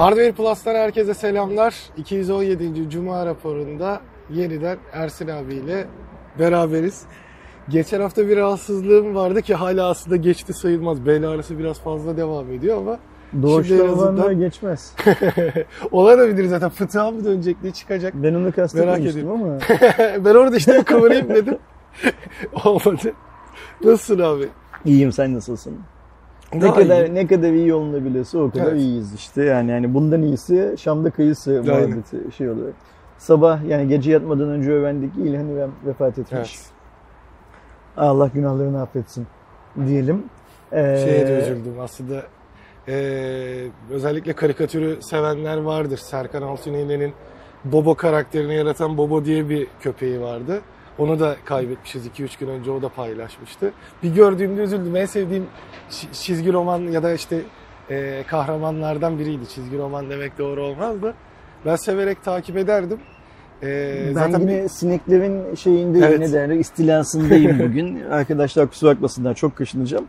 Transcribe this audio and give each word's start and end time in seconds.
Hardware 0.00 0.32
Plus'tan 0.32 0.74
herkese 0.74 1.14
selamlar. 1.14 1.74
217. 1.96 2.90
Cuma 2.90 3.26
raporunda 3.26 4.00
yeniden 4.30 4.78
Ersin 4.92 5.28
abiyle 5.28 5.86
beraberiz. 6.38 7.02
Geçen 7.68 8.00
hafta 8.00 8.28
bir 8.28 8.36
rahatsızlığım 8.36 9.14
vardı 9.14 9.42
ki 9.42 9.54
hala 9.54 9.88
aslında 9.88 10.16
geçti 10.16 10.54
sayılmaz. 10.54 11.06
Bel 11.06 11.28
ağrısı 11.28 11.58
biraz 11.58 11.80
fazla 11.80 12.16
devam 12.16 12.52
ediyor 12.52 12.78
ama 12.78 12.98
Doğuşta 13.42 13.74
en 13.74 13.88
azından- 13.88 14.38
geçmez. 14.38 14.94
olabilir 15.92 16.44
zaten. 16.44 16.70
Fıtığa 16.70 17.10
mı 17.10 17.24
dönecek 17.24 17.56
ne 17.62 17.70
çıkacak? 17.70 18.14
Ben 18.14 18.34
onu 18.34 18.52
kastetmemiştim 18.52 19.30
ama 19.30 19.58
ben 20.24 20.34
orada 20.34 20.56
işte 20.56 20.82
kıvırayım 20.82 21.28
dedim. 21.28 21.58
Olmadı. 22.64 23.12
Nasılsın 23.84 24.18
abi? 24.18 24.48
iyiyim 24.84 25.12
sen 25.12 25.34
nasılsın? 25.34 25.78
Ne 26.54 26.60
Daha 26.60 26.74
kadar 26.74 27.04
iyi. 27.04 27.14
ne 27.14 27.26
kadar 27.26 27.52
iyi 27.52 27.74
olunabiliyorsa 27.74 28.38
o 28.38 28.50
kadar 28.50 28.66
Evet. 28.72 28.80
iyiyiz 28.80 29.14
işte. 29.14 29.44
Yani 29.44 29.70
yani 29.70 29.94
bundan 29.94 30.22
iyisi 30.22 30.74
Şam'da 30.78 31.10
kıyısı 31.10 31.50
Aynen. 31.50 31.88
muhabbeti 31.90 32.36
şey 32.36 32.50
oluyor. 32.50 32.72
Sabah 33.18 33.64
yani 33.68 33.88
gece 33.88 34.12
yatmadan 34.12 34.48
önce 34.48 34.70
öğrendik 34.70 35.14
ki 35.14 35.20
İlhan 35.22 35.48
İrem 35.48 35.70
vefat 35.86 36.18
etmiş. 36.18 36.32
Evet. 36.38 36.70
Allah 37.96 38.30
günahlarını 38.34 38.82
affetsin 38.82 39.26
diyelim. 39.86 40.24
Ee, 40.72 40.76
Şeye 41.04 41.26
de 41.26 41.40
üzüldüm 41.40 41.80
aslında. 41.80 42.22
Ee, 42.88 43.66
özellikle 43.90 44.32
karikatürü 44.32 45.02
sevenler 45.02 45.58
vardır. 45.58 45.96
Serkan 45.98 46.42
Altuni'nin 46.42 47.12
Bobo 47.64 47.94
karakterini 47.94 48.54
yaratan 48.54 48.98
Bobo 48.98 49.24
diye 49.24 49.48
bir 49.48 49.66
köpeği 49.80 50.20
vardı. 50.20 50.60
Onu 51.00 51.20
da 51.20 51.36
kaybetmişiz 51.44 52.06
2-3 52.06 52.40
gün 52.40 52.48
önce 52.48 52.70
o 52.70 52.82
da 52.82 52.88
paylaşmıştı. 52.88 53.72
Bir 54.02 54.14
gördüğümde 54.14 54.60
üzüldüm. 54.62 54.96
En 54.96 55.06
sevdiğim 55.06 55.46
çi- 55.90 56.12
çizgi 56.12 56.52
roman 56.52 56.78
ya 56.80 57.02
da 57.02 57.12
işte 57.12 57.40
e, 57.90 58.22
kahramanlardan 58.26 59.18
biriydi. 59.18 59.48
Çizgi 59.48 59.78
roman 59.78 60.10
demek 60.10 60.38
doğru 60.38 60.62
olmaz 60.62 61.02
da. 61.02 61.14
Ben 61.66 61.76
severek 61.76 62.24
takip 62.24 62.56
ederdim. 62.56 62.98
Ee, 63.62 64.02
Ben 64.08 64.12
zaten 64.12 64.40
yine 64.40 64.68
sineklerin 64.68 65.54
şeyinde 65.54 65.98
Evet. 66.06 66.18
ne 66.18 66.32
derler 66.32 66.54
istilasındayım 66.56 67.58
bugün. 67.68 68.00
Arkadaşlar 68.10 68.66
kusura 68.68 68.90
bakmasınlar 68.90 69.34
çok 69.34 69.56
kaşınacağım. 69.56 70.04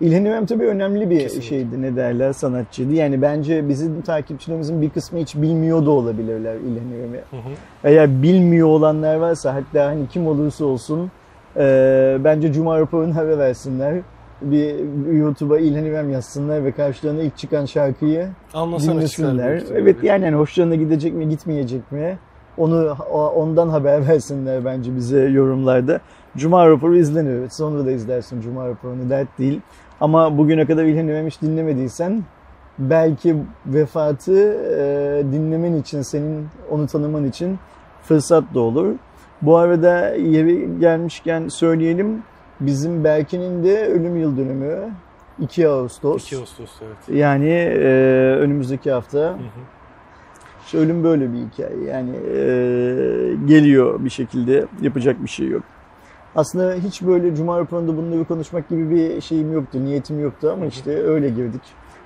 İlhan 0.00 0.24
İrem 0.24 0.46
tabii 0.46 0.66
önemli 0.66 1.10
bir 1.10 1.20
Kesinlikle. 1.20 1.48
şeydi 1.48 1.82
ne 1.82 1.96
derler 1.96 2.32
sanatçıydı. 2.32 2.92
Yani 2.92 3.22
bence 3.22 3.68
bizim 3.68 4.02
takipçilerimizin 4.02 4.82
bir 4.82 4.90
kısmı 4.90 5.18
hiç 5.18 5.36
bilmiyor 5.36 5.86
da 5.86 5.90
olabilirler 5.90 6.54
İlhan 6.54 7.12
hı. 7.30 7.54
Eğer 7.84 8.22
bilmiyor 8.22 8.68
olanlar 8.68 9.16
varsa 9.16 9.54
hatta 9.54 9.86
hani 9.86 10.08
kim 10.08 10.26
olursa 10.26 10.64
olsun 10.64 11.10
e, 11.56 12.18
bence 12.24 12.52
Cuma 12.52 12.80
raporunu 12.80 13.16
haber 13.16 13.38
versinler. 13.38 13.94
Bir 14.42 14.74
YouTube'a 15.12 15.58
İlhan 15.58 15.84
İrem 15.84 16.10
yazsınlar 16.10 16.64
ve 16.64 16.72
karşılarına 16.72 17.22
ilk 17.22 17.36
çıkan 17.36 17.64
şarkıyı 17.64 18.28
anlasana 18.54 18.94
dinlesinler. 18.94 19.62
Evet 19.74 19.96
yani 20.02 20.24
hani 20.24 20.36
hoşlarına 20.36 20.74
gidecek 20.74 21.14
mi 21.14 21.28
gitmeyecek 21.28 21.92
mi? 21.92 22.18
Onu 22.56 22.96
ondan 23.34 23.68
haber 23.68 24.08
versinler 24.08 24.64
bence 24.64 24.96
bize 24.96 25.20
yorumlarda. 25.20 26.00
Cuma 26.36 26.68
raporu 26.68 26.96
izlenir. 26.96 27.30
Evet, 27.30 27.54
sonra 27.54 27.86
da 27.86 27.90
izlersin 27.90 28.40
Cuma 28.40 28.68
raporunu 28.68 29.10
dert 29.10 29.38
değil. 29.38 29.60
Ama 30.00 30.38
bugüne 30.38 30.66
kadar 30.66 30.84
İlhan 30.84 31.08
İrem 31.08 31.26
hiç 31.26 31.42
dinlemediysen 31.42 32.22
belki 32.78 33.36
vefatı 33.66 34.54
e, 34.80 35.32
dinlemen 35.32 35.74
için, 35.74 36.02
senin 36.02 36.46
onu 36.70 36.86
tanıman 36.86 37.24
için 37.24 37.58
fırsat 38.02 38.44
da 38.54 38.60
olur. 38.60 38.94
Bu 39.42 39.56
arada 39.56 40.14
yeri 40.14 40.80
gelmişken 40.80 41.48
söyleyelim. 41.48 42.22
Bizim 42.60 43.04
Berkin'in 43.04 43.64
de 43.64 43.86
ölüm 43.86 44.16
yıl 44.16 44.36
dönümü 44.36 44.90
2 45.40 45.68
Ağustos. 45.68 46.26
2 46.26 46.36
Ağustos 46.36 46.70
evet. 46.86 47.18
Yani 47.18 47.48
e, 47.48 47.88
önümüzdeki 48.40 48.90
hafta. 48.90 49.18
Hı 49.18 49.32
hı. 49.32 49.38
İşte 50.64 50.78
ölüm 50.78 51.04
böyle 51.04 51.32
bir 51.32 51.38
hikaye. 51.38 51.84
Yani 51.88 52.10
e, 52.10 52.40
geliyor 53.46 54.04
bir 54.04 54.10
şekilde. 54.10 54.66
Yapacak 54.82 55.22
bir 55.22 55.28
şey 55.28 55.48
yok. 55.48 55.62
Aslında 56.36 56.74
hiç 56.74 57.02
böyle 57.02 57.34
Cuma 57.34 57.58
raporunda 57.58 57.96
bunları 57.96 58.24
konuşmak 58.24 58.68
gibi 58.68 58.90
bir 58.90 59.20
şeyim 59.20 59.52
yoktu. 59.52 59.78
Niyetim 59.84 60.20
yoktu 60.20 60.50
ama 60.52 60.66
işte 60.66 61.02
öyle 61.02 61.28
girdik. 61.28 61.62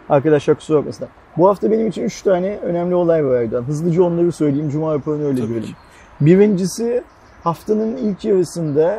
Arkadaşlar 0.08 0.56
kusura 0.56 0.78
bakmasınlar. 0.78 1.10
Bu 1.36 1.48
hafta 1.48 1.70
benim 1.70 1.86
için 1.86 2.02
3 2.02 2.22
tane 2.22 2.56
önemli 2.56 2.94
olay 2.94 3.26
var 3.26 3.34
Erdoğan. 3.34 3.62
Hızlıca 3.62 4.02
onları 4.02 4.32
söyleyeyim. 4.32 4.70
Cuma 4.70 4.94
raporunu 4.94 5.24
öyle 5.24 5.40
Tabii 5.40 5.62
ki. 5.62 5.72
Birincisi 6.20 7.02
haftanın 7.44 7.96
ilk 7.96 8.24
yarısında 8.24 8.98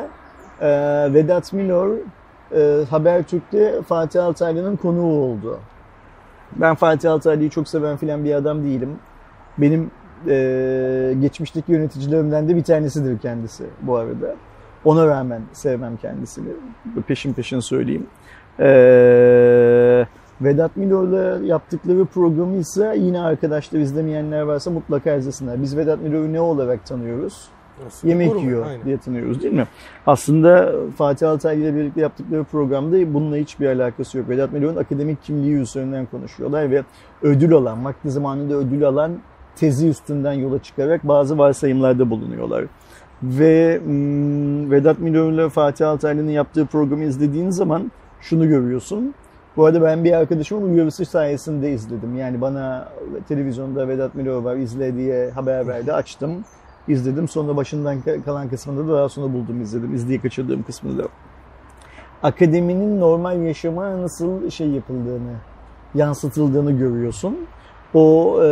e, 0.60 0.68
Vedat 1.14 1.52
Milor 1.52 1.96
e, 2.54 2.84
Habertürk'te 2.90 3.82
Fatih 3.82 4.24
Altaylı'nın 4.24 4.76
konuğu 4.76 5.22
oldu. 5.22 5.58
Ben 6.56 6.74
Fatih 6.74 7.12
Altaylı'yı 7.12 7.50
çok 7.50 7.68
seven 7.68 7.96
filan 7.96 8.24
bir 8.24 8.34
adam 8.34 8.64
değilim. 8.64 8.98
Benim 9.58 9.90
e, 10.28 11.14
geçmişteki 11.20 11.72
yöneticilerimden 11.72 12.48
de 12.48 12.56
bir 12.56 12.64
tanesidir 12.64 13.18
kendisi 13.18 13.64
bu 13.82 13.96
arada. 13.96 14.34
Ona 14.84 15.06
rağmen 15.06 15.42
sevmem 15.52 15.96
kendisini. 15.96 16.48
Peşin 17.06 17.32
peşin 17.32 17.60
söyleyeyim. 17.60 18.06
E, 18.60 20.06
Vedat 20.40 20.76
Milor'la 20.76 21.46
yaptıkları 21.46 22.04
programı 22.04 22.56
ise 22.56 22.94
yine 22.98 23.20
arkadaşlar 23.20 23.78
izlemeyenler 23.78 24.42
varsa 24.42 24.70
mutlaka 24.70 25.14
izlesinler. 25.14 25.62
Biz 25.62 25.76
Vedat 25.76 26.02
Milor'u 26.02 26.32
ne 26.32 26.40
olarak 26.40 26.86
tanıyoruz? 26.86 27.48
Nasıl? 27.84 28.08
yemek 28.08 28.42
yiyor 28.42 28.66
aynen. 28.66 28.84
diye 28.84 28.98
tanıyoruz 28.98 29.42
değil 29.42 29.54
mi? 29.54 29.66
Aslında 30.06 30.72
Fatih 30.96 31.30
Altaylı 31.30 31.62
ile 31.62 31.74
birlikte 31.74 32.00
yaptıkları 32.00 32.44
programda 32.44 33.14
bununla 33.14 33.36
hiçbir 33.36 33.66
alakası 33.66 34.18
yok. 34.18 34.28
Vedat 34.28 34.52
Milor'un 34.52 34.76
akademik 34.76 35.22
kimliği 35.22 35.54
üzerinden 35.54 36.06
konuşuyorlar 36.06 36.70
ve 36.70 36.82
ödül 37.22 37.52
alan, 37.52 37.84
vakti 37.84 38.10
zamanında 38.10 38.54
ödül 38.54 38.84
alan 38.84 39.12
tezi 39.56 39.88
üstünden 39.88 40.32
yola 40.32 40.62
çıkarak 40.62 41.08
bazı 41.08 41.38
varsayımlarda 41.38 42.10
bulunuyorlar. 42.10 42.64
Ve 43.22 43.80
hmm, 43.84 44.70
Vedat 44.70 44.98
Milor 44.98 45.32
ile 45.32 45.48
Fatih 45.48 45.88
Altaylı'nın 45.88 46.30
yaptığı 46.30 46.66
programı 46.66 47.04
izlediğin 47.04 47.50
zaman 47.50 47.92
şunu 48.20 48.48
görüyorsun. 48.48 49.14
Bu 49.56 49.64
arada 49.64 49.82
ben 49.82 50.04
bir 50.04 50.12
arkadaşımın 50.12 50.72
uyarısı 50.72 51.04
sayesinde 51.04 51.72
izledim. 51.72 52.16
Yani 52.18 52.40
bana 52.40 52.88
televizyonda 53.28 53.88
Vedat 53.88 54.14
Milor 54.14 54.42
var 54.42 54.56
izle 54.56 54.96
diye 54.96 55.30
haber 55.30 55.66
verdi. 55.66 55.92
Açtım 55.92 56.44
izledim. 56.88 57.28
Sonra 57.28 57.56
başından 57.56 57.98
kalan 58.24 58.48
kısmında 58.48 58.88
da 58.88 58.96
daha 58.96 59.08
sonra 59.08 59.32
buldum 59.32 59.62
izledim. 59.62 59.94
İzleye 59.94 60.20
kaçırdığım 60.20 60.62
kısmını 60.62 60.98
da. 60.98 61.08
Akademinin 62.22 63.00
normal 63.00 63.42
yaşama 63.42 64.02
nasıl 64.02 64.50
şey 64.50 64.68
yapıldığını, 64.68 65.34
yansıtıldığını 65.94 66.72
görüyorsun. 66.72 67.36
O 67.94 68.38
e, 68.42 68.46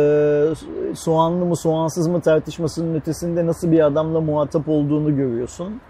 soğanlı 0.95 1.45
mı 1.45 1.55
soğansız 1.55 2.07
mı 2.07 2.21
tartışmasının 2.21 2.95
ötesinde 2.95 3.45
nasıl 3.45 3.71
bir 3.71 3.85
adamla 3.85 4.21
muhatap 4.21 4.69
olduğunu 4.69 5.15
görüyorsun. 5.15 5.81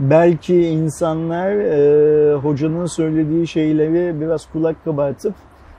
Belki 0.00 0.66
insanlar 0.66 1.50
e, 1.50 2.34
hocanın 2.34 2.86
söylediği 2.86 3.46
şeyleri 3.46 4.20
biraz 4.20 4.50
kulak 4.52 4.84
kabartıp 4.84 5.34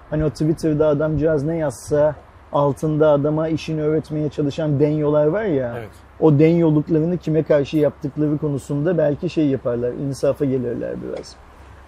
hani 0.10 0.26
o 0.26 0.30
Twitter'da 0.30 0.88
adamcağız 0.88 1.44
ne 1.44 1.58
yazsa 1.58 2.16
altında 2.54 3.10
adama 3.10 3.48
işini 3.48 3.82
öğretmeye 3.82 4.30
çalışan 4.30 4.80
denyolar 4.80 5.28
var 5.28 5.44
ya 5.44 5.74
Evet. 5.78 5.90
o 6.20 6.40
denyoluklarını 6.40 7.18
kime 7.18 7.44
karşı 7.44 7.78
yaptıkları 7.78 8.38
konusunda 8.38 8.98
belki 8.98 9.30
şey 9.30 9.48
yaparlar, 9.48 9.92
insafa 9.94 10.46
gelirler 10.46 10.96
biraz. 11.04 11.36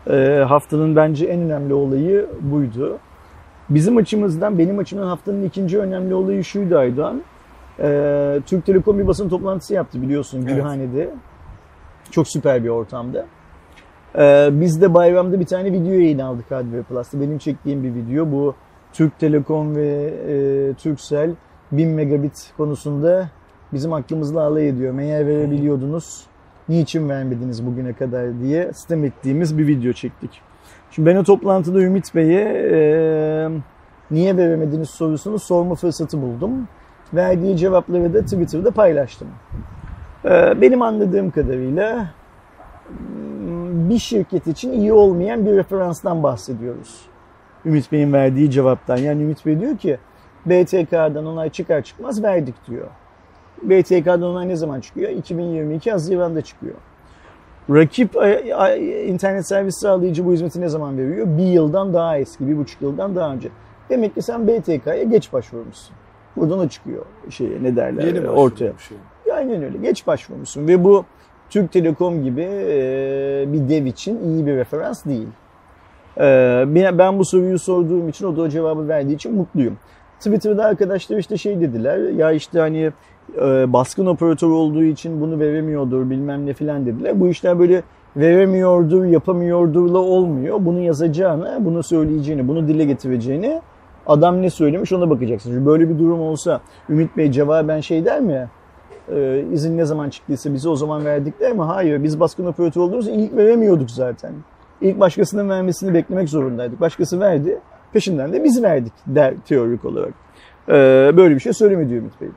Ee, 0.10 0.44
haftanın 0.44 0.96
bence 0.96 1.26
en 1.26 1.42
önemli 1.42 1.74
olayı 1.74 2.30
buydu. 2.42 2.98
Bizim 3.70 3.98
açımızdan, 3.98 4.60
benim 4.60 4.80
açımdan 4.80 5.08
haftanın 5.08 5.44
ikinci 5.44 5.80
önemli 5.80 6.14
olayı 6.14 6.44
şuydu 6.44 6.78
Aydoğan. 6.78 7.22
Ee, 7.80 8.40
Türk 8.46 8.66
Telekom 8.66 9.00
bir 9.00 9.08
basın 9.08 9.30
toplantısı 9.30 9.74
yaptı 9.74 10.02
biliyorsun 10.02 10.42
Evet. 10.42 10.56
Gülhane'de. 10.56 11.10
Çok 12.12 12.28
süper 12.28 12.64
bir 12.64 12.70
ortamda. 12.70 13.26
Ee, 14.18 14.50
biz 14.52 14.82
de 14.82 14.94
bayramda 14.94 15.40
bir 15.40 15.46
tane 15.46 15.74
video 15.74 15.94
yayın 15.94 16.20
aldık 16.20 16.52
Hardware 16.52 16.84
Plus'ta. 16.84 17.22
Benim 17.22 17.38
çektiğim 17.38 17.84
bir 17.84 17.96
video. 17.96 18.32
Bu 18.32 18.56
Türk 18.94 19.20
Telekom 19.20 19.76
ve 19.76 20.14
e, 20.28 20.74
Turkcell 20.74 21.32
1000 21.72 21.90
megabit 21.90 22.54
konusunda 22.58 23.30
bizim 23.74 23.94
aklımızla 23.94 24.42
alay 24.42 24.70
ediyor. 24.70 24.94
Meğer 24.94 25.28
verebiliyordunuz. 25.28 26.26
Niçin 26.70 27.10
vermediniz 27.10 27.66
bugüne 27.66 27.94
kadar 27.94 28.40
diye 28.40 28.74
sistem 28.74 29.06
ettiğimiz 29.06 29.58
bir 29.58 29.68
video 29.68 29.94
çektik. 29.94 30.49
Şimdi 30.92 31.10
ben 31.10 31.16
o 31.16 31.24
toplantıda 31.24 31.80
Ümit 31.80 32.16
Bey'e 32.16 32.42
e, 32.72 32.80
niye 34.12 34.38
veremediniz 34.38 34.90
sorusunu 34.90 35.40
sorma 35.40 35.76
fırsatı 35.76 36.22
buldum. 36.22 36.68
Verdiği 37.14 37.58
cevapları 37.58 38.14
da 38.14 38.22
Twitter'da 38.22 38.72
paylaştım. 38.72 39.28
E, 40.26 40.62
benim 40.62 40.82
anladığım 40.82 41.32
kadarıyla 41.32 42.08
bir 43.90 44.00
şirket 44.00 44.48
için 44.48 44.72
iyi 44.72 44.94
olmayan 44.94 45.46
bir 45.46 45.52
referanstan 45.52 46.24
bahsediyoruz. 46.24 47.02
Ümit 47.66 47.92
Bey'in 47.92 48.14
verdiği 48.14 48.52
cevaptan. 48.52 48.98
Yani 48.98 49.24
Ümit 49.24 49.46
Bey 49.46 49.60
diyor 49.60 49.78
ki 49.78 49.98
BTK'dan 50.46 51.26
onay 51.26 51.50
çıkar 51.50 51.82
çıkmaz 51.82 52.24
verdik 52.24 52.56
diyor. 52.68 52.88
BTK'dan 53.64 54.22
onay 54.22 54.48
ne 54.48 54.56
zaman 54.56 54.80
çıkıyor? 54.80 55.10
2022 55.10 55.92
Haziran'da 55.92 56.42
çıkıyor. 56.42 56.76
Rakip 57.70 58.16
e, 58.16 58.30
e, 58.30 59.06
internet 59.06 59.48
servis 59.48 59.76
sağlayıcı 59.76 60.26
bu 60.26 60.34
hizmeti 60.34 60.62
ne 60.62 60.70
zaman 60.70 60.98
veriyor? 60.98 61.28
Bir 61.38 61.46
yıldan 61.46 61.94
daha 61.94 62.18
eski, 62.18 62.48
bir 62.48 62.58
buçuk 62.58 62.82
yıldan 62.82 63.16
daha 63.16 63.34
önce. 63.34 63.50
Demek 63.90 64.16
ki 64.16 64.22
sen 64.22 64.48
BTK'ya 64.48 65.04
geç 65.04 65.34
başvurmuşsun. 65.34 65.96
Buradan 66.36 66.60
o 66.60 66.68
çıkıyor 66.68 67.06
şey 67.30 67.50
ne 67.62 67.76
derler 67.76 68.04
Yeni 68.04 68.30
ortaya. 68.30 68.74
başvurmuş 68.74 68.92
yani. 68.92 69.38
Aynen 69.38 69.64
öyle. 69.64 69.78
Geç 69.78 70.08
başvurmuşsun 70.08 70.68
ve 70.68 70.84
bu 70.84 71.06
Türk 71.50 71.72
Telekom 71.72 72.24
gibi 72.24 72.42
e, 72.42 73.46
bir 73.48 73.70
dev 73.70 73.86
için 73.86 74.20
iyi 74.24 74.46
bir 74.46 74.56
referans 74.56 75.06
değil. 75.06 75.28
E, 76.18 76.24
ben 76.68 76.98
ben 76.98 77.20
bu 77.20 77.26
soruyu 77.26 77.60
sorduğum 77.60 78.10
için 78.10 78.26
o 78.26 78.38
da 78.38 78.42
o 78.42 78.50
cevabı 78.50 78.88
verdiği 78.88 79.16
için 79.16 79.36
mutluyum. 79.36 79.78
Twitter'da 80.20 80.66
arkadaşlar 80.66 81.18
işte 81.18 81.38
şey 81.38 81.62
dediler 81.62 82.10
ya 82.10 82.32
işte 82.32 82.60
hani 82.60 82.92
e, 83.38 83.74
baskın 83.74 84.06
operatör 84.06 84.50
olduğu 84.50 84.84
için 84.84 85.22
bunu 85.22 85.40
veremiyordur 85.40 86.10
bilmem 86.10 86.46
ne 86.46 86.54
filan 86.54 86.86
dediler. 86.86 87.20
Bu 87.20 87.28
işler 87.28 87.60
böyle 87.60 87.84
veremiyordur, 88.18 89.06
yapamıyordurla 89.06 89.98
olmuyor. 89.98 90.58
Bunu 90.66 90.80
yazacağını, 90.80 91.58
bunu 91.60 91.84
söyleyeceğini, 91.84 92.48
bunu 92.48 92.68
dile 92.68 92.86
getireceğini 92.86 93.62
adam 94.08 94.42
ne 94.42 94.50
söylemiş 94.50 94.94
ona 94.94 95.10
bakacaksın. 95.10 95.52
Çünkü 95.52 95.66
böyle 95.66 95.90
bir 95.90 96.00
durum 96.00 96.22
olsa 96.22 96.62
Ümit 96.90 97.18
Bey 97.18 97.32
cevaben 97.32 97.80
şey 97.80 98.06
der 98.06 98.22
mi? 98.22 98.50
Ee, 99.16 99.46
izin 99.52 99.78
ne 99.78 99.86
zaman 99.86 100.10
çıktıysa 100.10 100.54
bize 100.54 100.70
o 100.70 100.76
zaman 100.76 101.06
verdik 101.06 101.40
der 101.40 101.54
mi? 101.54 101.62
Hayır 101.62 102.04
biz 102.04 102.20
baskın 102.20 102.46
operatör 102.46 102.82
olduğumuz 102.82 103.08
ilk 103.08 103.38
veremiyorduk 103.38 103.92
zaten. 103.92 104.34
İlk 104.82 105.00
başkasının 105.00 105.50
vermesini 105.50 105.94
beklemek 105.94 106.30
zorundaydık. 106.30 106.82
Başkası 106.82 107.20
verdi. 107.20 107.60
Peşinden 107.94 108.34
de 108.34 108.44
biz 108.44 108.64
verdik 108.64 108.94
der 109.08 109.34
teorik 109.48 109.86
olarak. 109.86 110.14
Ee, 110.70 110.74
böyle 111.18 111.36
bir 111.36 111.40
şey 111.40 111.54
söylemedi 111.54 111.94
Ümit 111.94 112.22
Bey. 112.22 112.30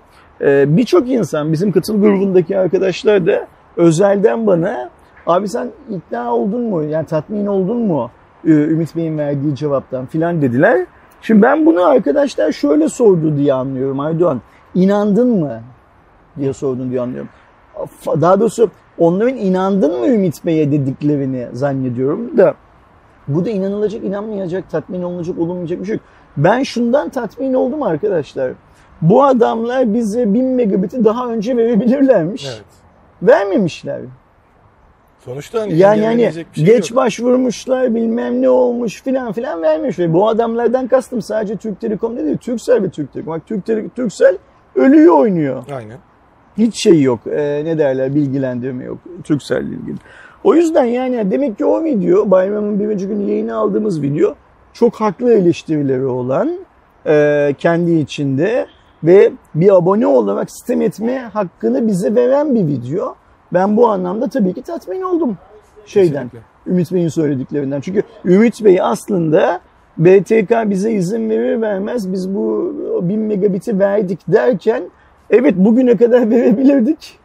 Ee, 0.42 0.76
Birçok 0.76 1.08
insan 1.10 1.52
bizim 1.52 1.72
katıl 1.72 2.00
grubundaki 2.00 2.58
arkadaşlar 2.58 3.26
da 3.26 3.46
özelden 3.76 4.46
bana 4.46 4.90
abi 5.26 5.48
sen 5.48 5.68
ikna 5.90 6.34
oldun 6.34 6.60
mu? 6.62 6.82
Yani 6.82 7.06
tatmin 7.06 7.46
oldun 7.46 7.76
mu? 7.76 8.10
Ee, 8.44 8.50
Ümit 8.50 8.96
Bey'in 8.96 9.18
verdiği 9.18 9.56
cevaptan 9.56 10.06
filan 10.06 10.42
dediler. 10.42 10.86
Şimdi 11.22 11.42
ben 11.42 11.66
bunu 11.66 11.84
arkadaşlar 11.84 12.52
şöyle 12.52 12.88
sordu 12.88 13.36
diye 13.36 13.54
anlıyorum 13.54 14.00
Aydoğan. 14.00 14.40
İnandın 14.74 15.40
mı? 15.40 15.60
diye 16.38 16.52
sordun 16.52 16.90
diye 16.90 17.00
anlıyorum. 17.00 17.28
Daha 18.06 18.40
doğrusu 18.40 18.70
onların 18.98 19.36
inandın 19.36 20.00
mı 20.00 20.06
Ümit 20.06 20.46
Bey'e 20.46 20.72
dediklerini 20.72 21.46
zannediyorum 21.52 22.38
da 22.38 22.54
bu 23.28 23.44
da 23.44 23.50
inanılacak, 23.50 24.04
inanmayacak, 24.04 24.70
tatmin 24.70 25.02
olunacak, 25.02 25.38
olunmayacak 25.38 25.80
bir 25.80 25.84
şey 25.84 25.94
yok. 25.94 26.04
Ben 26.36 26.62
şundan 26.62 27.08
tatmin 27.08 27.54
oldum 27.54 27.82
arkadaşlar. 27.82 28.52
Bu 29.02 29.24
adamlar 29.24 29.94
bize 29.94 30.34
1000 30.34 30.44
megabit'i 30.44 31.04
daha 31.04 31.28
önce 31.28 31.56
verebilirlermiş. 31.56 32.46
Evet. 32.48 32.64
Vermemişler. 33.22 34.00
Sonuçta 35.18 35.60
hani 35.60 35.76
Yani 35.76 36.00
yani 36.00 36.32
şey 36.32 36.64
geç 36.64 36.90
yok. 36.90 36.96
başvurmuşlar 36.96 37.94
bilmem 37.94 38.42
ne 38.42 38.48
olmuş 38.48 39.02
filan 39.02 39.32
filan 39.32 39.62
vermiş 39.62 39.98
ve 39.98 40.12
bu 40.12 40.28
adamlardan 40.28 40.88
kastım 40.88 41.22
sadece 41.22 41.56
Türk 41.56 41.80
Telekom 41.80 42.16
değil 42.16 42.36
Türksel 42.36 42.82
ve 42.82 42.88
Türk 42.90 43.12
Telekom. 43.12 43.32
Bak 43.34 43.42
Türk 43.46 43.66
Tele- 43.66 43.88
Türksel 43.88 44.36
ölüyü 44.74 45.10
oynuyor. 45.10 45.62
Aynen. 45.76 45.98
Hiç 46.58 46.82
şey 46.82 47.02
yok. 47.02 47.20
Ee, 47.26 47.62
ne 47.64 47.78
derler 47.78 48.14
bilgilendirme 48.14 48.84
yok. 48.84 48.98
Türksel 49.24 49.62
ile 49.62 49.74
ilgili. 49.76 49.96
O 50.44 50.54
yüzden 50.54 50.84
yani 50.84 51.30
demek 51.30 51.58
ki 51.58 51.64
o 51.64 51.84
video 51.84 52.30
bayramın 52.30 52.80
birinci 52.80 53.06
günü 53.08 53.30
yayını 53.30 53.56
aldığımız 53.56 54.02
video 54.02 54.34
çok 54.72 54.94
haklı 54.94 55.32
eleştirileri 55.34 56.06
olan 56.06 56.52
e, 57.06 57.54
kendi 57.58 57.92
içinde 57.92 58.66
ve 59.04 59.32
bir 59.54 59.76
abone 59.76 60.06
olarak 60.06 60.50
sistem 60.50 60.82
etme 60.82 61.18
hakkını 61.18 61.86
bize 61.86 62.14
veren 62.14 62.54
bir 62.54 62.66
video. 62.66 63.14
Ben 63.52 63.76
bu 63.76 63.88
anlamda 63.88 64.28
tabii 64.28 64.54
ki 64.54 64.62
tatmin 64.62 65.02
oldum 65.02 65.36
şeyden. 65.86 66.24
Kesinlikle. 66.24 66.38
Ümit 66.66 66.92
Bey'in 66.92 67.08
söylediklerinden. 67.08 67.80
Çünkü 67.80 68.02
Ümit 68.24 68.64
Bey 68.64 68.78
aslında 68.82 69.60
BTK 69.98 70.70
bize 70.70 70.92
izin 70.92 71.30
verir 71.30 71.60
vermez 71.60 72.12
biz 72.12 72.34
bu 72.34 72.74
1000 73.02 73.18
megabit'i 73.18 73.78
verdik 73.78 74.20
derken 74.28 74.82
evet 75.30 75.54
bugüne 75.56 75.96
kadar 75.96 76.30
verebilirdik. 76.30 77.18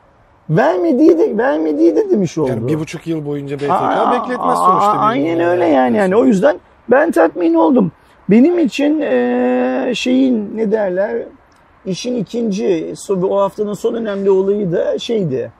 Vermediği 0.49 1.17
de, 1.17 1.37
vermediği 1.37 1.95
de 1.95 2.09
demiş 2.09 2.37
oldu. 2.37 2.49
Yani 2.49 2.67
bir 2.67 2.79
buçuk 2.79 3.07
yıl 3.07 3.25
boyunca 3.25 3.57
BTK 3.57 3.69
Aa, 3.71 4.11
bekletmez 4.11 4.57
sonuçta. 4.57 4.91
Aynen 4.91 5.39
öyle 5.39 5.65
yani. 5.65 5.97
yani. 5.97 6.15
O 6.15 6.25
yüzden 6.25 6.57
ben 6.91 7.11
tatmin 7.11 7.53
oldum. 7.53 7.91
Benim 8.29 8.59
için 8.59 8.99
eee, 8.99 9.91
şeyin 9.95 10.51
ne 10.55 10.71
derler 10.71 11.23
işin 11.87 12.15
ikinci 12.15 12.93
o 13.09 13.39
haftanın 13.41 13.73
son 13.73 13.93
önemli 13.93 14.29
olayı 14.29 14.71
da 14.71 14.99
şeydi. 14.99 15.51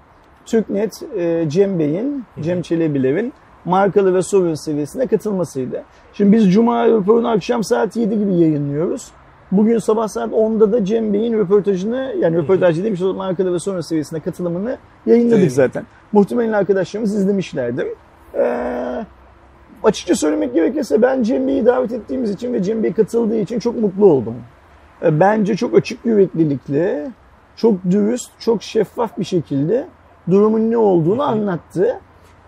TürkNet 0.46 1.02
eee, 1.18 1.46
Cem 1.50 1.80
Bey'in, 1.80 2.24
Cem 2.42 2.62
Çelebiler'in 2.62 3.34
markalı 3.66 4.14
ve 4.14 4.22
sovereign 4.22 4.54
seviyesine 4.56 5.08
katılmasıydı. 5.08 5.84
Şimdi 6.14 6.32
biz 6.38 6.54
Cuma 6.54 6.88
raporunu 6.88 7.30
akşam 7.30 7.64
saat 7.64 7.96
7 7.96 8.20
gibi 8.20 8.36
yayınlıyoruz. 8.36 9.08
Bugün 9.52 9.78
sabah 9.78 10.08
saat 10.08 10.32
10'da 10.32 10.72
da 10.72 10.86
Cem 10.86 11.14
Bey'in 11.14 11.34
röportajını 11.34 12.14
yani 12.20 12.38
röportaj 12.38 12.84
demiş 12.84 13.02
o 13.02 13.14
markalı 13.14 13.54
ve 13.54 13.60
sovereign 13.60 13.82
seviyesine 13.82 14.20
katılımını 14.20 14.78
yayınladık 15.06 15.32
Yayınladık. 15.32 15.52
zaten. 15.52 15.84
Muhtemelen 16.12 16.54
arkadaşlarımız 16.54 17.16
izlemişlerdir. 17.16 17.88
Ee, 18.36 19.06
açıkça 19.84 20.16
söylemek 20.16 20.54
gerekirse 20.54 21.02
ben 21.02 21.24
Cem 21.24 21.48
Bey'i 21.48 21.66
davet 21.66 21.92
ettiğimiz 21.92 22.32
için 22.32 22.54
ve 22.54 22.64
Cem 22.64 22.84
Bey 22.84 22.94
katıldığı 22.94 23.40
için 23.40 23.60
çok 23.60 23.82
mutlu 23.82 24.06
oldum. 24.06 24.36
Ee, 25.04 25.20
Bence 25.20 25.56
çok 25.56 25.76
açık 25.76 26.06
yüreklilikle, 26.06 27.12
çok 27.56 27.76
dürüst, 27.92 28.32
çok 28.40 28.64
şeffaf 28.64 29.18
bir 29.18 29.24
şekilde 29.24 29.88
durumun 30.30 30.72
ne 30.72 30.78
olduğunu 30.78 31.24
anlattı. 31.24 32.00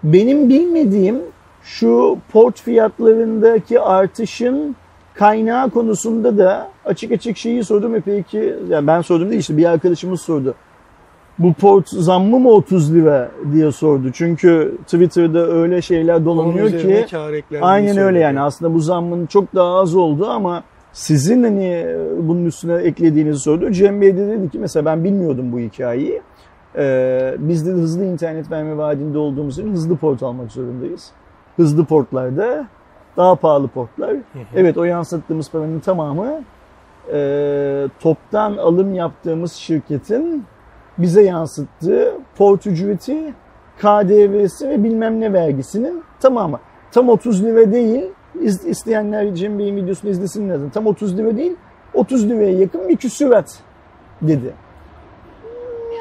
Benim 0.04 0.50
bilmediğim 0.50 1.22
şu 1.64 2.18
port 2.32 2.62
fiyatlarındaki 2.62 3.80
artışın 3.80 4.76
kaynağı 5.14 5.70
konusunda 5.70 6.38
da 6.38 6.70
açık 6.86 7.12
açık 7.12 7.38
şeyi 7.38 7.64
sordum 7.64 7.94
ve 7.94 8.02
peki 8.02 8.56
yani 8.70 8.88
ben 8.88 9.02
sordum 9.02 9.30
değil 9.30 9.40
işte 9.40 9.58
bir 9.58 9.66
arkadaşımız 9.66 10.22
sordu. 10.22 10.56
Bu 11.40 11.54
port 11.54 11.90
zammı 11.90 12.40
mı 12.40 12.50
30 12.50 12.96
lira 12.96 13.32
diye 13.54 13.72
sordu. 13.72 14.12
Çünkü 14.14 14.78
Twitter'da 14.84 15.48
öyle 15.48 15.82
şeyler 15.82 16.26
dolanıyor 16.26 16.70
ki 16.70 17.06
aynen 17.62 17.98
öyle 17.98 18.20
yani 18.20 18.42
aslında 18.42 18.74
bu 18.74 18.80
zammın 18.80 19.26
çok 19.26 19.56
daha 19.56 19.76
az 19.76 19.96
oldu 19.96 20.28
ama 20.30 20.64
sizin 21.00 21.44
hani 21.44 21.96
bunun 22.18 22.46
üstüne 22.46 22.74
eklediğinizi 22.76 23.40
sordu. 23.40 23.72
Cem 23.72 24.02
Bey 24.02 24.18
de 24.18 24.28
dedi 24.28 24.50
ki 24.50 24.60
mesela 24.60 24.86
ben 24.86 25.04
bilmiyordum 25.04 25.52
bu 25.52 25.60
hikayeyi. 25.60 26.22
Ee, 26.76 27.36
biz 27.40 27.68
de 27.68 27.72
hızlı 27.72 28.06
internet 28.06 28.52
verme 28.52 28.78
vaadinde 28.78 29.18
olduğumuz 29.18 29.60
için 29.60 29.74
hızlı 29.74 29.98
port 29.98 30.24
almak 30.24 30.52
zorundayız. 30.52 31.12
Hızlı 31.56 31.86
portlarda 31.86 32.68
daha 33.18 33.36
pahalı 33.36 33.68
portlar. 33.68 34.16
Evet 34.56 34.78
o 34.78 34.84
yansıttığımız 34.84 35.52
paranın 35.52 35.80
tamamı 35.80 36.42
e, 37.14 37.88
toptan 38.00 38.58
alım 38.58 38.94
yaptığımız 38.94 39.54
şirketin 39.54 40.46
bize 40.98 41.22
yansıttığı 41.22 42.14
port 42.38 42.68
ücreti, 42.68 43.34
KDV'si 43.78 44.70
ve 44.70 44.84
bilmem 44.84 45.20
ne 45.20 45.34
vergisinin 45.34 46.04
tamamı. 46.20 46.60
Tam 46.92 47.10
30 47.10 47.44
lira 47.44 47.72
değil, 47.72 48.04
İz- 48.42 48.66
isteyenler 48.66 49.36
Cem 49.36 49.60
Bey'in 49.60 49.76
videosunu 49.76 50.12
izlesin 50.12 50.50
lazım. 50.50 50.70
Tam 50.70 50.88
30 50.88 51.18
lira 51.18 51.38
değil, 51.38 51.56
30 51.94 52.30
liraya 52.30 52.52
yakın 52.52 52.90
bir 52.90 52.98
küsürat 52.98 53.60
dedi. 54.22 54.54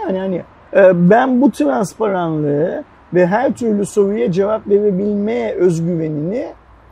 Yani 0.02 0.18
hani 0.18 0.42
e, 0.76 1.10
ben 1.10 1.42
bu 1.42 1.50
transparanlığı 1.50 2.84
ve 3.14 3.26
her 3.26 3.52
türlü 3.52 3.86
soruya 3.86 4.32
cevap 4.32 4.68
verebilme 4.68 5.52
özgüvenini 5.52 6.46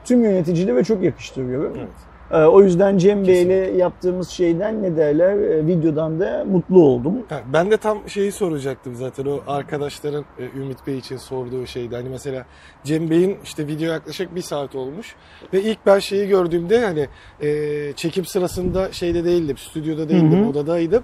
tüm 0.04 0.22
yöneticilere 0.24 0.84
çok 0.84 1.02
yakıştırıyorum. 1.02 1.72
Evet. 1.78 1.88
E, 2.30 2.36
O 2.36 2.62
yüzden 2.62 2.98
Cem 2.98 3.26
Bey'le 3.26 3.76
yaptığımız 3.76 4.28
şeyden 4.28 4.82
ne 4.82 4.96
derler 4.96 5.32
e, 5.36 5.66
videodan 5.66 6.20
da 6.20 6.44
mutlu 6.50 6.82
oldum. 6.82 7.14
Ben 7.52 7.70
de 7.70 7.76
tam 7.76 7.98
şeyi 8.08 8.32
soracaktım 8.32 8.96
zaten 8.96 9.24
o 9.26 9.40
arkadaşların 9.46 10.24
e, 10.38 10.58
Ümit 10.58 10.86
Bey 10.86 10.98
için 10.98 11.16
sorduğu 11.16 11.66
şeydi. 11.66 11.96
Hani 11.96 12.08
mesela 12.08 12.46
Cem 12.84 13.10
Bey'in 13.10 13.36
işte 13.44 13.66
video 13.66 13.92
yaklaşık 13.92 14.34
bir 14.34 14.42
saat 14.42 14.74
olmuş 14.74 15.14
ve 15.52 15.62
ilk 15.62 15.78
ben 15.86 15.98
şeyi 15.98 16.28
gördüğümde 16.28 16.84
hani 16.84 17.08
e, 17.48 17.92
çekim 17.92 18.24
sırasında 18.24 18.92
şeyde 18.92 19.24
değildim, 19.24 19.56
stüdyoda 19.56 20.08
değildim, 20.08 20.40
Hı 20.40 20.44
hı. 20.44 20.48
odadaydım. 20.48 21.02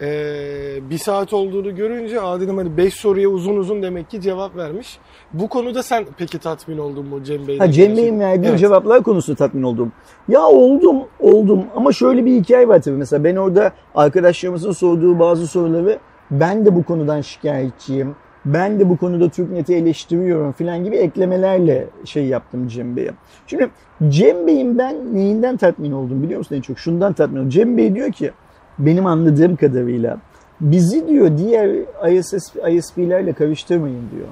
E, 0.00 0.90
bir 0.90 0.98
saat 0.98 1.32
olduğunu 1.32 1.76
görünce 1.76 2.20
aa 2.20 2.40
dedim 2.40 2.56
hani 2.56 2.76
5 2.76 2.94
soruya 2.94 3.28
uzun 3.28 3.56
uzun 3.56 3.82
demek 3.82 4.10
ki 4.10 4.20
cevap 4.20 4.56
vermiş. 4.56 4.98
Bu 5.32 5.48
konuda 5.48 5.82
sen 5.82 6.06
peki 6.18 6.38
tatmin 6.38 6.78
oldun 6.78 7.06
mu 7.06 7.24
Cem 7.24 7.46
Bey'den? 7.48 7.66
Ha, 7.66 7.72
Cem 7.72 7.96
Bey'in 7.96 8.20
verdiği 8.20 8.48
Evet. 8.48 8.58
cevaplar 8.58 9.02
konusunda 9.02 9.36
tatmin 9.36 9.62
oldum. 9.62 9.92
Ya 10.28 10.40
oldum, 10.42 10.96
oldum 11.20 11.64
ama 11.76 11.92
şöyle 11.92 12.24
bir 12.24 12.40
hikaye 12.40 12.68
var 12.68 12.82
tabii. 12.82 12.96
Mesela 12.96 13.24
ben 13.24 13.36
orada 13.36 13.72
arkadaşlarımızın 13.94 14.72
sorduğu 14.72 15.18
bazı 15.18 15.46
soruları 15.46 15.98
ben 16.30 16.66
de 16.66 16.74
bu 16.74 16.82
konudan 16.84 17.20
şikayetçiyim. 17.20 18.16
Ben 18.44 18.80
de 18.80 18.88
bu 18.88 18.96
konuda 18.96 19.28
TürkNet'i 19.28 19.74
eleştiriyorum 19.74 20.52
filan 20.52 20.84
gibi 20.84 20.96
eklemelerle 20.96 21.86
şey 22.04 22.26
yaptım 22.26 22.68
Cem 22.68 22.96
Bey'e. 22.96 23.10
Şimdi 23.46 23.70
Cem 24.08 24.46
Bey'in 24.46 24.78
ben 24.78 25.14
neyinden 25.14 25.56
tatmin 25.56 25.92
oldum 25.92 26.22
biliyor 26.22 26.38
musun 26.38 26.54
en 26.56 26.60
çok? 26.60 26.78
Şundan 26.78 27.12
tatmin 27.12 27.38
oldum. 27.40 27.50
Cem 27.50 27.76
Bey 27.76 27.94
diyor 27.94 28.12
ki 28.12 28.30
benim 28.78 29.06
anladığım 29.06 29.56
kadarıyla 29.56 30.18
bizi 30.60 31.08
diyor 31.08 31.38
diğer 31.38 31.70
ISS, 32.12 32.54
ISP'lerle 32.70 33.32
karıştırmayın 33.32 34.04
diyor. 34.16 34.28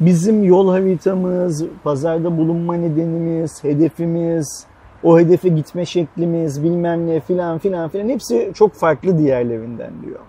Bizim 0.00 0.44
yol 0.44 0.70
haritamız, 0.70 1.64
pazarda 1.84 2.38
bulunma 2.38 2.74
nedenimiz, 2.74 3.64
hedefimiz, 3.64 4.66
o 5.02 5.18
hedefe 5.18 5.48
gitme 5.48 5.86
şeklimiz 5.86 6.64
bilmem 6.64 7.06
ne 7.06 7.20
filan 7.20 7.58
filan 7.58 7.88
filan 7.88 8.08
hepsi 8.08 8.52
çok 8.54 8.72
farklı 8.72 9.18
diğerlerinden 9.18 9.92
diyor. 10.06 10.20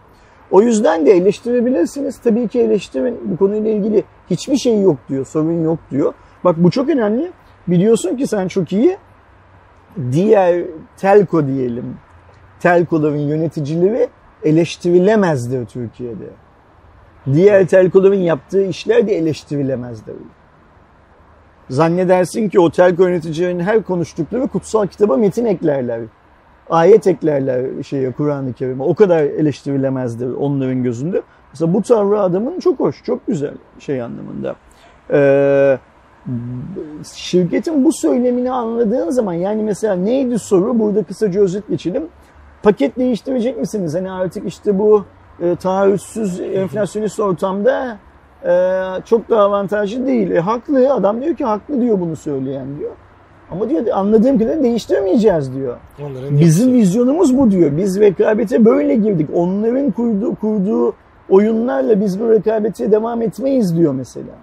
O 0.52 0.62
yüzden 0.62 1.06
de 1.06 1.12
eleştirebilirsiniz. 1.12 2.18
Tabii 2.18 2.48
ki 2.48 2.60
eleştirin. 2.60 3.20
Bu 3.26 3.38
konuyla 3.38 3.72
ilgili 3.72 4.04
hiçbir 4.30 4.58
şey 4.58 4.82
yok 4.82 4.98
diyor. 5.10 5.26
Sorun 5.26 5.64
yok 5.64 5.80
diyor. 5.92 6.14
Bak 6.44 6.56
bu 6.58 6.72
çok 6.72 6.90
önemli. 6.90 7.32
Biliyorsun 7.68 8.18
ki 8.18 8.28
sen 8.28 8.48
çok 8.48 8.74
iyi 8.74 8.98
diğer 10.12 10.64
telko 10.98 11.48
diyelim. 11.48 11.96
Telkoların 12.60 13.18
yöneticileri 13.18 14.10
eleştirilemezdir 14.44 15.66
Türkiye'de. 15.66 16.26
Diğer 17.34 17.68
telkoların 17.68 18.20
yaptığı 18.20 18.64
işler 18.66 19.08
de 19.08 19.18
eleştirilemezdir. 19.18 20.16
Zannedersin 21.70 22.50
ki 22.50 22.60
o 22.60 22.72
telko 22.72 23.08
yöneticilerinin 23.08 23.64
her 23.64 23.84
konuştukları 23.84 24.48
kutsal 24.48 24.88
kitaba 24.88 25.18
metin 25.18 25.46
eklerler. 25.46 26.02
Ayet 26.70 27.08
eklerler 27.08 27.84
şeye 27.84 28.12
Kur'an-ı 28.12 28.54
Kerim'e. 28.54 28.84
O 28.84 28.96
kadar 28.96 29.24
eleştirilemezdir 29.24 30.34
onların 30.34 30.84
gözünde. 30.84 31.22
Mesela 31.54 31.74
bu 31.74 31.82
tavrı 31.82 32.22
adamın 32.22 32.60
çok 32.60 32.80
hoş, 32.80 33.04
çok 33.04 33.28
güzel 33.28 33.54
şey 33.80 34.02
anlamında. 34.02 34.56
Ee, 35.12 35.78
şirketin 37.16 37.86
bu 37.86 37.94
söylemini 37.94 38.52
anladığın 38.52 39.10
zaman 39.10 39.34
yani 39.34 39.64
mesela 39.64 39.96
neydi 39.96 40.40
soru? 40.40 40.80
Burada 40.80 41.04
kısaca 41.04 41.42
özet 41.42 41.68
geçelim. 41.68 42.04
Paket 42.64 42.98
değiştirecek 42.98 43.58
misiniz? 43.58 43.96
Hani 43.96 44.12
artık 44.12 44.48
işte 44.48 44.80
bu 44.80 45.06
e, 45.42 45.56
taahhütsüz 45.56 46.40
enflasyonist 46.40 47.20
ortamda 47.20 47.98
e, 48.46 48.52
çok 49.06 49.30
da 49.30 49.40
avantajlı 49.40 50.08
değil. 50.08 50.32
E, 50.32 50.40
haklı. 50.40 50.94
Adam 50.94 51.22
diyor 51.22 51.36
ki 51.36 51.46
haklı 51.46 51.82
diyor 51.82 52.00
bunu 52.00 52.16
söyleyen 52.16 52.80
diyor. 52.80 52.92
Ama 53.52 53.70
diyor 53.70 53.86
anladığım 53.94 54.40
kadarıyla 54.40 54.64
değiştirmeyeceğiz 54.64 55.56
diyor. 55.56 55.78
Onların 56.02 56.40
Bizim 56.40 56.68
yapısı. 56.68 56.72
vizyonumuz 56.74 57.38
bu 57.38 57.52
diyor. 57.52 57.78
Biz 57.78 58.00
rekabete 58.00 58.66
böyle 58.66 58.96
girdik. 58.96 59.30
Onların 59.34 59.92
kurduğu, 59.92 60.36
kurduğu 60.36 60.94
oyunlarla 61.30 62.02
biz 62.02 62.20
bu 62.20 62.30
rekabete 62.30 62.92
devam 62.92 63.22
etmeyiz 63.22 63.78
diyor 63.78 63.94
mesela. 63.94 64.34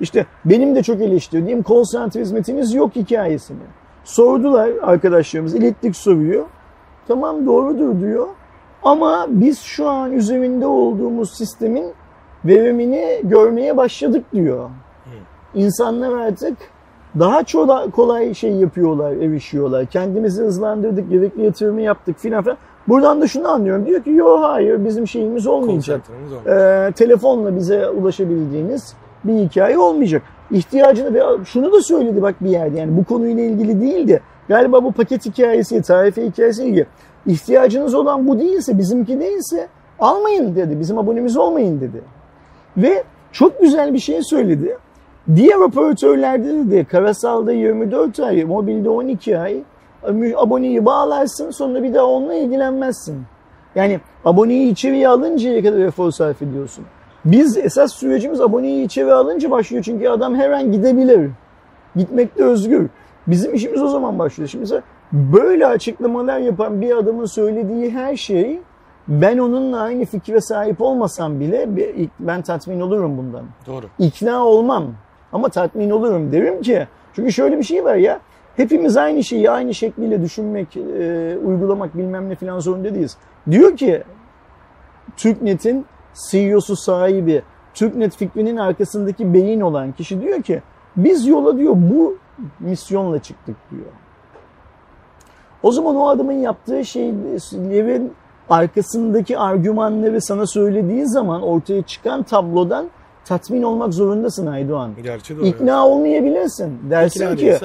İşte 0.00 0.26
benim 0.44 0.74
de 0.74 0.82
çok 0.82 1.00
eleştirdiğim 1.00 1.62
call 1.68 1.84
center 1.84 2.20
hizmetiniz 2.20 2.74
yok 2.74 2.96
hikayesini. 2.96 3.58
Sordular 4.04 4.70
arkadaşlarımız, 4.82 5.54
ilettik 5.54 5.96
soruyor. 5.96 6.44
Tamam 7.08 7.46
doğrudur 7.46 8.00
diyor. 8.00 8.26
Ama 8.82 9.26
biz 9.28 9.58
şu 9.60 9.88
an 9.88 10.12
üzerinde 10.12 10.66
olduğumuz 10.66 11.30
sistemin 11.30 11.84
verimini 12.44 13.20
görmeye 13.24 13.76
başladık 13.76 14.24
diyor. 14.32 14.70
İnsanlar 15.54 16.26
artık 16.26 16.56
daha 17.18 17.42
çok 17.42 17.92
kolay 17.92 18.34
şey 18.34 18.52
yapıyorlar, 18.52 19.12
erişiyorlar. 19.12 19.86
Kendimizi 19.86 20.42
hızlandırdık, 20.42 21.10
gerekli 21.10 21.44
yatırımı 21.44 21.80
yaptık 21.80 22.18
filan 22.18 22.42
filan. 22.42 22.58
Buradan 22.88 23.20
da 23.20 23.26
şunu 23.26 23.48
anlıyorum. 23.48 23.86
Diyor 23.86 24.02
ki 24.02 24.10
yok 24.10 24.40
hayır 24.42 24.84
bizim 24.84 25.08
şeyimiz 25.08 25.46
olmayacak. 25.46 26.00
Ee, 26.46 26.92
telefonla 26.96 27.56
bize 27.56 27.88
ulaşabildiğiniz 27.88 28.94
bir 29.24 29.34
hikaye 29.34 29.78
olmayacak. 29.78 30.22
İhtiyacını 30.50 31.14
ve 31.14 31.22
şunu 31.44 31.72
da 31.72 31.82
söyledi 31.82 32.22
bak 32.22 32.34
bir 32.40 32.50
yerde 32.50 32.78
yani 32.78 32.96
bu 32.96 33.04
konuyla 33.04 33.42
ilgili 33.42 33.80
değildi. 33.80 34.22
Galiba 34.50 34.84
bu 34.84 34.92
paket 34.92 35.26
hikayesi, 35.26 35.82
tarife 35.82 36.26
hikayesi 36.26 36.64
ilgili. 36.64 36.86
İhtiyacınız 37.26 37.94
olan 37.94 38.28
bu 38.28 38.38
değilse, 38.38 38.78
bizimki 38.78 39.20
değilse 39.20 39.68
almayın 39.98 40.56
dedi. 40.56 40.80
Bizim 40.80 40.98
abonemiz 40.98 41.36
olmayın 41.36 41.80
dedi. 41.80 42.02
Ve 42.76 43.04
çok 43.32 43.60
güzel 43.60 43.94
bir 43.94 43.98
şey 43.98 44.22
söyledi. 44.22 44.76
Diğer 45.36 45.56
operatörlerde 45.56 46.70
de 46.70 46.84
karasalda 46.84 47.52
24 47.52 48.20
ay, 48.20 48.44
mobilde 48.44 48.88
12 48.88 49.38
ay 49.38 49.62
aboneyi 50.36 50.86
bağlarsın 50.86 51.50
sonra 51.50 51.82
bir 51.82 51.94
daha 51.94 52.04
onunla 52.04 52.34
ilgilenmezsin. 52.34 53.22
Yani 53.74 54.00
aboneyi 54.24 54.72
içeriye 54.72 55.08
alıncaya 55.08 55.62
kadar 55.62 55.78
efor 55.78 56.10
sarf 56.10 56.42
ediyorsun. 56.42 56.84
Biz 57.24 57.56
esas 57.56 57.94
sürecimiz 57.94 58.40
aboneyi 58.40 58.84
içeri 58.84 59.12
alınca 59.12 59.50
başlıyor 59.50 59.84
çünkü 59.84 60.08
adam 60.08 60.34
her 60.34 60.50
an 60.50 60.72
gidebilir. 60.72 61.30
Gitmekte 61.96 62.44
özgür. 62.44 62.88
Bizim 63.26 63.54
işimiz 63.54 63.82
o 63.82 63.88
zaman 63.88 64.18
başlıyor. 64.18 64.48
Şimdi 64.48 64.62
mesela 64.62 64.82
böyle 65.12 65.66
açıklamalar 65.66 66.38
yapan 66.38 66.80
bir 66.80 66.96
adamın 66.96 67.24
söylediği 67.24 67.90
her 67.90 68.16
şey 68.16 68.60
ben 69.08 69.38
onunla 69.38 69.80
aynı 69.80 70.04
fikre 70.04 70.40
sahip 70.40 70.80
olmasam 70.80 71.40
bile 71.40 71.68
ben 72.20 72.42
tatmin 72.42 72.80
olurum 72.80 73.18
bundan. 73.18 73.44
Doğru. 73.66 73.86
İkna 73.98 74.44
olmam 74.44 74.84
ama 75.32 75.48
tatmin 75.48 75.90
olurum 75.90 76.32
derim 76.32 76.62
ki 76.62 76.86
çünkü 77.12 77.32
şöyle 77.32 77.58
bir 77.58 77.62
şey 77.62 77.84
var 77.84 77.94
ya 77.94 78.20
hepimiz 78.56 78.96
aynı 78.96 79.24
şeyi 79.24 79.50
aynı 79.50 79.74
şekliyle 79.74 80.22
düşünmek, 80.22 80.76
e, 80.76 81.38
uygulamak 81.44 81.96
bilmem 81.96 82.28
ne 82.28 82.34
falan 82.34 82.58
zorunda 82.58 82.94
değiliz. 82.94 83.16
Diyor 83.50 83.76
ki 83.76 84.02
TürkNet'in 85.16 85.86
CEO'su 86.30 86.76
sahibi, 86.76 87.42
TürkNet 87.74 88.16
fikrinin 88.16 88.56
arkasındaki 88.56 89.34
beyin 89.34 89.60
olan 89.60 89.92
kişi 89.92 90.20
diyor 90.20 90.42
ki 90.42 90.62
biz 90.96 91.26
yola 91.26 91.58
diyor 91.58 91.74
bu 91.76 92.16
misyonla 92.60 93.18
çıktık 93.18 93.56
diyor. 93.70 93.86
O 95.62 95.72
zaman 95.72 95.96
o 95.96 96.08
adamın 96.08 96.32
yaptığı 96.32 96.84
şeylerin 96.84 98.12
arkasındaki 98.50 99.38
argümanları 99.38 100.20
sana 100.20 100.46
söylediği 100.46 101.08
zaman 101.08 101.42
ortaya 101.42 101.82
çıkan 101.82 102.22
tablodan 102.22 102.86
tatmin 103.24 103.62
olmak 103.62 103.94
zorundasın 103.94 104.46
Aydoğan. 104.46 104.90
Gerçi 105.02 105.36
doğru. 105.36 105.46
İkna 105.46 105.86
olmayabilirsin. 105.86 106.78
Dersin 106.90 107.24
İkna 107.24 107.36
ki 107.36 107.58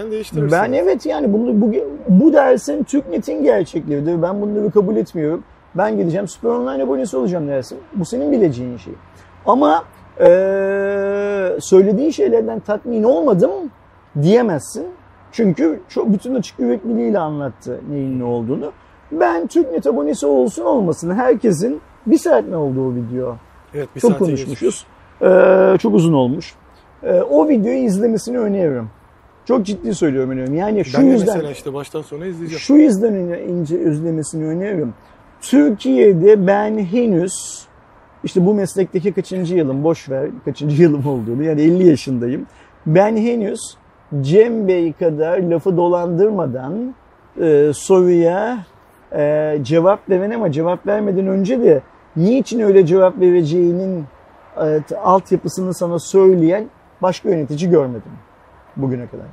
ben 0.51 0.73
evet 0.73 1.05
yani 1.05 1.33
bunu 1.33 1.61
bu, 1.61 1.71
bu 2.09 2.33
dersin 2.33 2.83
TürkNet'in 2.83 3.43
gerçekleridir. 3.43 4.21
Ben 4.21 4.41
bunları 4.41 4.71
kabul 4.71 4.95
etmiyorum. 4.95 5.43
Ben 5.75 5.97
gideceğim 5.97 6.27
Süper 6.27 6.49
Online 6.49 6.83
abonesi 6.83 7.17
olacağım 7.17 7.47
dersin. 7.47 7.77
Bu 7.95 8.05
senin 8.05 8.31
bileceğin 8.31 8.77
şey. 8.77 8.93
Ama 9.45 9.83
ee, 10.19 11.57
söylediğin 11.59 12.11
şeylerden 12.11 12.59
tatmin 12.59 13.03
olmadım 13.03 13.51
diyemezsin. 14.21 14.85
Çünkü 15.31 15.79
çok 15.89 16.13
bütün 16.13 16.35
açık 16.35 16.59
yürekliliğiyle 16.59 17.19
anlattı 17.19 17.81
neyin 17.89 18.19
ne 18.19 18.23
olduğunu. 18.23 18.71
Ben 19.11 19.47
TürkNet 19.47 19.87
abonesi 19.87 20.25
olsun 20.25 20.65
olmasın 20.65 21.15
herkesin 21.15 21.81
bir 22.07 22.17
saat 22.17 22.47
ne 22.47 22.57
oldu 22.57 22.87
o 22.87 22.95
video? 22.95 23.37
Evet, 23.73 23.89
bir 23.95 24.01
çok 24.01 24.19
konuşmuşuz. 24.19 24.85
Ee, 25.21 25.75
çok 25.79 25.93
uzun 25.93 26.13
olmuş. 26.13 26.55
Ee, 27.03 27.21
o 27.21 27.47
videoyu 27.49 27.77
izlemesini 27.77 28.39
öneriyorum. 28.39 28.89
Çok 29.45 29.65
ciddi 29.65 29.95
söylüyorum 29.95 30.29
öneriyorum. 30.29 30.55
Yani 30.55 30.85
şu 30.85 30.97
Ben 30.97 31.05
de 31.05 31.11
yüzden 31.11 31.35
mesela 31.35 31.51
işte 31.51 31.73
baştan 31.73 32.01
sona 32.01 32.25
izleyeceğim. 32.25 32.59
şu 32.59 32.73
yüzden 32.73 33.13
ince 33.49 33.81
izlemesini 33.81 34.45
öneriyorum. 34.45 34.93
Türkiye'de 35.41 36.47
ben 36.47 36.77
henüz 36.77 37.65
işte 38.23 38.45
bu 38.45 38.53
meslekteki 38.53 39.13
kaçıncı 39.13 39.55
yılım 39.55 39.83
boş 39.83 40.09
ver 40.09 40.29
kaçıncı 40.45 40.81
yılım 40.81 41.07
olduğunu 41.07 41.43
yani 41.43 41.61
50 41.61 41.87
yaşındayım. 41.87 42.47
Ben 42.85 43.17
henüz 43.17 43.59
Cem 44.21 44.67
Bey 44.67 44.93
kadar 44.93 45.39
lafı 45.39 45.77
dolandırmadan 45.77 46.95
e, 47.41 47.71
soruya 47.73 48.57
e, 49.15 49.57
cevap 49.61 50.09
veren 50.09 50.31
ama 50.31 50.51
cevap 50.51 50.87
vermeden 50.87 51.27
önce 51.27 51.61
de 51.61 51.81
niçin 52.15 52.59
öyle 52.59 52.85
cevap 52.85 53.19
vereceğinin 53.19 54.05
e, 54.57 54.95
altyapısını 55.03 55.73
sana 55.73 55.99
söyleyen 55.99 56.65
başka 57.01 57.29
yönetici 57.29 57.69
görmedim 57.69 58.11
bugüne 58.77 59.07
kadar. 59.07 59.25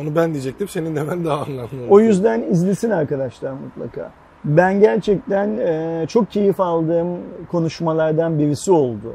Onu 0.00 0.16
ben 0.16 0.32
diyecektim. 0.32 0.68
Senin 0.68 0.96
de 0.96 1.10
ben 1.10 1.24
daha 1.24 1.42
anlamlı. 1.42 1.68
O 1.90 2.00
yüzden 2.00 2.42
izlesin 2.42 2.90
arkadaşlar 2.90 3.52
mutlaka. 3.52 4.12
Ben 4.44 4.80
gerçekten 4.80 5.58
e, 5.58 6.04
çok 6.08 6.30
keyif 6.30 6.60
aldığım 6.60 7.18
konuşmalardan 7.50 8.38
birisi 8.38 8.72
oldu. 8.72 9.14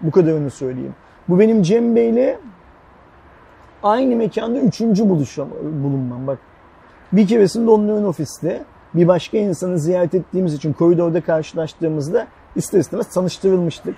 Bu 0.00 0.10
kadarını 0.10 0.50
söyleyeyim. 0.50 0.94
Bu 1.28 1.38
benim 1.38 1.62
Cem 1.62 1.96
Bey'le 1.96 2.36
aynı 3.82 4.16
mekanda 4.16 4.58
üçüncü 4.58 5.08
buluşam, 5.08 5.48
bulunmam. 5.62 6.26
Bak 6.26 6.38
bir 7.12 7.26
keresinde 7.26 7.70
onların 7.70 8.04
ofiste 8.04 8.64
bir 8.94 9.08
başka 9.08 9.38
insanı 9.38 9.78
ziyaret 9.78 10.14
ettiğimiz 10.14 10.54
için 10.54 10.72
koridorda 10.72 11.20
karşılaştığımızda 11.20 12.26
ister 12.56 12.78
istemez 12.78 13.08
tanıştırılmıştık. 13.08 13.94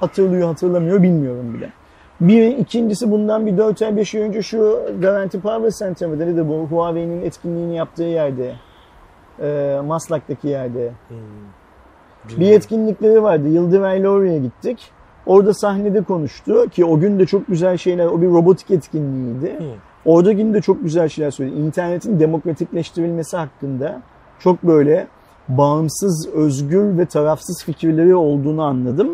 Hatırlıyor 0.00 0.48
hatırlamıyor 0.48 1.02
bilmiyorum 1.02 1.54
bile. 1.54 1.72
Bir 2.20 2.56
ikincisi 2.56 3.10
bundan 3.10 3.46
bir 3.46 3.58
4 3.58 3.82
ay 3.82 3.96
5 3.96 4.14
ay 4.14 4.20
önce 4.20 4.42
şu 4.42 4.80
Garanti 5.00 5.40
Power 5.40 5.70
Center'da 5.70 6.24
ne 6.24 6.36
de 6.36 6.48
bu 6.48 6.66
Huawei'nin 6.70 7.22
etkinliğini 7.22 7.76
yaptığı 7.76 8.02
yerde 8.02 8.54
e, 9.42 9.80
Maslak'taki 9.86 10.48
yerde 10.48 10.92
Hmm. 11.08 12.40
bir 12.40 12.52
etkinlikleri 12.52 13.22
vardı. 13.22 13.48
Yıldıray'la 13.48 14.08
oraya 14.08 14.38
gittik. 14.38 14.90
Orada 15.26 15.54
sahnede 15.54 16.02
konuştu 16.02 16.68
ki 16.68 16.84
o 16.84 17.00
gün 17.00 17.18
de 17.18 17.26
çok 17.26 17.46
güzel 17.46 17.76
şeyler, 17.76 18.06
o 18.06 18.22
bir 18.22 18.26
robotik 18.26 18.70
etkinliğiydi. 18.70 19.58
Hmm. 19.58 19.66
Orada 20.04 20.32
yine 20.32 20.54
de 20.54 20.60
çok 20.60 20.82
güzel 20.82 21.08
şeyler 21.08 21.30
söyledi. 21.30 21.60
İnternetin 21.60 22.20
demokratikleştirilmesi 22.20 23.36
hakkında 23.36 24.02
çok 24.38 24.62
böyle 24.62 25.06
bağımsız, 25.48 26.28
özgür 26.34 26.98
ve 26.98 27.06
tarafsız 27.06 27.64
fikirleri 27.64 28.14
olduğunu 28.14 28.62
anladım. 28.62 29.08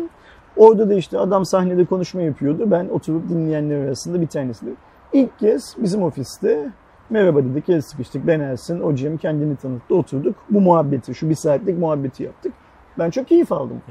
Orada 0.57 0.89
da 0.89 0.93
işte 0.93 1.19
adam 1.19 1.45
sahnede 1.45 1.85
konuşma 1.85 2.21
yapıyordu. 2.21 2.71
Ben 2.71 2.89
oturup 2.89 3.29
dinleyenler 3.29 3.85
arasında 3.85 4.21
bir 4.21 4.27
tanesi. 4.27 4.65
İlk 5.13 5.39
kez 5.39 5.75
bizim 5.77 6.03
ofiste 6.03 6.71
Merhaba 7.09 7.43
dedik, 7.43 7.69
el 7.69 7.81
sıkıştık. 7.81 8.27
Ben 8.27 8.39
Ersin, 8.39 8.79
o 8.79 8.95
Cem 8.95 9.17
kendini 9.17 9.55
tanıttı, 9.55 9.95
oturduk. 9.95 10.35
Bu 10.49 10.61
muhabbeti, 10.61 11.15
şu 11.15 11.29
bir 11.29 11.35
saatlik 11.35 11.79
muhabbeti 11.79 12.23
yaptık. 12.23 12.53
Ben 12.99 13.09
çok 13.09 13.27
keyif 13.27 13.51
aldım. 13.51 13.81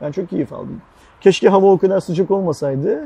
Ben 0.00 0.12
çok 0.12 0.28
keyif 0.28 0.52
aldım. 0.52 0.80
Keşke 1.20 1.48
hava 1.48 1.66
o 1.66 1.78
kadar 1.78 2.00
sıcak 2.00 2.30
olmasaydı, 2.30 3.04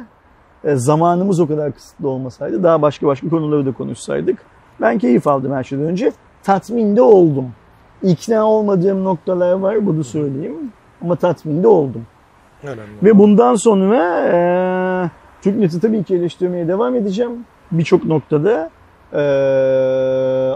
e, 0.64 0.76
zamanımız 0.76 1.40
o 1.40 1.47
kadar 1.47 1.73
kısıtlı 1.73 2.09
olmasaydı, 2.09 2.62
daha 2.62 2.83
başka 2.83 3.07
başka 3.07 3.28
konuları 3.28 3.66
da 3.66 3.73
konuşsaydık. 3.73 4.38
Ben 4.81 4.99
keyif 4.99 5.26
aldım 5.26 5.52
her 5.52 5.64
şeyden 5.64 5.85
önce. 5.85 6.12
Tatminde 6.42 7.02
oldum. 7.02 7.50
İkna 8.02 8.47
olmadığım 8.47 9.04
noktalar 9.04 9.52
var, 9.52 9.87
bunu 9.87 10.04
söyleyeyim. 10.04 10.73
Ama 11.02 11.16
tatminde 11.16 11.69
oldum. 11.69 12.07
Önemli. 12.62 12.81
Ve 13.02 13.19
bundan 13.19 13.54
sonra 13.54 14.21
e, 14.26 14.40
TürkNet'i 15.42 15.81
tabii 15.81 16.04
ki 16.04 16.14
eleştirmeye 16.14 16.69
devam 16.69 16.95
edeceğim. 16.95 17.33
Birçok 17.73 18.04
noktada. 18.04 18.71
E, 19.12 19.23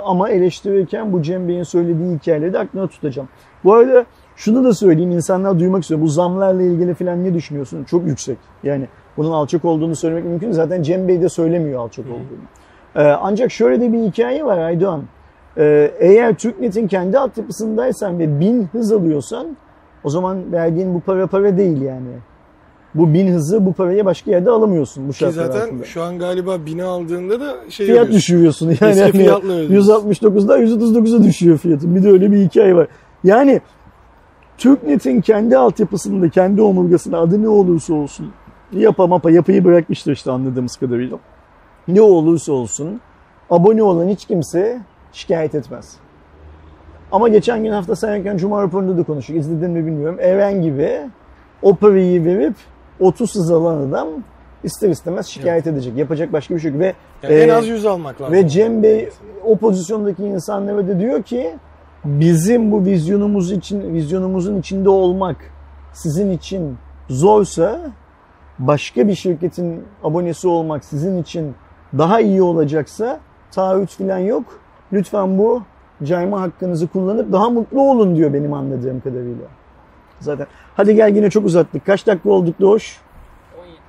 ama 0.04 0.28
eleştirirken 0.28 1.12
bu 1.12 1.22
Cem 1.22 1.48
Bey'in 1.48 1.62
söylediği 1.62 2.14
hikayeleri 2.14 2.52
de 2.52 2.58
aklına 2.58 2.86
tutacağım. 2.86 3.28
Bu 3.64 3.74
arada 3.74 4.04
şunu 4.36 4.64
da 4.64 4.74
söyleyeyim 4.74 5.10
insanlar 5.10 5.58
duymak 5.58 5.82
istiyor. 5.82 6.00
Bu 6.00 6.08
zamlarla 6.08 6.62
ilgili 6.62 6.94
falan 6.94 7.24
ne 7.24 7.34
düşünüyorsun? 7.34 7.84
Çok 7.84 8.06
yüksek. 8.06 8.38
Yani 8.62 8.88
bunun 9.16 9.30
alçak 9.32 9.64
olduğunu 9.64 9.96
söylemek 9.96 10.24
mümkün. 10.24 10.52
Zaten 10.52 10.82
Cem 10.82 11.08
Bey 11.08 11.22
de 11.22 11.28
söylemiyor 11.28 11.80
alçak 11.80 12.06
olduğunu. 12.06 13.04
E, 13.06 13.10
ancak 13.10 13.50
şöyle 13.52 13.80
de 13.80 13.92
bir 13.92 13.98
hikaye 13.98 14.44
var 14.44 14.58
Aydoğan. 14.58 15.02
E, 15.58 15.92
eğer 15.98 16.34
TürkNet'in 16.34 16.88
kendi 16.88 17.18
altyapısındaysan 17.18 18.18
ve 18.18 18.40
bin 18.40 18.64
hız 18.72 18.92
alıyorsan 18.92 19.56
o 20.04 20.10
zaman 20.10 20.52
verdiğin 20.52 20.94
bu 20.94 21.00
para 21.00 21.26
para 21.26 21.58
değil 21.58 21.82
yani. 21.82 22.08
Bu 22.94 23.14
bin 23.14 23.32
hızı 23.32 23.66
bu 23.66 23.72
parayı 23.72 24.04
başka 24.04 24.30
yerde 24.30 24.50
alamıyorsun 24.50 25.08
bu 25.08 25.12
Ki 25.12 25.18
şartlar 25.18 25.44
zaten 25.44 25.60
altında. 25.66 25.84
şu 25.84 26.02
an 26.02 26.18
galiba 26.18 26.66
bini 26.66 26.84
aldığında 26.84 27.40
da 27.40 27.54
şey 27.68 27.86
Fiyat 27.86 27.98
ödüyorsun. 27.98 28.16
düşürüyorsun 28.16 28.66
yani. 28.66 28.90
Eski 28.90 29.02
hani 29.02 29.12
fiyatla 29.12 29.52
ödüyorsun. 29.52 30.10
169'dan 30.10 30.60
139'a 30.66 31.22
düşüyor 31.24 31.58
fiyatı. 31.58 31.94
Bir 31.94 32.02
de 32.02 32.08
öyle 32.10 32.32
bir 32.32 32.36
hikaye 32.38 32.76
var. 32.76 32.86
Yani 33.24 33.60
TürkNet'in 34.58 35.20
kendi 35.20 35.56
altyapısında, 35.58 36.28
kendi 36.28 36.62
omurgasında 36.62 37.18
adı 37.18 37.42
ne 37.42 37.48
olursa 37.48 37.94
olsun 37.94 38.32
yapa 38.72 39.06
mapa 39.06 39.30
yapıyı 39.30 39.64
bırakmıştır 39.64 40.12
işte 40.12 40.30
anladığımız 40.30 40.76
kadarıyla. 40.76 41.18
Ne 41.88 42.00
olursa 42.00 42.52
olsun 42.52 43.00
abone 43.50 43.82
olan 43.82 44.08
hiç 44.08 44.24
kimse 44.24 44.80
şikayet 45.12 45.54
etmez. 45.54 45.96
Ama 47.12 47.28
geçen 47.28 47.62
gün 47.62 47.70
hafta 47.72 47.96
sayarken 47.96 48.36
Cuma 48.36 48.62
raporunda 48.62 48.96
da 48.98 49.02
konuştuk. 49.02 49.36
İzledin 49.36 49.70
mi 49.70 49.86
bilmiyorum. 49.86 50.16
Eren 50.20 50.62
gibi 50.62 51.00
o 51.62 51.74
parayı 51.74 52.24
verip 52.24 52.54
30 53.00 53.34
hız 53.34 53.50
alan 53.50 53.88
adam 53.88 54.08
ister 54.64 54.88
istemez 54.88 55.26
şikayet 55.26 55.66
edecek. 55.66 55.96
Yapacak 55.96 56.32
başka 56.32 56.54
bir 56.54 56.60
şey 56.60 56.70
yok. 56.70 56.80
Ve 56.80 56.94
Yani 57.22 57.34
en 57.34 57.48
e, 57.48 57.52
az 57.52 57.68
100 57.68 57.86
almak 57.86 58.20
lazım. 58.20 58.34
ve 58.34 58.48
Cem 58.48 58.82
Bey 58.82 59.08
o 59.44 59.56
pozisyondaki 59.56 60.24
insanlara 60.24 60.88
da 60.88 61.00
diyor 61.00 61.22
ki 61.22 61.54
bizim 62.06 62.72
bu 62.72 62.84
vizyonumuz 62.84 63.52
için 63.52 63.94
vizyonumuzun 63.94 64.60
içinde 64.60 64.88
olmak 64.88 65.36
sizin 65.92 66.30
için 66.30 66.76
zorsa 67.08 67.80
başka 68.58 69.08
bir 69.08 69.14
şirketin 69.14 69.84
abonesi 70.04 70.48
olmak 70.48 70.84
sizin 70.84 71.22
için 71.22 71.54
daha 71.98 72.20
iyi 72.20 72.42
olacaksa 72.42 73.20
taahhüt 73.50 73.90
falan 73.90 74.18
yok. 74.18 74.44
Lütfen 74.92 75.38
bu 75.38 75.62
cayma 76.02 76.40
hakkınızı 76.40 76.86
kullanıp 76.88 77.32
daha 77.32 77.50
mutlu 77.50 77.82
olun 77.82 78.16
diyor 78.16 78.32
benim 78.32 78.52
anladığım 78.52 79.00
kadarıyla. 79.00 79.46
Zaten. 80.20 80.46
Hadi 80.76 80.94
gel 80.94 81.16
yine 81.16 81.30
çok 81.30 81.44
uzattık. 81.46 81.86
Kaç 81.86 82.06
dakika 82.06 82.30
olduk 82.30 82.60
Doğuş? 82.60 83.00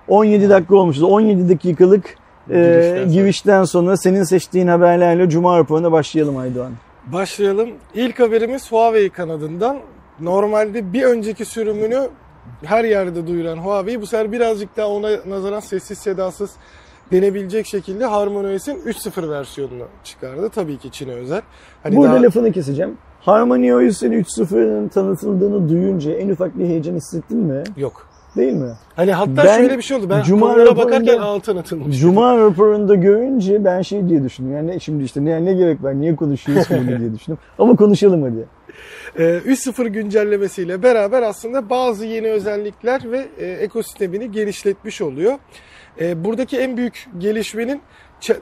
17 0.07 0.50
dakika 0.50 0.75
olmuşuz. 0.75 1.03
17 1.03 1.50
dakikalık 1.50 2.05
e, 2.50 2.53
Girişten 2.53 2.95
sonra. 2.95 3.13
girişten 3.13 3.63
sonra 3.63 3.97
senin 3.97 4.24
seçtiğin 4.24 4.67
haberlerle 4.67 5.29
Cuma 5.29 5.57
raporuna 5.57 5.91
başlayalım 5.91 6.38
Aydoğan. 6.38 6.71
Başlayalım. 7.13 7.69
İlk 7.93 8.19
haberimiz 8.19 8.71
Huawei 8.71 9.09
kanadından. 9.09 9.77
Normalde 10.19 10.93
bir 10.93 11.03
önceki 11.03 11.46
sürümünü 11.46 12.09
her 12.63 12.83
yerde 12.83 13.27
duyuran 13.27 13.57
Huawei 13.57 14.01
bu 14.01 14.05
sefer 14.07 14.31
birazcık 14.31 14.77
daha 14.77 14.87
ona 14.87 15.09
nazaran 15.27 15.59
sessiz 15.59 15.98
sedasız 15.98 16.51
denebilecek 17.11 17.65
şekilde 17.65 18.05
HarmonyOS'in 18.05 18.75
3.0 18.85 19.29
versiyonunu 19.29 19.83
çıkardı. 20.03 20.50
Tabii 20.50 20.77
ki 20.77 20.91
Çin'e 20.91 21.13
özel. 21.13 21.41
Hani 21.83 21.96
Burada 21.96 22.13
daha- 22.13 22.24
lafını 22.24 22.51
keseceğim. 22.51 22.98
Harmony 23.22 23.74
OS'in 23.74 24.11
3.0'ın 24.11 24.87
tanıtıldığını 24.87 25.70
duyunca 25.70 26.11
en 26.11 26.29
ufak 26.29 26.59
bir 26.59 26.65
heyecan 26.65 26.96
hissettin 26.96 27.37
mi? 27.37 27.63
yok. 27.77 28.06
Değil 28.37 28.53
mi? 28.53 28.71
Hani 28.95 29.13
hatta 29.13 29.37
Ben 29.37 29.57
şöyle 29.57 29.77
bir 29.77 29.81
şey 29.83 29.97
oldu. 29.97 30.09
Ben 30.09 30.21
Cuma 30.23 30.55
raporunda- 30.55 30.77
bakarken 30.77 31.17
altın 31.17 31.57
atılmış. 31.57 32.00
Cuma 32.00 32.37
raporunda 32.37 32.95
görünce 32.95 33.65
ben 33.65 33.81
şey 33.81 34.09
diye 34.09 34.23
düşündüm. 34.23 34.53
Yani 34.55 34.81
şimdi 34.81 35.03
işte 35.03 35.25
ne, 35.25 35.45
ne 35.45 35.53
gerek 35.53 35.83
var, 35.83 36.00
niye 36.01 36.15
konuşuyoruz 36.15 36.67
bunu 36.69 37.00
diye 37.00 37.13
düşündüm. 37.13 37.37
Ama 37.59 37.75
konuşalım 37.75 38.21
hadi. 38.23 38.45
Ee, 39.19 39.23
3.0 39.23 39.87
güncellemesiyle 39.87 40.83
beraber 40.83 41.21
aslında 41.21 41.69
bazı 41.69 42.05
yeni 42.05 42.27
özellikler 42.27 43.11
ve 43.11 43.27
e, 43.39 43.45
ekosistemini 43.45 44.31
genişletmiş 44.31 45.01
oluyor. 45.01 45.33
E, 46.01 46.23
buradaki 46.25 46.57
en 46.59 46.77
büyük 46.77 47.07
gelişmenin 47.17 47.81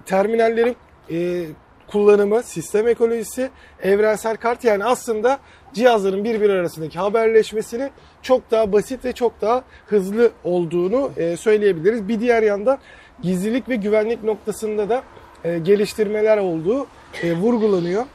terminallerin 0.06 0.76
e, 1.12 1.44
kullanımı, 1.88 2.44
sistem 2.44 2.88
ekolojisi, 2.88 3.50
evrensel 3.84 4.38
kart 4.38 4.64
yani 4.64 4.86
aslında 4.86 5.38
cihazların 5.76 6.24
birbiri 6.24 6.54
arasındaki 6.54 7.00
haberleşmesini 7.00 7.90
çok 8.22 8.52
daha 8.52 8.72
basit 8.72 9.06
ve 9.06 9.12
çok 9.12 9.42
daha 9.42 9.64
hızlı 9.88 10.32
olduğunu 10.44 11.12
e, 11.18 11.38
söyleyebiliriz. 11.38 12.08
Bir 12.08 12.20
diğer 12.20 12.44
yandan 12.44 12.78
gizlilik 13.22 13.70
ve 13.70 13.76
güvenlik 13.76 14.24
noktasında 14.24 14.90
da 14.90 15.04
e, 15.44 15.60
geliştirmeler 15.60 16.38
olduğu 16.38 16.88
e, 17.24 17.34
vurgulanıyor. 17.34 18.06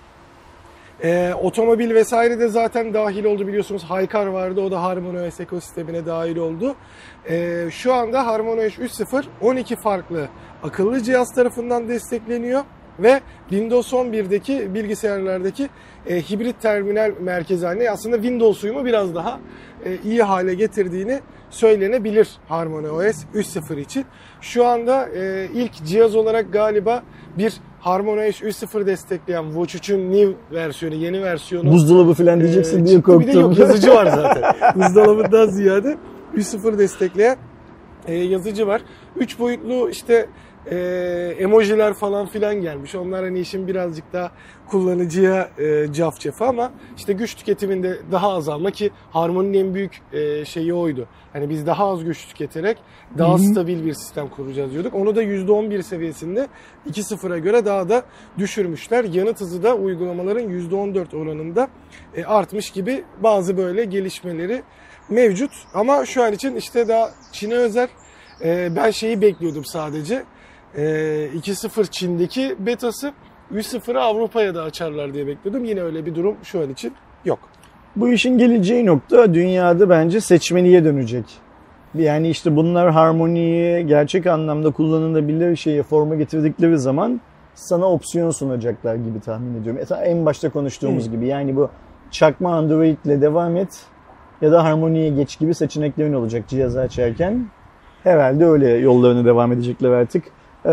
Ee, 1.04 1.34
otomobil 1.42 1.94
vesaire 1.94 2.40
de 2.40 2.48
zaten 2.48 2.94
dahil 2.94 3.24
oldu 3.24 3.46
biliyorsunuz. 3.46 3.84
Haykar 3.84 4.26
vardı 4.26 4.60
o 4.60 4.70
da 4.70 4.82
HarmonyOS 4.82 5.40
ekosistemine 5.40 6.06
dahil 6.06 6.36
oldu. 6.36 6.74
Ee, 7.30 7.66
şu 7.70 7.94
anda 7.94 8.26
HarmonyOS 8.26 8.78
3.0 8.78 9.24
12 9.40 9.76
farklı 9.76 10.28
akıllı 10.62 11.02
cihaz 11.02 11.34
tarafından 11.34 11.88
destekleniyor 11.88 12.64
ve 13.02 13.20
Windows 13.48 13.92
11'deki 13.92 14.74
bilgisayarlardaki 14.74 15.68
e, 16.06 16.20
hibrit 16.20 16.60
terminal 16.62 17.12
merkezi 17.20 17.66
haline 17.66 17.90
aslında 17.90 18.16
Windows 18.16 18.64
uyumu 18.64 18.84
biraz 18.84 19.14
daha 19.14 19.40
e, 19.84 19.96
iyi 20.04 20.22
hale 20.22 20.54
getirdiğini 20.54 21.20
söylenebilir 21.50 22.28
HarmonyOS 22.48 23.24
3.0 23.34 23.80
için. 23.80 24.04
Şu 24.40 24.66
anda 24.66 25.08
e, 25.08 25.48
ilk 25.54 25.84
cihaz 25.84 26.16
olarak 26.16 26.52
galiba 26.52 27.02
bir 27.38 27.52
HarmonyOS 27.80 28.42
3.0 28.42 28.86
destekleyen 28.86 29.44
Watch 29.44 29.74
3'ün 29.74 30.12
new 30.12 30.34
versiyonu, 30.52 30.94
yeni 30.94 31.22
versiyonu 31.22 31.70
Buzdolabı 31.70 32.14
falan 32.14 32.40
diyeceksin 32.40 32.82
ee, 32.82 32.86
diye 32.86 32.96
çıktı. 32.96 33.20
Bir 33.20 33.26
de 33.26 33.32
korktum. 33.32 33.42
yok 33.42 33.58
yazıcı 33.58 33.90
var 33.90 34.06
zaten. 34.06 34.42
Buzdolabından 34.74 35.46
ziyade 35.46 35.96
3.0 36.36 36.78
destekleyen 36.78 37.36
e, 38.06 38.14
yazıcı 38.14 38.66
var. 38.66 38.82
3 39.16 39.38
boyutlu 39.38 39.90
işte 39.90 40.26
e, 40.70 40.76
emojiler 41.38 41.94
falan 41.94 42.26
filan 42.26 42.54
gelmiş. 42.54 42.94
Onlar 42.94 43.24
hani 43.24 43.40
işin 43.40 43.68
birazcık 43.68 44.12
daha 44.12 44.30
kullanıcıya 44.66 45.50
e, 45.58 45.92
cafcafı 45.92 46.44
ama 46.44 46.72
işte 46.96 47.12
güç 47.12 47.34
tüketiminde 47.34 47.98
daha 48.12 48.32
azalma 48.32 48.70
ki 48.70 48.90
Harmony'nin 49.10 49.66
en 49.66 49.74
büyük 49.74 50.02
e, 50.12 50.44
şeyi 50.44 50.74
oydu. 50.74 51.08
Hani 51.32 51.50
biz 51.50 51.66
daha 51.66 51.90
az 51.90 52.04
güç 52.04 52.26
tüketerek 52.26 52.78
daha 53.18 53.38
stabil 53.38 53.84
bir 53.86 53.94
sistem 53.94 54.28
kuracağız 54.28 54.72
diyorduk. 54.72 54.94
Onu 54.94 55.16
da 55.16 55.22
%11 55.22 55.82
seviyesinde 55.82 56.48
2.0'a 56.90 57.38
göre 57.38 57.64
daha 57.64 57.88
da 57.88 58.02
düşürmüşler. 58.38 59.04
Yanıt 59.04 59.40
hızı 59.40 59.62
da 59.62 59.74
uygulamaların 59.74 60.48
%14 60.48 61.16
oranında 61.16 61.68
e, 62.16 62.24
artmış 62.24 62.70
gibi 62.70 63.04
bazı 63.22 63.56
böyle 63.56 63.84
gelişmeleri 63.84 64.62
mevcut. 65.08 65.50
Ama 65.74 66.06
şu 66.06 66.22
an 66.22 66.32
için 66.32 66.56
işte 66.56 66.88
daha 66.88 67.10
Çin'e 67.32 67.54
özel 67.54 67.88
e, 68.44 68.76
ben 68.76 68.90
şeyi 68.90 69.20
bekliyordum 69.20 69.64
sadece. 69.64 70.24
E, 70.76 70.82
2.0 70.82 71.86
Çin'deki 71.90 72.56
betası 72.58 73.12
3.0'ı 73.54 74.00
Avrupa'ya 74.00 74.54
da 74.54 74.62
açarlar 74.62 75.14
diye 75.14 75.26
bekliyordum. 75.26 75.64
Yine 75.64 75.82
öyle 75.82 76.06
bir 76.06 76.14
durum 76.14 76.36
şu 76.42 76.60
an 76.60 76.70
için 76.70 76.92
yok. 77.24 77.38
Bu 77.96 78.08
işin 78.08 78.38
geleceği 78.38 78.86
nokta 78.86 79.34
dünyada 79.34 79.90
bence 79.90 80.20
seçmeliğe 80.20 80.84
dönecek. 80.84 81.24
Yani 81.94 82.28
işte 82.28 82.56
bunlar 82.56 82.90
harmoniyi 82.90 83.86
gerçek 83.86 84.26
anlamda 84.26 84.70
kullanılabilir 84.70 85.56
şeye 85.56 85.82
forma 85.82 86.14
getirdikleri 86.14 86.78
zaman 86.78 87.20
sana 87.54 87.86
opsiyon 87.86 88.30
sunacaklar 88.30 88.94
gibi 88.94 89.20
tahmin 89.20 89.60
ediyorum. 89.60 89.80
Mesela 89.80 90.04
en 90.04 90.26
başta 90.26 90.50
konuştuğumuz 90.50 91.04
Hmm. 91.06 91.12
gibi 91.12 91.26
yani 91.26 91.56
bu 91.56 91.70
çakma 92.10 92.54
Android 92.56 92.96
ile 93.04 93.20
devam 93.20 93.56
et 93.56 93.80
ya 94.42 94.52
da 94.52 94.64
harmoniye 94.64 95.08
geç 95.08 95.38
gibi 95.38 95.54
seçeneklerin 95.54 96.12
olacak 96.12 96.48
cihazı 96.48 96.80
açarken. 96.80 97.46
Herhalde 98.04 98.46
öyle 98.46 98.68
yollarına 98.68 99.24
devam 99.24 99.52
edecekler 99.52 99.90
artık. 99.90 100.24
Ee, 100.66 100.70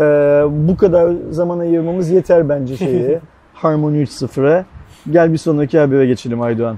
bu 0.50 0.76
kadar 0.76 1.14
zaman 1.30 1.58
ayırmamız 1.58 2.10
yeter 2.10 2.48
bence 2.48 2.76
şeye. 2.76 3.20
Harmony 3.54 4.02
3.0'a. 4.02 4.64
Gel 5.10 5.32
bir 5.32 5.38
sonraki 5.38 5.78
habere 5.78 6.06
geçelim 6.06 6.40
Aydoğan. 6.42 6.76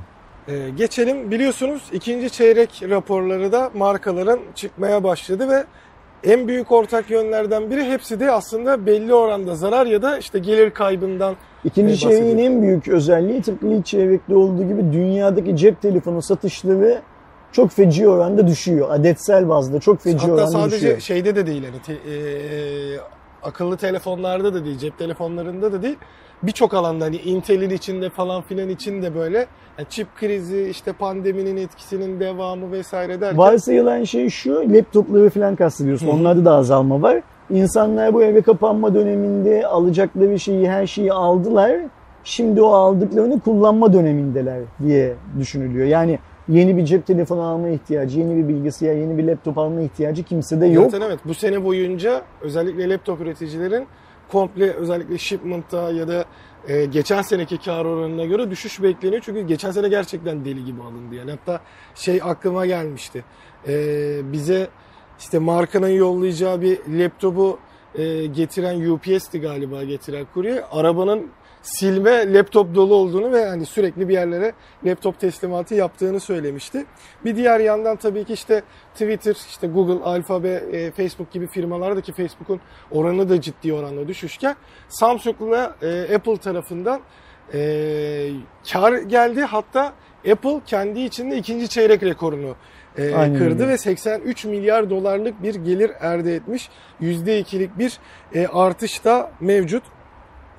Ee, 0.48 0.70
geçelim. 0.76 1.30
Biliyorsunuz 1.30 1.82
ikinci 1.92 2.30
çeyrek 2.30 2.82
raporları 2.90 3.52
da 3.52 3.70
markaların 3.74 4.40
çıkmaya 4.54 5.04
başladı 5.04 5.48
ve 5.48 5.64
en 6.24 6.48
büyük 6.48 6.72
ortak 6.72 7.10
yönlerden 7.10 7.70
biri 7.70 7.84
hepsi 7.84 8.20
de 8.20 8.30
aslında 8.30 8.86
belli 8.86 9.14
oranda 9.14 9.54
zarar 9.54 9.86
ya 9.86 10.02
da 10.02 10.18
işte 10.18 10.38
gelir 10.38 10.70
kaybından 10.70 11.34
İkinci 11.64 11.92
e, 11.92 11.96
çeyreğin 11.96 12.38
en 12.38 12.62
büyük 12.62 12.88
özelliği 12.88 13.42
tıpkı 13.42 13.66
ilk 13.66 13.86
çeyrekte 13.86 14.34
olduğu 14.36 14.68
gibi 14.68 14.92
dünyadaki 14.92 15.56
cep 15.56 15.82
telefonu 15.82 16.22
satışları 16.22 17.00
çok 17.52 17.70
feci 17.70 18.08
oranda 18.08 18.46
düşüyor. 18.46 18.86
Adetsel 18.90 19.48
bazda 19.48 19.80
çok 19.80 20.00
feci 20.00 20.18
Hatta 20.18 20.32
oranda 20.32 20.46
sadece 20.46 20.76
düşüyor. 20.76 21.00
şeyde 21.00 21.36
de 21.36 21.46
değil 21.46 21.64
hani 21.64 21.82
te- 21.82 22.10
e, 22.12 22.14
akıllı 23.42 23.76
telefonlarda 23.76 24.54
da 24.54 24.64
değil, 24.64 24.78
cep 24.78 24.98
telefonlarında 24.98 25.72
da 25.72 25.82
değil. 25.82 25.96
Birçok 26.42 26.74
alanda 26.74 27.04
hani 27.04 27.16
Intel'in 27.16 27.70
içinde 27.70 28.10
falan 28.10 28.42
filan 28.42 28.68
içinde 28.68 29.14
böyle 29.14 29.38
yani 29.78 29.88
çip 29.88 30.16
krizi, 30.16 30.68
işte 30.70 30.92
pandeminin 30.92 31.56
etkisinin 31.56 32.20
devamı 32.20 32.72
vesaire 32.72 33.20
derken 33.20 33.38
Varsayılan 33.38 34.04
şey 34.04 34.28
şu, 34.28 34.54
laptopları 34.74 35.30
falan 35.30 35.56
kastediyorsun. 35.56 36.06
Onlarda 36.08 36.44
da 36.44 36.52
azalma 36.54 37.02
var. 37.02 37.20
İnsanlar 37.50 38.14
bu 38.14 38.22
eve 38.22 38.40
kapanma 38.42 38.94
döneminde 38.94 39.66
alacakları 39.66 40.38
şeyi, 40.38 40.70
her 40.70 40.86
şeyi 40.86 41.12
aldılar. 41.12 41.72
Şimdi 42.24 42.62
o 42.62 42.68
aldıklarını 42.68 43.40
kullanma 43.40 43.92
dönemindeler 43.92 44.60
diye 44.84 45.14
düşünülüyor. 45.38 45.86
Yani 45.86 46.18
yeni 46.50 46.76
bir 46.76 46.84
cep 46.84 47.06
telefonu 47.06 47.42
alma 47.42 47.68
ihtiyacı, 47.68 48.20
yeni 48.20 48.36
bir 48.36 48.48
bilgisayar, 48.48 48.94
yeni 48.94 49.18
bir 49.18 49.24
laptop 49.24 49.58
alma 49.58 49.80
ihtiyacı 49.80 50.22
kimsede 50.22 50.66
yok. 50.66 50.90
Zaten 50.90 51.06
evet 51.06 51.18
bu 51.24 51.34
sene 51.34 51.64
boyunca 51.64 52.22
özellikle 52.40 52.88
laptop 52.90 53.20
üreticilerin 53.20 53.86
komple 54.32 54.72
özellikle 54.72 55.18
shipment'ta 55.18 55.90
ya 55.92 56.08
da 56.08 56.24
e, 56.68 56.84
geçen 56.84 57.22
seneki 57.22 57.58
kar 57.58 57.84
oranına 57.84 58.24
göre 58.24 58.50
düşüş 58.50 58.82
bekleniyor. 58.82 59.22
Çünkü 59.24 59.40
geçen 59.40 59.70
sene 59.70 59.88
gerçekten 59.88 60.44
deli 60.44 60.64
gibi 60.64 60.82
alındı 60.82 61.14
yani. 61.14 61.30
Hatta 61.30 61.60
şey 61.94 62.20
aklıma 62.24 62.66
gelmişti. 62.66 63.24
E, 63.68 63.72
bize 64.32 64.68
işte 65.18 65.38
markanın 65.38 65.88
yollayacağı 65.88 66.60
bir 66.60 66.78
laptopu 66.88 67.58
e, 67.94 68.26
getiren 68.26 68.90
UPS'ti 68.90 69.40
galiba 69.40 69.84
getiren 69.84 70.26
kurye. 70.34 70.64
Arabanın 70.72 71.26
silme 71.62 72.34
laptop 72.34 72.74
dolu 72.74 72.94
olduğunu 72.94 73.32
ve 73.32 73.46
hani 73.46 73.66
sürekli 73.66 74.08
bir 74.08 74.14
yerlere 74.14 74.52
laptop 74.84 75.20
teslimatı 75.20 75.74
yaptığını 75.74 76.20
söylemişti. 76.20 76.84
Bir 77.24 77.36
diğer 77.36 77.60
yandan 77.60 77.96
tabii 77.96 78.24
ki 78.24 78.32
işte 78.32 78.62
Twitter, 78.92 79.36
işte 79.48 79.66
Google, 79.66 80.04
Alphabet, 80.04 80.74
e, 80.74 80.90
Facebook 80.90 81.30
gibi 81.32 81.46
firmalardaki 81.46 82.12
Facebook'un 82.12 82.60
oranı 82.90 83.28
da 83.28 83.40
ciddi 83.40 83.72
oranda 83.72 84.08
düşüşken 84.08 84.56
Samsung'la 84.88 85.76
e, 85.82 86.14
Apple 86.14 86.36
tarafından 86.36 87.00
e, 87.54 88.30
kar 88.72 88.92
geldi. 88.92 89.42
Hatta 89.42 89.92
Apple 90.32 90.60
kendi 90.66 91.00
içinde 91.00 91.36
ikinci 91.36 91.68
çeyrek 91.68 92.02
rekorunu 92.02 92.56
e, 92.98 93.14
Aynen 93.14 93.38
kırdı 93.38 93.68
ve 93.68 93.78
83 93.78 94.44
milyar 94.44 94.90
dolarlık 94.90 95.42
bir 95.42 95.54
gelir 95.54 95.90
elde 96.00 96.34
etmiş. 96.34 96.68
%2'lik 97.00 97.78
bir 97.78 97.98
e, 98.34 98.46
artış 98.46 99.04
da 99.04 99.30
mevcut. 99.40 99.82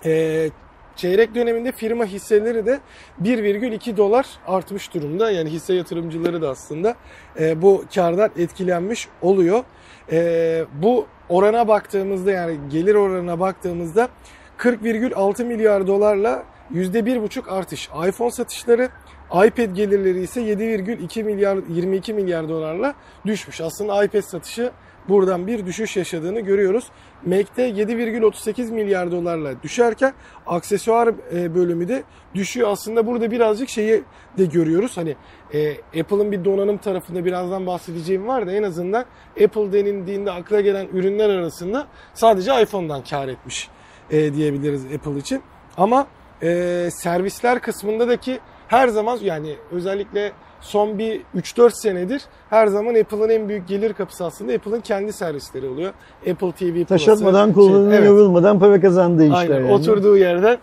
E, 0.06 0.50
çeyrek 0.96 1.36
döneminde 1.36 1.72
firma 1.72 2.06
hisseleri 2.06 2.66
de 2.66 2.80
1,2 3.24 3.98
dolar 3.98 4.26
artmış 4.48 4.94
durumda. 4.94 5.32
Yani 5.32 5.50
hisse 5.50 5.74
yatırımcıları 5.74 6.42
da 6.42 6.50
aslında 6.50 6.96
e, 7.40 7.62
bu 7.62 7.86
kardan 7.96 8.32
etkilenmiş 8.38 9.08
oluyor. 9.22 9.64
E, 10.12 10.66
bu 10.74 11.08
orana 11.30 11.68
baktığımızda 11.68 12.32
yani 12.32 12.58
gelir 12.70 12.96
oranına 12.96 13.40
baktığımızda 13.40 14.10
40,6 14.58 15.46
milyar 15.46 15.88
dolarla 15.88 16.44
%1,5 16.74 17.50
artış. 17.50 17.90
iPhone 18.08 18.32
satışları 18.32 18.90
iPad 19.32 19.76
gelirleri 19.76 20.22
ise 20.22 20.42
7,2 20.42 21.24
milyar 21.24 21.58
22 21.70 22.14
milyar 22.14 22.50
dolarla 22.50 22.94
düşmüş. 23.26 23.62
Aslında 23.62 24.04
iPad 24.04 24.22
satışı 24.22 24.72
buradan 25.10 25.48
bir 25.48 25.66
düşüş 25.66 25.98
yaşadığını 25.98 26.40
görüyoruz. 26.40 26.86
Mac'te 27.26 27.70
7,38 27.70 28.72
milyar 28.72 29.12
dolarla 29.12 29.64
düşerken 29.64 30.14
aksesuar 30.48 31.14
e, 31.34 31.56
bölümü 31.56 31.88
de 31.88 32.04
düşüyor. 32.36 32.70
Aslında 32.70 33.08
burada 33.08 33.32
birazcık 33.32 33.70
şeyi 33.70 34.04
de 34.38 34.46
görüyoruz. 34.46 34.98
Hani 34.98 35.16
e, 35.54 35.72
Apple'ın 35.72 36.32
bir 36.32 36.46
donanım 36.46 36.78
tarafında 36.78 37.26
birazdan 37.26 37.68
bahsedeceğim 37.68 38.28
var 38.28 38.48
da 38.48 38.52
en 38.52 38.64
azından 38.64 39.06
Apple 39.44 39.74
denildiğinde 39.74 40.32
akla 40.32 40.62
gelen 40.62 40.88
ürünler 40.94 41.30
arasında 41.30 41.88
sadece 42.14 42.62
iPhone'dan 42.62 43.04
kar 43.04 43.28
etmiş 43.28 43.70
e, 44.12 44.34
diyebiliriz 44.34 44.86
Apple 44.86 45.18
için. 45.18 45.42
Ama 45.78 46.08
e, 46.44 46.90
servisler 46.92 47.62
kısmındaki 47.62 48.40
her 48.68 48.88
zaman 48.88 49.18
yani 49.22 49.56
özellikle 49.72 50.32
son 50.62 51.00
bir 51.00 51.22
3-4 51.38 51.82
senedir 51.82 52.22
her 52.50 52.68
zaman 52.68 52.96
Apple'ın 52.96 53.30
en 53.30 53.50
büyük 53.50 53.68
gelir 53.68 53.94
kapısı 53.94 54.26
aslında 54.26 54.54
Apple'ın 54.54 54.82
kendi 54.82 55.14
servisleri 55.14 55.68
oluyor. 55.68 55.92
Apple 56.32 56.52
TV 56.52 56.74
Plus'ı. 56.74 56.86
Taşatmadan, 56.86 57.54
kolunu 57.54 57.96
evet. 57.96 58.08
yorulmadan 58.08 58.60
para 58.60 58.82
kazandığı 58.82 59.26
işler 59.26 59.38
Aynen. 59.38 59.56
yani. 59.56 59.72
Oturduğu 59.72 60.18
yerden 60.18 60.58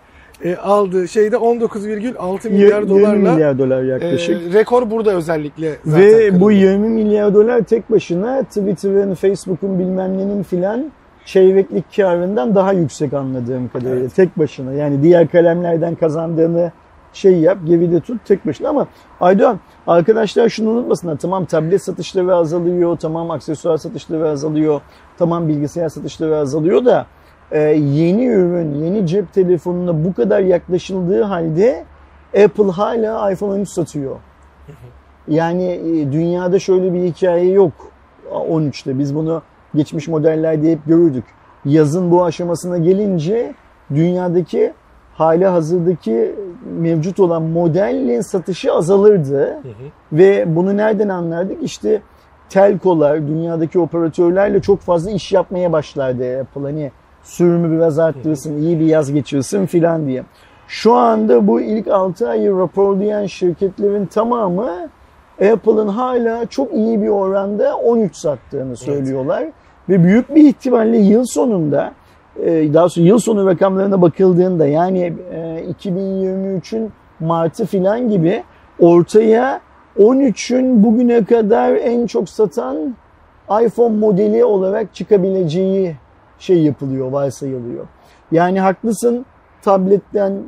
e, 0.45 0.57
aldığı 0.57 1.09
şeyde 1.09 1.37
19,6 1.37 2.49
Y- 2.49 2.53
milyar 2.53 2.83
20 2.83 2.89
dolarla 2.89 3.33
milyar 3.33 3.59
dolar 3.59 3.83
e, 3.83 3.87
yaklaşık. 3.87 4.55
rekor 4.55 4.91
burada 4.91 5.13
özellikle 5.13 5.75
zaten 5.85 6.03
Ve 6.03 6.41
bu 6.41 6.47
kırıldı. 6.47 6.53
20 6.53 6.89
milyar 6.89 7.35
dolar 7.35 7.61
tek 7.61 7.91
başına 7.91 8.43
Twitter'ın, 8.43 9.15
Facebook'un 9.15 9.79
bilmem 9.79 10.19
nenin 10.19 10.43
filan 10.43 10.93
çeyreklik 11.25 11.97
karından 11.97 12.55
daha 12.55 12.73
yüksek 12.73 13.13
anladığım 13.13 13.69
kadarıyla. 13.69 14.01
Evet. 14.01 14.15
Tek 14.15 14.39
başına. 14.39 14.73
Yani 14.73 15.03
diğer 15.03 15.29
kalemlerden 15.29 15.95
kazandığını 15.95 16.73
şey 17.13 17.39
yap, 17.39 17.59
geride 17.65 18.01
tut 18.01 18.25
tek 18.25 18.47
başına 18.47 18.69
ama 18.69 18.87
Aydoğan 19.21 19.61
arkadaşlar 19.87 20.49
şunu 20.49 20.71
unutmasınlar. 20.71 21.17
Tamam 21.17 21.45
tablet 21.45 21.83
satışları 21.83 22.35
azalıyor, 22.35 22.99
tamam 22.99 23.31
aksesuar 23.31 23.77
satışları 23.77 24.29
azalıyor, 24.29 24.81
tamam 25.19 25.49
bilgisayar 25.49 25.89
satışları 25.89 26.37
azalıyor 26.37 26.85
da 26.85 27.07
e, 27.51 27.61
yeni 27.73 28.27
ürün, 28.27 28.75
yeni 28.75 29.07
cep 29.07 29.33
telefonuna 29.33 30.05
bu 30.05 30.15
kadar 30.15 30.41
yaklaşıldığı 30.41 31.23
halde 31.23 31.85
Apple 32.45 32.71
hala 32.71 33.33
iPhone 33.33 33.53
13 33.53 33.69
satıyor. 33.69 34.17
Yani 35.29 35.65
e, 35.65 36.13
dünyada 36.13 36.59
şöyle 36.59 36.93
bir 36.93 37.03
hikaye 37.03 37.51
yok 37.51 37.73
13'te. 38.31 38.99
Biz 38.99 39.15
bunu 39.15 39.43
geçmiş 39.75 40.09
modellerde 40.09 40.73
hep 40.73 40.87
görürdük. 40.87 41.25
Yazın 41.65 42.11
bu 42.11 42.25
aşamasına 42.25 42.79
gelince 42.79 43.55
dünyadaki 43.91 44.73
hali 45.19 45.47
hazırdaki 45.47 46.35
mevcut 46.79 47.21
olan 47.21 47.43
modelin 47.43 48.21
satışı 48.21 48.73
azalırdı. 48.73 49.47
Hı 49.47 49.53
hı. 49.53 49.63
Ve 50.13 50.57
bunu 50.57 50.77
nereden 50.77 51.09
anlardık? 51.09 51.63
İşte 51.63 52.03
telkolar, 52.49 53.29
dünyadaki 53.29 53.79
operatörlerle 53.79 54.61
çok 54.61 54.81
fazla 54.81 55.11
iş 55.11 55.33
yapmaya 55.33 55.73
başlardı 55.73 56.41
Apple. 56.41 56.63
Hani 56.63 56.93
sürümü 57.23 57.77
biraz 57.77 57.99
arttırsın, 57.99 58.63
iyi 58.63 58.81
bir 58.81 58.87
yaz 58.87 59.13
geçirsin 59.13 59.67
filan 59.67 60.07
diye. 60.07 60.25
Şu 60.69 60.95
anda 60.95 61.47
bu 61.47 61.61
ilk 61.61 61.89
6 61.89 62.29
ayı 62.29 62.59
raporlayan 62.59 63.27
şirketlerin 63.27 64.07
tamamı 64.07 64.89
Apple'ın 65.53 65.89
hala 65.89 66.47
çok 66.47 66.75
iyi 66.75 67.03
bir 67.03 67.09
oranda 67.09 67.77
13 67.77 68.17
sattığını 68.17 68.77
söylüyorlar. 68.77 69.45
Ve 69.89 70.05
büyük 70.05 70.35
bir 70.35 70.49
ihtimalle 70.49 70.99
yıl 70.99 71.25
sonunda 71.27 71.93
daha 72.47 72.89
sonra 72.89 73.07
yıl 73.07 73.19
sonu 73.19 73.47
rakamlarına 73.47 74.03
bakıldığında 74.03 74.67
yani 74.67 75.13
e, 75.33 75.65
2023'ün 75.83 76.93
Mart'ı 77.21 77.67
filan 77.67 78.09
gibi 78.09 78.43
ortaya 78.79 79.61
13'ün 79.99 80.85
bugüne 80.85 81.25
kadar 81.25 81.73
en 81.75 82.07
çok 82.07 82.29
satan 82.29 82.97
iPhone 83.63 83.97
modeli 83.97 84.45
olarak 84.45 84.95
çıkabileceği 84.95 85.97
şey 86.39 86.63
yapılıyor, 86.63 87.11
varsayılıyor. 87.11 87.87
Yani 88.33 88.61
haklısın 88.61 89.27
tabletten 89.63 90.43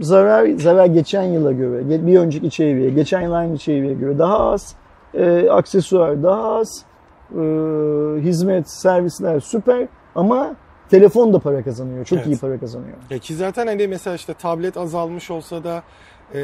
zarar 0.00 0.48
zarar 0.48 0.86
geçen 0.86 1.22
yıla 1.22 1.52
göre, 1.52 2.06
bir 2.06 2.18
önceki 2.18 2.50
çeyreğe, 2.50 2.90
geçen 2.90 3.20
yıl 3.20 3.32
aynı 3.32 3.58
çeyreğe 3.58 3.94
göre 3.94 4.18
daha 4.18 4.38
az, 4.38 4.74
e, 5.14 5.50
aksesuar 5.50 6.22
daha 6.22 6.54
az, 6.54 6.84
e, 7.32 7.40
hizmet, 8.20 8.70
servisler 8.70 9.40
süper 9.40 9.88
ama 10.14 10.50
telefon 10.90 11.32
da 11.32 11.38
para 11.38 11.62
kazanıyor, 11.62 12.04
çok 12.04 12.18
Evet. 12.18 12.26
iyi 12.28 12.36
para 12.38 12.58
kazanıyor. 12.60 12.96
Ya 13.10 13.18
ki 13.18 13.34
zaten 13.34 13.66
hani 13.66 13.88
mesela 13.88 14.16
işte 14.16 14.34
tablet 14.34 14.76
azalmış 14.76 15.30
olsa 15.30 15.64
da 15.64 15.82
e, 16.34 16.40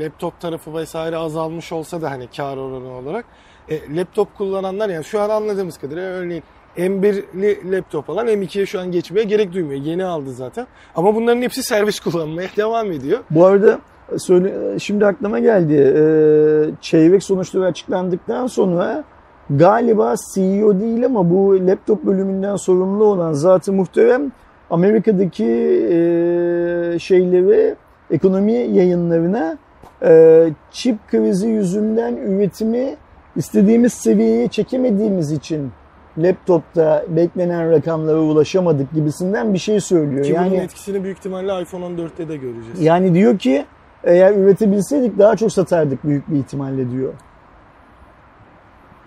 laptop 0.00 0.40
tarafı 0.40 0.74
vesaire 0.74 1.16
azalmış 1.16 1.72
olsa 1.72 2.02
da 2.02 2.10
hani 2.10 2.26
kar 2.36 2.56
oranı 2.56 2.92
olarak 2.92 3.24
e, 3.68 3.96
laptop 3.96 4.36
kullananlar 4.36 4.88
yani 4.88 5.04
şu 5.04 5.20
an 5.20 5.28
anladığımız 5.30 5.78
kadarıyla 5.78 6.08
örneğin 6.10 6.42
M1'li 6.76 7.72
laptop 7.72 8.10
alan 8.10 8.28
M2'ye 8.28 8.66
şu 8.66 8.80
an 8.80 8.92
geçmeye 8.92 9.22
gerek 9.24 9.52
duymuyor. 9.52 9.80
Yeni 9.80 10.04
aldı 10.04 10.32
zaten. 10.32 10.66
Ama 10.94 11.14
bunların 11.14 11.42
hepsi 11.42 11.62
servis 11.62 12.00
kullanmaya 12.04 12.48
devam 12.56 12.92
ediyor. 12.92 13.18
Bu 13.30 13.46
arada 13.46 13.78
söyle, 14.18 14.78
şimdi 14.78 15.06
aklıma 15.06 15.38
geldi. 15.38 15.74
Ee, 15.74 16.74
çeyrek 16.80 17.22
sonuçları 17.22 17.64
açıklandıktan 17.64 18.46
sonra 18.46 19.04
galiba 19.50 20.14
CEO 20.34 20.80
değil 20.80 21.06
ama 21.06 21.30
bu 21.30 21.66
laptop 21.66 22.06
bölümünden 22.06 22.56
sorumlu 22.56 23.04
olan 23.04 23.32
zatı 23.32 23.72
muhterem 23.72 24.32
Amerika'daki 24.70 25.44
e, 25.44 26.98
şeyleri 26.98 27.74
ekonomi 28.10 28.52
yayınlarına 28.52 29.58
e, 30.02 30.48
çip 30.70 31.08
krizi 31.08 31.48
yüzünden 31.48 32.16
üretimi 32.16 32.96
istediğimiz 33.36 33.92
seviyeye 33.92 34.48
çekemediğimiz 34.48 35.32
için 35.32 35.70
laptopta 36.18 37.04
beklenen 37.08 37.70
rakamlara 37.70 38.18
ulaşamadık 38.18 38.92
gibisinden 38.92 39.54
bir 39.54 39.58
şey 39.58 39.80
söylüyor. 39.80 40.24
Ki 40.24 40.32
bunun 40.32 40.44
yani 40.44 40.56
etkisini 40.56 41.04
büyük 41.04 41.18
ihtimalle 41.18 41.62
iPhone 41.62 41.84
14'te 41.84 42.28
de 42.28 42.36
göreceğiz. 42.36 42.80
yani 42.80 43.14
diyor 43.14 43.38
ki 43.38 43.64
eğer 44.04 44.34
üretebilseydik 44.34 45.18
daha 45.18 45.36
çok 45.36 45.52
satardık 45.52 46.04
büyük 46.04 46.30
bir 46.30 46.38
ihtimalle 46.38 46.90
diyor. 46.90 47.12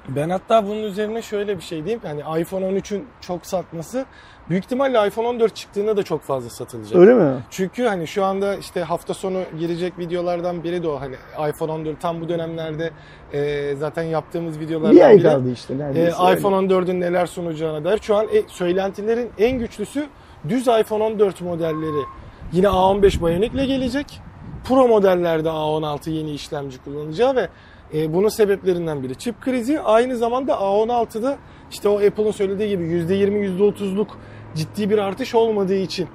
Ben 0.10 0.30
hatta 0.30 0.68
bunun 0.68 0.84
üzerine 0.84 1.22
şöyle 1.22 1.58
bir 1.58 1.62
şey 1.64 1.86
diyeyim. 1.86 2.02
Hani 2.04 2.42
iPhone 2.42 2.66
13'ün 2.66 3.08
çok 3.22 3.46
satması 3.46 4.06
büyük 4.50 4.64
ihtimalle 4.64 5.08
iPhone 5.08 5.28
14 5.28 5.56
çıktığında 5.56 5.98
da 5.98 6.04
çok 6.04 6.22
fazla 6.22 6.50
satılacak. 6.50 6.96
Öyle 6.96 7.14
mi? 7.14 7.34
Çünkü 7.50 7.84
hani 7.84 8.08
şu 8.08 8.26
anda 8.26 8.56
işte 8.56 8.82
hafta 8.82 9.14
sonu 9.14 9.42
girecek 9.60 10.00
videolardan 10.00 10.64
biri 10.64 10.84
de 10.84 10.88
o. 10.88 11.02
Hani 11.02 11.16
iPhone 11.50 11.72
14 11.72 12.02
tam 12.02 12.22
bu 12.22 12.30
dönemlerde 12.30 12.92
e, 13.34 13.76
zaten 13.76 14.04
yaptığımız 14.04 14.60
videolardan 14.60 14.96
Bir 14.96 15.02
ay 15.02 15.16
biri. 15.16 15.24
kaldı 15.24 15.52
işte 15.52 15.74
E, 15.96 16.08
iPhone 16.08 16.56
14'ün 16.56 17.02
neler 17.02 17.26
sunacağına 17.26 17.84
dair. 17.84 18.00
Şu 18.02 18.16
an 18.16 18.26
e, 18.34 18.42
söylentilerin 18.48 19.30
en 19.38 19.60
güçlüsü 19.60 20.08
düz 20.50 20.68
iPhone 20.68 21.04
14 21.04 21.42
modelleri. 21.42 22.06
Yine 22.52 22.68
A15 22.68 23.20
Bionic'le 23.20 23.68
gelecek. 23.68 24.22
Pro 24.64 24.88
modellerde 24.88 25.50
A16 25.50 26.10
yeni 26.10 26.32
işlemci 26.32 26.78
kullanacağı 26.84 27.36
ve 27.36 27.50
e, 27.94 28.14
bunun 28.14 28.28
sebeplerinden 28.30 29.04
biri 29.04 29.16
çip 29.16 29.42
krizi. 29.42 29.80
Aynı 29.82 30.18
zamanda 30.18 30.54
A16'da 30.54 31.38
işte 31.72 31.90
o 31.90 31.96
Apple'ın 31.98 32.32
söylediği 32.32 32.70
gibi 32.70 32.84
%20 32.84 33.58
%30'luk 33.60 34.08
ciddi 34.56 34.90
bir 34.90 34.98
artış 34.98 35.36
olmadığı 35.36 35.76
için 35.76 36.04
e, 36.04 36.08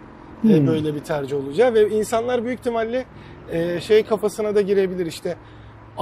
Hmm. 0.42 0.66
böyle 0.66 0.94
bir 0.94 1.00
tercih 1.00 1.36
olacağı 1.36 1.74
ve 1.74 1.88
insanlar 1.88 2.44
büyük 2.44 2.58
ihtimalle 2.58 3.04
e, 3.52 3.80
şey 3.80 4.02
kafasına 4.02 4.54
da 4.54 4.60
girebilir 4.60 5.06
işte 5.06 5.36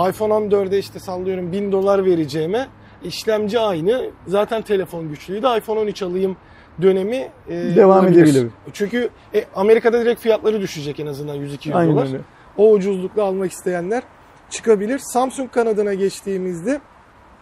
iPhone 0.09 0.33
14'e 0.35 0.79
işte 0.79 0.99
sallıyorum 0.99 1.53
1000 1.53 1.73
dolar 1.73 2.05
vereceğime 2.05 2.67
işlemci 3.05 3.59
aynı 3.61 4.11
zaten 4.27 4.63
telefon 4.63 5.09
güçlüydü 5.09 5.47
iPhone 5.59 5.81
13 5.81 6.03
alayım 6.03 6.37
dönemi 6.83 7.29
e, 7.49 7.77
Devam 7.77 8.05
olabilir. 8.05 8.23
edebilir. 8.25 8.47
Çünkü 8.73 9.09
e, 9.35 9.45
Amerika'da 9.55 10.01
direkt 10.01 10.21
fiyatları 10.21 10.61
düşecek 10.61 11.01
en 11.01 11.07
azından 11.07 11.37
100-200 11.37 11.75
Aynen 11.75 11.93
dolar. 11.93 12.07
öyle. 12.07 12.19
O 12.57 12.71
ucuzlukla 12.73 13.23
almak 13.25 13.53
isteyenler 13.53 14.03
çıkabilir. 14.51 14.99
Samsung 14.99 15.51
kanadına 15.51 15.95
geçtiğimizde 15.95 16.81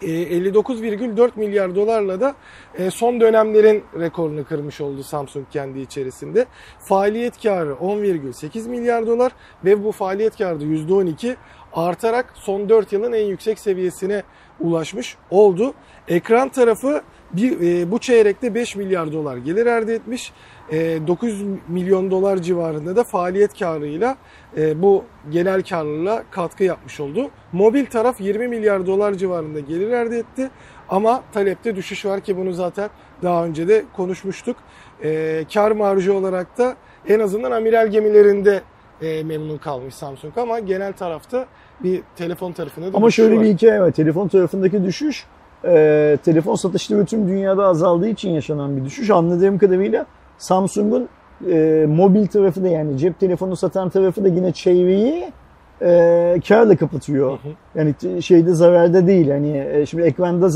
e, 0.03 0.07
59,4 0.07 1.31
milyar 1.37 1.75
dolarla 1.75 2.21
da 2.21 2.35
e, 2.75 2.90
son 2.90 3.21
dönemlerin 3.21 3.85
rekorunu 3.99 4.45
kırmış 4.45 4.81
oldu 4.81 5.03
Samsung 5.03 5.47
kendi 5.51 5.81
içerisinde. 5.81 6.47
Faaliyet 6.88 7.43
karı 7.43 7.73
10,8 7.73 8.69
milyar 8.69 9.07
dolar 9.07 9.33
ve 9.64 9.85
bu 9.85 9.93
faaliyet 9.93 10.38
karı 10.38 10.61
da 10.61 10.64
%12 10.64 11.37
artarak 11.73 12.33
son 12.35 12.69
4 12.69 12.93
yılın 12.93 13.12
en 13.12 13.27
yüksek 13.27 13.59
seviyesine 13.59 14.23
ulaşmış 14.61 15.17
oldu. 15.31 15.75
Ekran 16.09 16.49
tarafı 16.49 17.03
bir, 17.37 17.61
e, 17.61 17.90
bu 17.90 17.99
çeyrekte 17.99 18.55
5 18.55 18.77
milyar 18.77 19.12
dolar 19.12 19.37
gelir 19.37 19.66
elde 19.66 19.94
etmiş. 19.94 20.33
E, 20.73 21.07
9 21.07 21.42
milyon 21.68 22.11
dolar 22.11 22.37
civarında 22.37 22.97
da 22.97 23.05
faaliyet 23.05 23.59
karıyla 23.59 24.16
e, 24.57 24.83
bu 24.83 25.05
genel 25.31 25.62
karlılığa 25.62 26.23
katkı 26.31 26.64
yapmış 26.64 27.01
oldu. 27.01 27.31
Mobil 27.53 27.87
taraf 27.87 28.20
20 28.20 28.49
milyar 28.49 28.87
dolar 28.87 29.14
civarında 29.14 29.61
gelir 29.61 29.90
elde 29.90 30.18
etti. 30.18 30.51
Ama 30.88 31.23
talepte 31.33 31.77
düşüş 31.77 32.05
var 32.05 32.20
ki 32.20 32.37
bunu 32.37 32.53
zaten 32.53 32.90
daha 33.23 33.44
önce 33.44 33.68
de 33.68 33.85
konuşmuştuk. 33.97 34.57
E, 35.03 35.44
kar 35.55 35.70
marjı 35.70 36.14
olarak 36.14 36.59
da 36.59 36.77
en 37.09 37.20
azından 37.20 37.51
amiral 37.51 37.88
gemilerinde 37.88 38.61
e, 39.03 39.23
memnun 39.23 39.59
kalmış 39.59 39.94
Samsung 39.94 40.38
ama 40.38 40.59
genel 40.59 40.92
tarafta 40.92 41.47
bir 41.81 42.01
telefon 42.16 42.53
tarafında 42.53 42.92
da 42.92 42.97
Ama 42.97 43.11
şöyle 43.11 43.37
var. 43.37 43.42
bir 43.44 43.49
hikaye 43.49 43.81
var. 43.81 43.90
Telefon 43.90 44.29
tarafındaki 44.29 44.85
düşüş 44.85 45.25
e, 45.66 46.18
telefon 46.24 46.55
satışları 46.55 47.05
tüm 47.05 47.29
dünyada 47.29 47.66
azaldığı 47.66 48.09
için 48.09 48.31
yaşanan 48.31 48.77
bir 48.77 48.85
düşüş. 48.85 49.11
Anladığım 49.11 49.59
kadarıyla 49.59 50.07
Samsung'un 50.38 51.09
e, 51.50 51.87
mobil 51.88 52.27
tarafı 52.27 52.64
da 52.64 52.68
yani 52.68 52.98
cep 52.98 53.20
telefonu 53.20 53.57
satan 53.57 53.88
tarafı 53.88 54.24
da 54.24 54.29
yine 54.29 54.53
çeyreği 54.53 55.33
e, 55.83 56.40
karla 56.48 56.77
kapatıyor. 56.77 57.31
Hı 57.31 57.35
hı. 57.35 57.53
Yani 57.74 58.22
şeyde 58.22 58.55
zararda 58.55 59.07
değil. 59.07 59.31
Hani 59.31 59.59
e, 59.72 59.87
şimdi 59.87 60.03
ekranda 60.03 60.48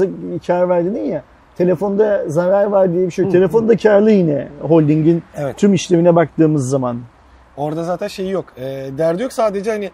kar 0.46 0.62
var 0.62 0.84
dedin 0.84 1.04
ya. 1.04 1.22
Telefonda 1.56 2.24
zarar 2.26 2.64
var 2.64 2.92
diye 2.92 3.06
bir 3.06 3.10
şey 3.10 3.24
yok. 3.24 3.32
Telefonda 3.32 3.76
karlı 3.76 4.10
yine 4.10 4.48
holdingin 4.60 5.22
Evet. 5.36 5.58
tüm 5.58 5.74
işlemine 5.74 6.16
baktığımız 6.16 6.68
zaman. 6.68 6.98
Orada 7.56 7.84
zaten 7.84 8.08
şeyi 8.08 8.30
yok. 8.30 8.44
E, 8.56 8.64
derdi 8.98 9.22
yok 9.22 9.32
sadece 9.32 9.70
hani 9.70 9.90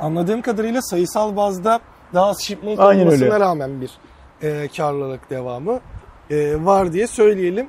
anladığım 0.00 0.42
kadarıyla 0.42 0.82
sayısal 0.82 1.36
bazda 1.36 1.80
daha 2.14 2.34
shipment 2.34 2.80
Aynen 2.80 3.00
olmasına 3.06 3.24
öyle. 3.34 3.40
rağmen 3.40 3.70
bir 3.80 3.90
e, 4.42 4.68
karlılık 4.76 5.30
devamı 5.30 5.80
e, 6.30 6.64
var 6.64 6.92
diye 6.92 7.06
söyleyelim. 7.06 7.68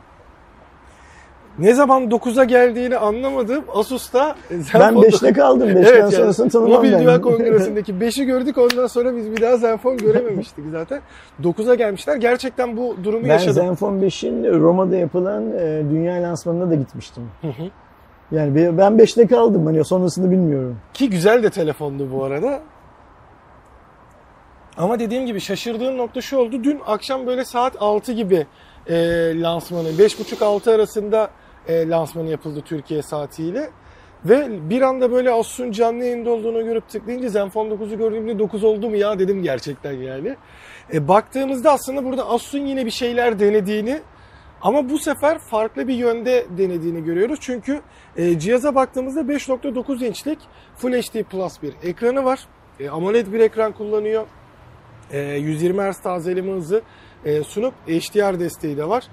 Ne 1.59 1.73
zaman 1.73 2.03
9'a 2.03 2.43
geldiğini 2.43 2.97
anlamadım. 2.97 3.63
Asus'ta 3.75 4.35
e, 4.51 4.53
Ben 4.53 4.59
Zenfone 4.61 5.07
5'te 5.07 5.33
kaldım. 5.33 5.69
5'ten 5.69 5.83
Evet 5.83 5.97
yani 5.97 6.11
sonrasını 6.11 6.49
tanımam 6.49 6.71
Mobil 6.71 6.93
ben. 6.93 6.99
Dünya 6.99 7.21
Kongresi'ndeki 7.21 7.93
5'i 7.93 8.25
gördük 8.25 8.57
ondan 8.57 8.87
sonra 8.87 9.15
biz 9.15 9.31
bir 9.31 9.41
daha 9.41 9.57
Zenfone 9.57 9.95
görememiştik 9.95 10.65
zaten. 10.71 11.01
9'a 11.43 11.75
gelmişler. 11.75 12.15
Gerçekten 12.15 12.77
bu 12.77 12.95
durumu 13.03 13.23
Ben 13.23 13.29
yaşadım. 13.29 13.53
Zenfone 13.53 14.05
5'in 14.05 14.59
Roma'da 14.59 14.95
yapılan 14.95 15.51
e, 15.51 15.83
dünya 15.91 16.23
lansmanına 16.23 16.69
da 16.69 16.75
gitmiştim. 16.75 17.23
Hı 17.41 17.47
hı. 17.47 17.63
Yani 18.31 18.55
ben 18.55 18.93
5'te 18.93 19.27
kaldım. 19.27 19.65
Hani 19.65 19.85
sonrasını 19.85 20.31
bilmiyorum. 20.31 20.77
Ki 20.93 21.09
güzel 21.09 21.43
de 21.43 21.49
telefondu 21.49 22.07
bu 22.13 22.23
arada. 22.23 22.59
Ama 24.79 24.99
dediğim 24.99 25.25
gibi 25.25 25.39
şaşırdığım 25.39 25.97
nokta 25.97 26.21
şu 26.21 26.37
oldu. 26.37 26.63
Dün 26.63 26.79
akşam 26.85 27.27
böyle 27.27 27.45
saat 27.45 27.75
6 27.79 28.13
gibi 28.13 28.47
e, 28.87 28.95
lansmanı, 29.41 29.89
5.30-6 29.89 30.75
arasında 30.75 31.29
e, 31.67 31.89
lansmanı 31.89 32.29
yapıldı 32.29 32.61
Türkiye 32.65 33.01
saatiyle. 33.01 33.69
Ve 34.25 34.69
bir 34.69 34.81
anda 34.81 35.11
böyle 35.11 35.31
Asus'un 35.31 35.71
canlı 35.71 36.03
yayında 36.03 36.29
olduğunu 36.29 36.65
görüp 36.65 36.89
tıklayınca 36.89 37.29
Zenfone 37.29 37.73
9'u 37.73 37.97
gördüğümde 37.97 38.39
9 38.39 38.63
oldu 38.63 38.89
mu 38.89 38.95
ya 38.95 39.19
dedim 39.19 39.43
gerçekten 39.43 39.93
yani. 39.93 40.35
E, 40.93 41.07
baktığımızda 41.07 41.71
aslında 41.71 42.05
burada 42.05 42.29
Asus'un 42.29 42.65
yine 42.65 42.85
bir 42.85 42.91
şeyler 42.91 43.39
denediğini 43.39 43.99
ama 44.61 44.89
bu 44.89 44.99
sefer 44.99 45.39
farklı 45.39 45.87
bir 45.87 45.93
yönde 45.93 46.45
denediğini 46.57 47.03
görüyoruz. 47.03 47.39
Çünkü 47.41 47.81
e, 48.17 48.39
cihaza 48.39 48.75
baktığımızda 48.75 49.21
5.9 49.21 50.05
inçlik 50.05 50.39
Full 50.75 50.93
HD 50.93 51.23
Plus 51.23 51.61
bir 51.61 51.73
ekranı 51.83 52.25
var. 52.25 52.39
E, 52.79 52.89
AMOLED 52.89 53.33
bir 53.33 53.39
ekran 53.39 53.71
kullanıyor. 53.71 54.25
E, 55.11 55.19
120 55.19 55.81
Hz 55.81 56.01
tazeleme 56.01 56.51
hızı 56.51 56.81
e, 57.25 57.43
sunup 57.43 57.73
HDR 57.87 58.39
desteği 58.39 58.77
de 58.77 58.89
var. 58.89 59.03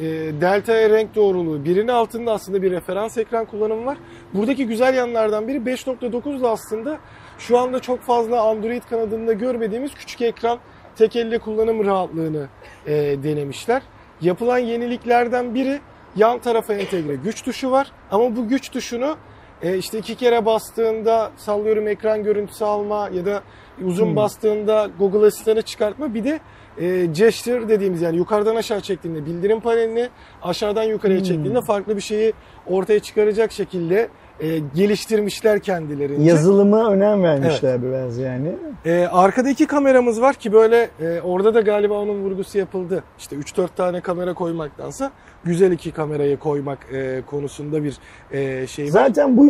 E, 0.00 0.04
Delta 0.40 0.76
E 0.76 0.90
renk 0.90 1.14
doğruluğu 1.14 1.64
birinin 1.64 1.88
altında 1.88 2.32
aslında 2.32 2.62
bir 2.62 2.70
referans 2.70 3.18
ekran 3.18 3.44
kullanımı 3.44 3.86
var. 3.86 3.98
Buradaki 4.34 4.66
güzel 4.66 4.94
yanlardan 4.94 5.48
biri 5.48 5.58
5.9 5.58 6.42
da 6.42 6.50
aslında 6.50 6.98
şu 7.38 7.58
anda 7.58 7.80
çok 7.80 8.00
fazla 8.00 8.40
Android 8.40 8.82
kanadında 8.82 9.32
görmediğimiz 9.32 9.94
küçük 9.94 10.22
ekran 10.22 10.58
tek 10.96 11.16
elle 11.16 11.38
kullanım 11.38 11.86
rahatlığını 11.86 12.48
e, 12.86 12.92
denemişler. 13.22 13.82
Yapılan 14.20 14.58
yeniliklerden 14.58 15.54
biri 15.54 15.80
yan 16.16 16.38
tarafa 16.38 16.74
entegre 16.74 17.14
güç 17.14 17.42
tuşu 17.42 17.70
var. 17.70 17.92
Ama 18.10 18.36
bu 18.36 18.48
güç 18.48 18.70
tuşunu 18.70 19.16
e, 19.62 19.78
işte 19.78 19.98
iki 19.98 20.14
kere 20.14 20.46
bastığında 20.46 21.30
sallıyorum 21.36 21.88
ekran 21.88 22.24
görüntüsü 22.24 22.64
alma 22.64 23.10
ya 23.14 23.26
da 23.26 23.42
uzun 23.84 24.06
Hmm. 24.06 24.16
bastığında 24.16 24.88
Google 24.98 25.26
Asistan'ı 25.26 25.62
çıkartma 25.62 26.14
bir 26.14 26.24
de 26.24 26.40
e, 26.78 27.06
gesture 27.06 27.68
dediğimiz 27.68 28.02
yani 28.02 28.16
yukarıdan 28.16 28.56
aşağı 28.56 28.80
çektiğinde 28.80 29.26
bildirim 29.26 29.60
panelini 29.60 30.08
aşağıdan 30.42 30.82
yukarıya 30.82 31.18
Hmm. 31.18 31.24
çektiğinde 31.26 31.60
farklı 31.60 31.96
bir 31.96 32.00
şeyi 32.02 32.32
ortaya 32.66 33.00
çıkaracak 33.00 33.52
şekilde 33.52 34.08
e, 34.40 34.58
geliştirmişler 34.74 35.60
kendilerince. 35.60 36.30
Yazılıma 36.30 36.90
önem 36.90 37.22
vermişler 37.22 37.82
biraz 37.82 38.18
yani. 38.18 38.56
Ee, 38.86 39.06
arkada 39.12 39.50
iki 39.50 39.66
kameramız 39.66 40.20
var 40.20 40.34
ki 40.34 40.52
böyle 40.52 40.90
e, 41.00 41.20
orada 41.20 41.54
da 41.54 41.60
galiba 41.60 41.94
onun 41.94 42.22
vurgusu 42.22 42.58
yapıldı. 42.58 43.04
İşte 43.18 43.36
3-4 43.36 43.68
tane 43.76 44.00
kamera 44.00 44.34
koymaktansa 44.34 45.10
güzel 45.46 45.72
iki 45.72 45.90
kamerayı 45.90 46.38
koymak 46.38 46.78
e, 46.92 47.22
konusunda 47.26 47.84
bir 47.84 47.96
e, 48.30 48.66
şey 48.66 48.84
var. 48.84 48.90
Zaten 48.90 49.36
bu 49.36 49.46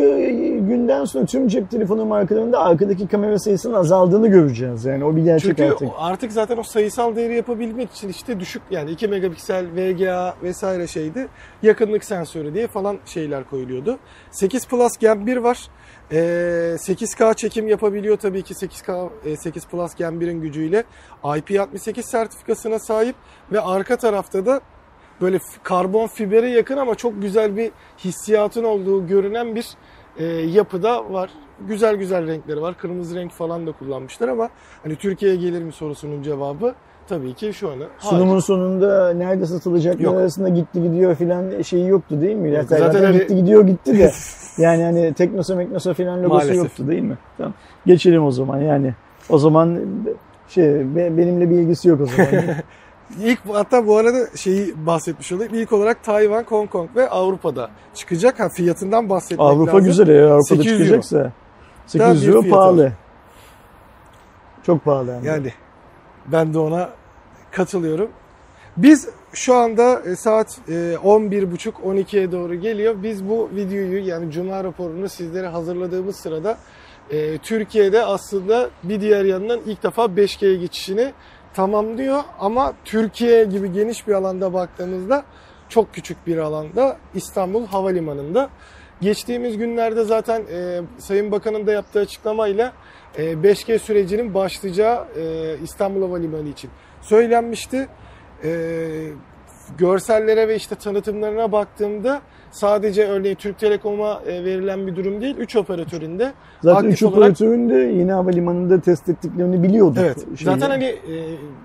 günden 0.67 1.05
sonra 1.05 1.25
tüm 1.25 1.47
cep 1.47 1.71
telefonu 1.71 2.05
markalarında 2.05 2.59
arkadaki 2.59 3.07
kamera 3.07 3.39
sayısının 3.39 3.73
azaldığını 3.73 4.27
göreceğiz. 4.27 4.85
Yani 4.85 5.03
o 5.03 5.15
bir 5.15 5.23
gerçek 5.23 5.57
Çünkü 5.57 5.71
artık. 5.71 5.89
artık 5.97 6.31
zaten 6.31 6.57
o 6.57 6.63
sayısal 6.63 7.15
değeri 7.15 7.35
yapabilmek 7.35 7.91
için 7.91 8.09
işte 8.09 8.39
düşük 8.39 8.61
yani 8.71 8.91
2 8.91 9.07
megapiksel 9.07 9.65
VGA 9.75 10.35
vesaire 10.43 10.87
şeydi. 10.87 11.27
Yakınlık 11.63 12.03
sensörü 12.03 12.53
diye 12.53 12.67
falan 12.67 12.97
şeyler 13.05 13.49
koyuluyordu. 13.49 13.97
8 14.31 14.67
Plus 14.67 14.97
Gen 14.97 15.27
1 15.27 15.37
var. 15.37 15.67
Ee, 16.11 16.15
8K 16.77 17.35
çekim 17.35 17.67
yapabiliyor 17.67 18.17
tabii 18.17 18.41
ki 18.41 18.53
8K 18.53 19.09
e, 19.25 19.37
8 19.37 19.65
Plus 19.65 19.95
Gen 19.95 20.13
1'in 20.13 20.41
gücüyle. 20.41 20.83
IP68 21.23 22.01
sertifikasına 22.01 22.79
sahip 22.79 23.15
ve 23.51 23.61
arka 23.61 23.97
tarafta 23.97 24.45
da 24.45 24.61
böyle 25.21 25.39
karbon 25.63 26.07
fibere 26.07 26.49
yakın 26.49 26.77
ama 26.77 26.95
çok 26.95 27.21
güzel 27.21 27.57
bir 27.57 27.71
hissiyatın 27.97 28.63
olduğu 28.63 29.07
görünen 29.07 29.55
bir 29.55 29.67
e, 30.19 30.25
yapıda 30.25 31.13
var. 31.13 31.29
Güzel 31.67 31.95
güzel 31.95 32.27
renkleri 32.27 32.61
var. 32.61 32.77
Kırmızı 32.77 33.15
renk 33.15 33.31
falan 33.31 33.67
da 33.67 33.71
kullanmışlar 33.71 34.27
ama 34.27 34.49
hani 34.83 34.95
Türkiye'ye 34.95 35.37
gelir 35.37 35.63
mi 35.63 35.71
sorusunun 35.71 36.23
cevabı 36.23 36.73
tabii 37.09 37.33
ki 37.33 37.53
şu 37.53 37.69
anda. 37.71 37.85
Sunumun 37.99 38.27
Hayır. 38.29 38.41
sonunda 38.41 39.13
nerede 39.13 39.45
satılacaklar 39.45 39.99
Yok. 40.05 40.15
arasında 40.15 40.49
gitti 40.49 40.83
gidiyor 40.83 41.15
filan 41.15 41.61
şeyi 41.61 41.87
yoktu 41.87 42.21
değil 42.21 42.35
mi? 42.35 42.51
Yok, 42.51 42.65
Zaten, 42.67 43.05
öyle- 43.05 43.17
gitti 43.17 43.35
gidiyor 43.35 43.67
gitti 43.67 43.99
de. 43.99 44.11
yani 44.57 44.83
hani 44.83 45.13
Teknosa 45.13 45.55
Meknosa 45.55 45.93
filan 45.93 46.17
logosu 46.19 46.33
Maalesef. 46.35 46.55
yoktu 46.57 46.87
değil 46.87 47.03
mi? 47.03 47.17
Tamam. 47.37 47.53
Geçelim 47.85 48.25
o 48.25 48.31
zaman 48.31 48.57
yani. 48.57 48.93
O 49.29 49.37
zaman 49.37 49.79
şey 50.49 50.65
be- 50.95 51.17
benimle 51.17 51.49
bir 51.49 51.55
ilgisi 51.55 51.89
yok 51.89 52.01
o 52.01 52.05
zaman. 52.05 52.29
İlk 53.23 53.39
hatta 53.51 53.87
bu 53.87 53.97
arada 53.97 54.37
şeyi 54.37 54.85
bahsetmiş 54.85 55.31
olayım. 55.31 55.53
İlk 55.55 55.73
olarak 55.73 56.03
Tayvan, 56.03 56.43
Hong 56.43 56.69
Kong 56.69 56.89
ve 56.95 57.09
Avrupa'da 57.09 57.69
çıkacak. 57.93 58.39
Ha, 58.39 58.49
fiyatından 58.49 59.09
bahsetmek 59.09 59.39
Avrupa 59.39 59.71
lazım. 59.71 59.85
güzel 59.85 60.07
eğer 60.07 60.23
Avrupa'da 60.23 60.43
800 60.43 60.71
euro. 60.73 60.83
çıkacaksa. 60.83 61.31
Güzel 61.93 62.13
800 62.15 62.27
bir 62.27 62.33
euro 62.33 62.49
pahalı. 62.49 62.91
Çok 64.65 64.85
pahalı 64.85 65.11
yani. 65.11 65.27
Yani 65.27 65.53
ben 66.27 66.53
de 66.53 66.59
ona 66.59 66.89
katılıyorum. 67.51 68.09
Biz 68.77 69.09
şu 69.33 69.55
anda 69.55 70.01
e, 70.05 70.15
saat 70.15 70.57
e, 70.67 70.71
11.30-12'ye 70.71 72.31
doğru 72.31 72.55
geliyor. 72.55 72.95
Biz 73.03 73.29
bu 73.29 73.49
videoyu 73.55 74.07
yani 74.07 74.31
Cuma 74.31 74.63
raporunu 74.63 75.09
sizlere 75.09 75.47
hazırladığımız 75.47 76.15
sırada 76.15 76.57
e, 77.11 77.37
Türkiye'de 77.37 78.05
aslında 78.05 78.69
bir 78.83 79.01
diğer 79.01 79.25
yandan 79.25 79.59
ilk 79.65 79.83
defa 79.83 80.05
5G'ye 80.05 80.55
geçişini 80.55 81.13
tamamlıyor. 81.53 82.19
Ama 82.39 82.73
Türkiye 82.85 83.43
gibi 83.43 83.71
geniş 83.71 84.07
bir 84.07 84.13
alanda 84.13 84.53
baktığımızda 84.53 85.23
çok 85.69 85.93
küçük 85.93 86.27
bir 86.27 86.37
alanda 86.37 86.97
İstanbul 87.13 87.65
Havalimanı'nda. 87.65 88.49
Geçtiğimiz 89.01 89.57
günlerde 89.57 90.03
zaten 90.03 90.41
e, 90.51 90.81
Sayın 90.97 91.31
Bakan'ın 91.31 91.67
da 91.67 91.71
yaptığı 91.71 91.99
açıklamayla 91.99 92.73
e, 93.17 93.23
5G 93.23 93.79
sürecinin 93.79 94.33
başlayacağı 94.33 95.07
e, 95.17 95.55
İstanbul 95.63 96.01
Havalimanı 96.01 96.49
için 96.49 96.69
söylenmişti. 97.01 97.87
E, 98.43 98.49
görsellere 99.77 100.47
ve 100.47 100.55
işte 100.55 100.75
tanıtımlarına 100.75 101.51
baktığımda 101.51 102.21
sadece 102.51 103.07
örneğin 103.07 103.35
Türk 103.35 103.59
Telekom'a 103.59 104.21
e, 104.27 104.43
verilen 104.45 104.87
bir 104.87 104.95
durum 104.95 105.21
değil. 105.21 105.37
3 105.37 105.55
operatöründe 105.55 106.33
Zaten 106.63 106.77
aktif 106.77 106.93
üç 106.93 107.03
olarak- 107.03 107.17
operatörün 107.17 107.69
de 107.69 107.73
yeni 107.75 108.11
havalimanında 108.11 108.81
test 108.81 109.09
ettiklerini 109.09 109.63
biliyorduk. 109.63 109.97
Evet. 110.01 110.17
Şeyi. 110.37 110.45
Zaten 110.45 110.69
hani 110.69 110.85
e, 110.85 111.13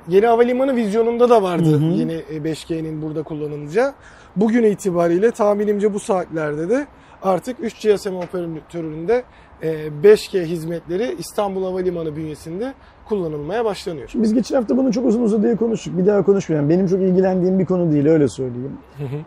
yeni 0.09 0.27
havalimanı 0.27 0.77
vizyonunda 0.77 1.31
da 1.31 1.43
vardı 1.43 1.73
Hı 1.73 1.77
hı. 1.77 1.85
yeni 1.85 2.13
e, 2.13 2.37
5G'nin 2.45 3.03
burada 3.03 3.23
kullanılacağı. 3.23 3.93
Bugün 4.37 4.63
itibariyle 4.63 5.31
tahminimce 5.31 5.95
bu 5.95 6.01
saatlerde 6.01 6.69
de 6.71 6.87
artık 7.23 7.57
3 7.61 7.75
GSM 7.83 8.15
operatöründe 8.17 9.23
e, 9.63 9.69
5G 10.03 10.45
hizmetleri 10.45 11.17
İstanbul 11.19 11.65
Havalimanı 11.65 12.17
bünyesinde 12.17 12.75
kullanılmaya 13.05 13.65
başlanıyor. 13.65 14.09
Şimdi 14.09 14.23
biz 14.23 14.35
geçen 14.35 14.57
hafta 14.57 14.77
bunu 14.77 14.93
çok 14.93 15.07
uzun 15.07 15.23
uzadıya 15.23 15.57
konuştuk. 15.57 15.99
Bir 15.99 16.07
daha 16.07 16.23
konuşmayalım. 16.23 16.71
Benim 16.71 16.87
çok 16.87 17.01
ilgilendiğim 17.01 17.59
bir 17.59 17.65
konu 17.65 17.93
değil 17.93 18.07
öyle 18.07 18.29
söyleyeyim. 18.29 18.73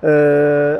Ee, 0.03 0.07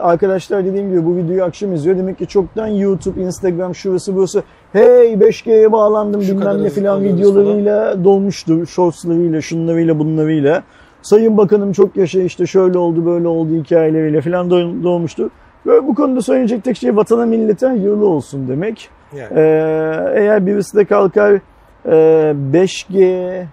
arkadaşlar 0.01 0.65
dediğim 0.65 0.89
gibi 0.89 1.05
bu 1.05 1.17
videoyu 1.17 1.43
akşam 1.43 1.73
izliyor. 1.73 1.97
Demek 1.97 2.17
ki 2.17 2.27
çoktan 2.27 2.67
YouTube, 2.67 3.21
Instagram, 3.21 3.75
şurası 3.75 4.15
burası 4.15 4.43
hey 4.73 5.13
5G'ye 5.13 5.71
bağlandım 5.71 6.21
Şu 6.21 6.37
bilmem 6.37 6.63
ne 6.63 6.69
filan 6.69 7.03
videolarıyla 7.03 8.03
dolmuştu. 8.03 8.65
Shortslarıyla, 8.65 9.41
şunlarıyla, 9.41 9.99
bunlarıyla. 9.99 10.63
Sayın 11.01 11.37
Bakanım 11.37 11.71
çok 11.71 11.95
yaşa 11.95 12.21
işte 12.21 12.45
şöyle 12.45 12.77
oldu 12.77 13.05
böyle 13.05 13.27
oldu 13.27 13.49
hikayeleriyle 13.63 14.21
filan 14.21 14.49
do- 14.49 14.83
dolmuştu. 14.83 15.29
Ve 15.65 15.87
bu 15.87 15.95
konuda 15.95 16.21
söyleyecek 16.21 16.63
tek 16.63 16.77
şey 16.77 16.95
vatana 16.95 17.25
millete 17.25 17.67
hayırlı 17.67 18.07
olsun 18.07 18.47
demek. 18.47 18.89
Yani. 19.17 19.27
Ee, 19.35 20.13
eğer 20.15 20.45
birisi 20.45 20.77
de 20.77 20.85
kalkar 20.85 21.39
5G 21.85 23.45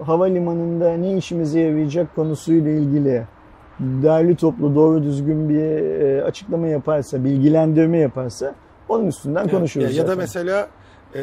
havalimanında 0.00 0.96
ne 0.96 1.16
işimize 1.16 1.60
yarayacak 1.60 2.14
konusuyla 2.14 2.70
ilgili 2.70 3.24
derli 3.80 4.36
toplu 4.36 4.74
doğru 4.74 5.02
düzgün 5.02 5.48
bir 5.48 5.60
e, 6.00 6.24
açıklama 6.24 6.66
yaparsa, 6.66 7.24
bilgilendirme 7.24 7.98
yaparsa 7.98 8.54
onun 8.88 9.06
üstünden 9.06 9.40
Evet, 9.42 9.50
konuşuruz 9.50 9.96
Ya, 9.96 10.02
ya 10.02 10.08
da 10.08 10.16
mesela 10.16 10.68
e, 11.14 11.20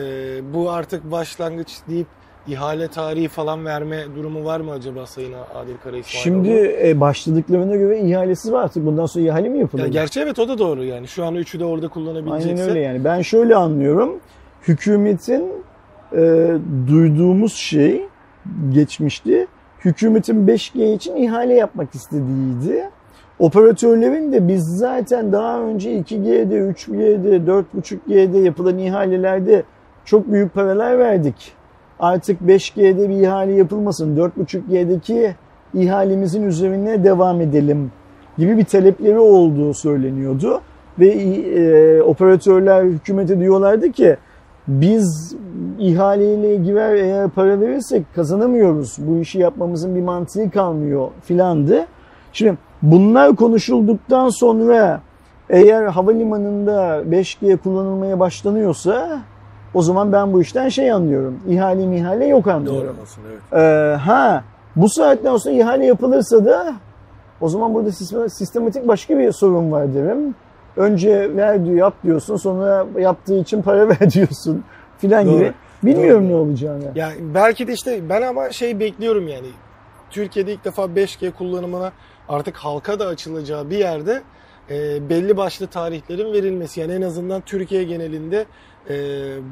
bu 0.54 0.72
artık 0.72 1.12
başlangıç 1.12 1.70
deyip 1.90 2.08
ihale 2.48 2.88
tarihi 2.88 3.28
falan 3.28 3.66
verme 3.66 4.04
durumu 4.16 4.46
var 4.46 4.60
mı 4.60 4.72
acaba 4.72 5.06
Sayın 5.06 5.34
Adil 5.56 5.78
Kara 5.84 6.04
Şimdi 6.04 6.76
e, 6.84 7.00
başladıklarına 7.00 7.76
göre 7.76 8.00
ihalesi 8.00 8.54
var 8.54 8.64
artık. 8.64 8.86
Bundan 8.86 9.06
sonra 9.06 9.26
ihale 9.26 9.50
mi 9.50 9.60
yapılır? 9.60 9.82
Ya 9.82 9.88
gerçi 9.88 10.20
evet 10.20 10.40
o 10.40 10.48
da 10.48 10.58
doğru 10.58 10.84
yani. 10.84 11.08
Şu 11.08 11.26
an 11.26 11.36
üçü 11.36 11.60
de 11.60 11.66
orada 11.66 11.88
kullanabilecekse. 11.88 12.50
Aynen 12.50 12.70
öyle 12.70 12.80
yani. 12.80 13.04
Ben 13.04 13.22
şöyle 13.22 13.56
anlıyorum. 13.56 14.20
Hükümetin 14.68 15.52
e, 16.14 16.52
duyduğumuz 16.88 17.54
şey 17.54 18.06
geçmişti. 18.74 19.48
Hükümetin 19.86 20.48
5G 20.48 20.94
için 20.94 21.16
ihale 21.16 21.54
yapmak 21.54 21.96
istediğiydi. 21.96 22.90
Operatörlerin 23.40 24.32
de 24.32 24.48
biz 24.48 24.78
zaten 24.78 25.32
daha 25.32 25.60
önce 25.60 26.00
2G'de, 26.00 26.56
3G'de, 26.56 27.52
4.5G'de 27.52 28.38
yapılan 28.38 28.78
ihalelerde 28.78 29.64
çok 30.06 30.32
büyük 30.32 30.54
paralar 30.54 31.00
verdik. 31.00 31.54
Artık 32.00 32.42
5G'de 32.42 33.10
bir 33.10 33.16
ihale 33.16 33.54
yapılmasın. 33.54 34.18
4.5G'deki 34.18 35.36
ihalemizin 35.74 36.44
üzerine 36.44 37.04
devam 37.04 37.42
edelim 37.42 37.92
gibi 38.38 38.58
bir 38.58 38.66
talepleri 38.66 39.20
olduğu 39.20 39.74
söyleniyordu. 39.74 40.62
Ve 41.00 41.08
e, 41.08 42.02
operatörler 42.02 42.84
hükümete 42.84 43.40
diyorlardı 43.40 43.92
ki 43.92 44.18
biz 44.68 45.36
ihaleyle 45.80 46.56
girer 46.56 46.96
eğer 46.96 47.30
para 47.30 47.60
verirsek 47.60 48.16
kazanamıyoruz. 48.16 48.96
Bu 49.00 49.18
işi 49.18 49.40
yapmamızın 49.40 49.96
bir 49.96 50.02
mantığı 50.02 50.52
kalmıyor 50.52 51.08
filandı. 51.24 51.86
Şimdi 52.34 52.58
bunlar 52.82 53.36
konuşulduktan 53.36 54.30
sonra 54.30 55.02
eğer 55.50 55.84
havalimanında 55.86 57.02
5G 57.10 57.58
kullanılmaya 57.58 58.20
başlanıyorsa 58.20 59.20
o 59.74 59.82
zaman 59.82 60.12
ben 60.12 60.34
bu 60.34 60.42
işten 60.42 60.70
şey 60.70 60.92
anlıyorum. 60.92 61.40
İhale 61.50 61.86
mihale 61.86 62.26
yok 62.26 62.48
anlıyorum. 62.48 62.82
Doğru 62.82 63.04
aslında 63.04 63.28
evet. 63.32 63.64
Ee, 63.64 63.96
ha 63.96 64.44
bu 64.76 64.90
saatten 64.90 65.38
sonra 65.38 65.56
ihale 65.56 65.86
yapılırsa 65.86 66.46
da 66.46 66.74
o 67.42 67.50
zaman 67.50 67.74
burada 67.74 67.92
sistem- 67.92 68.30
sistematik 68.30 68.88
başka 68.88 69.18
bir 69.18 69.32
sorun 69.32 69.72
var 69.72 69.94
derim. 69.94 70.36
Önce 70.78 71.36
ver 71.36 71.66
diyor 71.66 71.78
yap 71.78 71.94
diyorsun 72.04 72.36
sonra 72.36 72.86
yaptığı 73.00 73.38
için 73.38 73.62
para 73.62 73.90
ver 73.90 74.12
diyorsun 74.12 74.64
filan 74.98 75.30
gibi. 75.30 75.54
Bilmiyorum 75.84 76.30
Doğru. 76.30 76.32
ne 76.32 76.36
olacağını. 76.36 76.92
Yani 76.96 77.16
belki 77.22 77.68
de 77.68 77.74
işte 77.74 78.10
ben 78.10 78.22
ama 78.22 78.52
şey 78.52 78.80
bekliyorum 78.80 79.28
yani. 79.28 79.48
Türkiye'de 80.10 80.54
ilk 80.54 80.66
defa 80.66 80.84
5G 80.84 81.32
kullanımına 81.32 81.92
artık 82.30 82.58
halka 82.58 83.00
da 83.00 83.08
açılacağı 83.08 83.70
bir 83.70 83.78
yerde 83.78 84.22
e, 84.70 85.10
belli 85.10 85.38
başlı 85.38 85.68
tarihlerin 85.68 86.34
verilmesi. 86.34 86.80
Yani 86.80 86.94
en 86.94 87.02
azından 87.02 87.42
Türkiye 87.42 87.84
genelinde 87.84 88.46
e, 88.90 88.94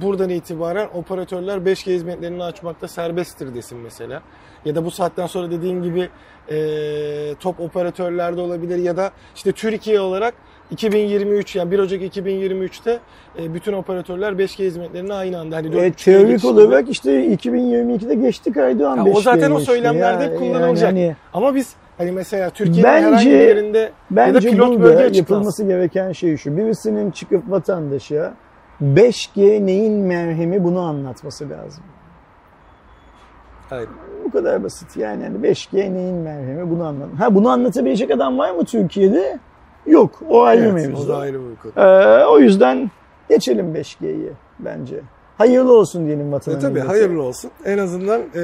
buradan 0.02 0.30
itibaren 0.30 0.90
operatörler 0.94 1.58
5G 1.58 1.94
hizmetlerini 1.94 2.44
açmakta 2.44 2.88
serbesttir 2.88 3.56
desin 3.56 3.78
mesela. 3.78 4.22
Ya 4.66 4.76
da 4.76 4.86
bu 4.86 4.92
saatten 4.92 5.28
sonra 5.28 5.52
dediğim 5.52 5.84
gibi 5.84 6.10
e, 6.50 7.36
top 7.40 7.60
operatörlerde 7.60 8.42
olabilir 8.42 8.78
ya 8.78 8.98
da 8.98 9.12
işte 9.36 9.52
Türkiye 9.52 10.00
olarak 10.00 10.34
2023 10.72 11.56
yani 11.56 11.72
1 11.72 11.80
Ocak 11.80 12.02
2023'te 12.02 13.00
e, 13.40 13.54
bütün 13.54 13.74
operatörler 13.74 14.34
5G 14.34 14.66
hizmetlerini 14.66 15.14
aynı 15.14 15.40
anda 15.40 15.56
hani 15.56 15.68
E, 15.68 15.70
4.5G'ye 15.72 15.92
teorik 15.92 16.46
olarak 16.46 16.90
işte 16.90 17.26
2022'de 17.34 18.16
geçtik 18.16 18.58
Aydoğan 18.58 18.98
Ya 18.98 19.04
o 19.04 19.06
5G'ye 19.08 19.22
zaten 19.22 19.52
o 19.52 19.58
geçti. 19.58 19.72
söylemlerde 19.72 20.24
Ya, 20.24 20.36
kullanılacak. 20.36 20.84
Yani 20.94 21.16
Ama 21.34 21.56
biz 21.56 21.74
hani 21.98 22.12
mesela 22.12 22.50
Türkiye'nin 22.50 22.84
Bence- 22.84 23.06
herhangi 23.08 23.26
bir 23.30 23.32
yerinde 23.40 23.78
ya 23.80 23.88
da 23.88 23.92
bence 24.12 24.50
pilot 24.52 24.80
bölge 24.82 25.18
yapılması 25.18 25.64
gereken 25.66 26.12
şey 26.12 26.38
şu. 26.38 26.58
Birisinin 26.58 27.12
çıkıp 27.12 27.50
vatandaşa 27.52 28.34
5G 28.82 29.66
neyin 29.66 29.94
merhemi 29.94 30.64
bunu 30.64 30.80
anlatması 30.80 31.50
lazım. 31.50 31.84
Hayır. 33.70 33.90
Bu 34.26 34.32
kadar 34.32 34.64
basit. 34.64 34.98
Yani 34.98 35.24
hani 35.24 35.38
5G 35.38 35.94
neyin 35.94 36.16
merhemi 36.16 36.70
bunu 36.70 36.86
anlat. 36.88 37.08
Ha 37.20 37.36
bunu 37.36 37.50
anlatabilecek 37.50 38.12
adam 38.12 38.38
var 38.38 38.52
mı 38.52 38.66
Türkiye'de? 38.66 39.40
Yok. 39.88 40.12
O 40.30 40.42
ayrı 40.44 40.62
Evet, 40.64 40.74
mevzu. 40.88 41.04
o 41.06 41.08
da 41.08 41.18
ayrı 41.18 41.38
bir 41.40 41.56
konu. 41.56 41.86
Ee, 41.86 42.26
o 42.26 42.40
yüzden 42.40 42.92
geçelim 43.30 43.74
5G'yi 43.76 44.30
bence. 44.60 44.96
Hayırlı 45.38 45.74
olsun 45.78 46.06
diyelim 46.08 46.32
vatana. 46.32 46.56
E 46.56 46.60
tabii 46.60 46.80
hayırlı 46.80 47.24
olsun. 47.24 47.52
En 47.66 47.78
azından 47.78 48.22
e, 48.22 48.40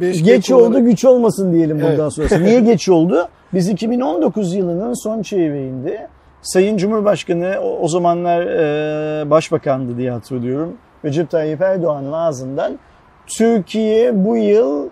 5G 0.00 0.24
Geç 0.24 0.48
kullanı- 0.48 0.62
oldu 0.62 0.84
güç 0.84 1.04
olmasın 1.04 1.52
diyelim 1.52 1.76
bundan 1.76 1.90
Evet. 2.00 2.12
sonrası. 2.12 2.42
Niye 2.44 2.60
geç 2.70 2.88
oldu? 2.88 3.28
Biz 3.54 3.68
2019 3.68 4.54
yılının 4.54 5.02
son 5.04 5.22
çeyreğinde 5.22 6.08
Sayın 6.42 6.76
Cumhurbaşkanı 6.76 7.54
o, 7.62 7.78
o 7.80 7.88
zamanlar 7.88 8.46
e, 8.46 9.30
başbakandı 9.30 9.96
diye 9.98 10.10
hatırlıyorum. 10.10 10.72
Recep 11.04 11.30
Tayyip 11.30 11.60
Erdoğan'ın 11.60 12.12
ağzından 12.12 12.78
Türkiye 13.26 14.24
bu 14.24 14.36
yıl 14.36 14.88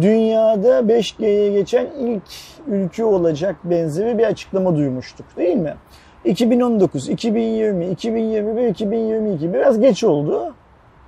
dünyada 0.00 0.80
5G'ye 0.80 1.52
geçen 1.52 1.86
ilk 1.86 2.22
ülke 2.66 3.04
olacak 3.04 3.56
benzeri 3.64 4.18
bir 4.18 4.24
açıklama 4.24 4.76
duymuştuk 4.76 5.26
değil 5.36 5.56
mi? 5.56 5.76
2019, 6.24 7.08
2020, 7.08 7.86
2021, 7.86 8.68
2022 8.68 9.52
biraz 9.52 9.80
geç 9.80 10.04
oldu. 10.04 10.54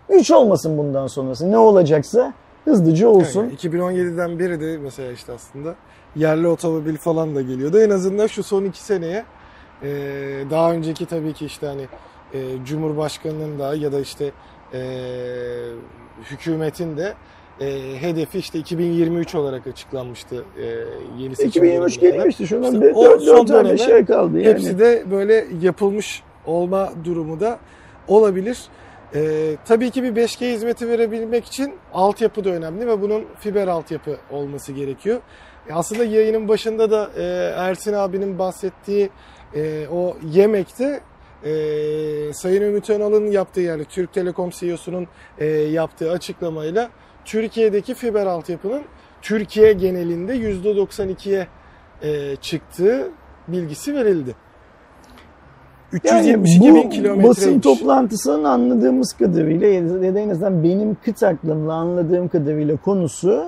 Güç 0.08 0.30
olmasın 0.30 0.78
bundan 0.78 1.06
sonrası. 1.06 1.50
Ne 1.50 1.58
olacaksa 1.58 2.32
hızlıca 2.64 3.08
olsun. 3.08 3.42
Yani 3.42 3.54
2017'den 3.54 4.38
beri 4.38 4.60
de 4.60 4.78
mesela 4.78 5.12
işte 5.12 5.32
aslında 5.32 5.74
yerli 6.16 6.48
otomobil 6.48 6.96
falan 6.96 7.34
da 7.34 7.42
geliyordu. 7.42 7.80
En 7.80 7.90
azından 7.90 8.26
şu 8.26 8.42
son 8.42 8.64
iki 8.64 8.82
seneye 8.82 9.24
e, 9.82 9.88
daha 10.50 10.72
önceki 10.72 11.06
tabii 11.06 11.32
ki 11.32 11.46
işte 11.46 11.66
hani 11.66 11.86
e, 12.34 12.64
Cumhurbaşkanı'nın 12.64 13.58
da 13.58 13.74
ya 13.74 13.92
da 13.92 14.00
işte 14.00 14.30
e, 14.74 14.80
hükümetin 16.30 16.96
de 16.96 17.14
e, 17.62 18.02
hedefi 18.02 18.38
işte 18.38 18.58
2023 18.58 19.34
olarak 19.34 19.66
açıklanmıştı 19.66 20.44
e, 20.58 20.64
yeni 21.18 21.36
seçim 21.36 21.64
2023 21.64 21.96
döneminde. 21.96 22.10
geliyor 22.10 22.30
işte 22.30 22.46
şundan 22.46 22.74
İşte 22.74 22.86
bir 22.86 22.94
o 22.94 23.04
4, 23.04 23.22
son 23.22 23.46
tane 23.46 23.64
döneme 23.64 23.78
şey 23.78 24.04
kaldı 24.04 24.38
yani. 24.38 24.54
Hepsi 24.54 24.78
de 24.78 25.04
böyle 25.10 25.46
yapılmış 25.62 26.22
olma 26.46 26.92
durumu 27.04 27.40
da 27.40 27.58
olabilir. 28.08 28.58
Ee, 29.14 29.56
tabii 29.64 29.90
ki 29.90 30.02
bir 30.02 30.16
5G 30.16 30.52
hizmeti 30.52 30.88
verebilmek 30.88 31.44
için 31.44 31.74
altyapı 31.94 32.44
da 32.44 32.50
önemli 32.50 32.86
ve 32.86 33.02
bunun 33.02 33.24
fiber 33.38 33.68
altyapı 33.68 34.16
olması 34.30 34.72
gerekiyor. 34.72 35.20
E, 35.68 35.72
aslında 35.72 36.04
yayının 36.04 36.48
başında 36.48 36.90
da 36.90 37.10
e, 37.16 37.22
Ersin 37.56 37.92
abinin 37.92 38.38
bahsettiği 38.38 39.10
e, 39.54 39.86
o 39.92 40.16
yemekte 40.32 41.00
e, 41.44 41.52
Sayın 42.32 42.62
Ümit 42.62 42.90
Önal'ın 42.90 43.26
yaptığı 43.26 43.60
yani 43.60 43.84
Türk 43.84 44.12
Telekom 44.12 44.50
CEO'sunun 44.50 45.06
e, 45.38 45.46
yaptığı 45.46 46.10
açıklamayla 46.10 46.90
Türkiye'deki 47.24 47.94
fiber 47.94 48.26
altyapının 48.26 48.82
Türkiye 49.22 49.72
genelinde 49.72 50.36
%92'ye 50.36 51.46
e, 52.02 52.36
çıktığı 52.36 53.08
bilgisi 53.48 53.94
verildi. 53.94 54.34
372 55.92 56.66
yani 56.66 56.74
bin 56.74 56.84
bu 56.84 56.90
kilometre. 56.90 57.28
basın 57.28 57.60
toplantısının 57.60 58.44
anladığımız 58.44 59.12
kadarıyla 59.12 59.68
ya 59.68 60.14
da 60.14 60.18
en 60.18 60.28
azından 60.28 60.64
benim 60.64 60.96
kıt 61.04 61.22
aklımla 61.22 61.74
anladığım 61.74 62.28
kadarıyla 62.28 62.76
konusu 62.76 63.46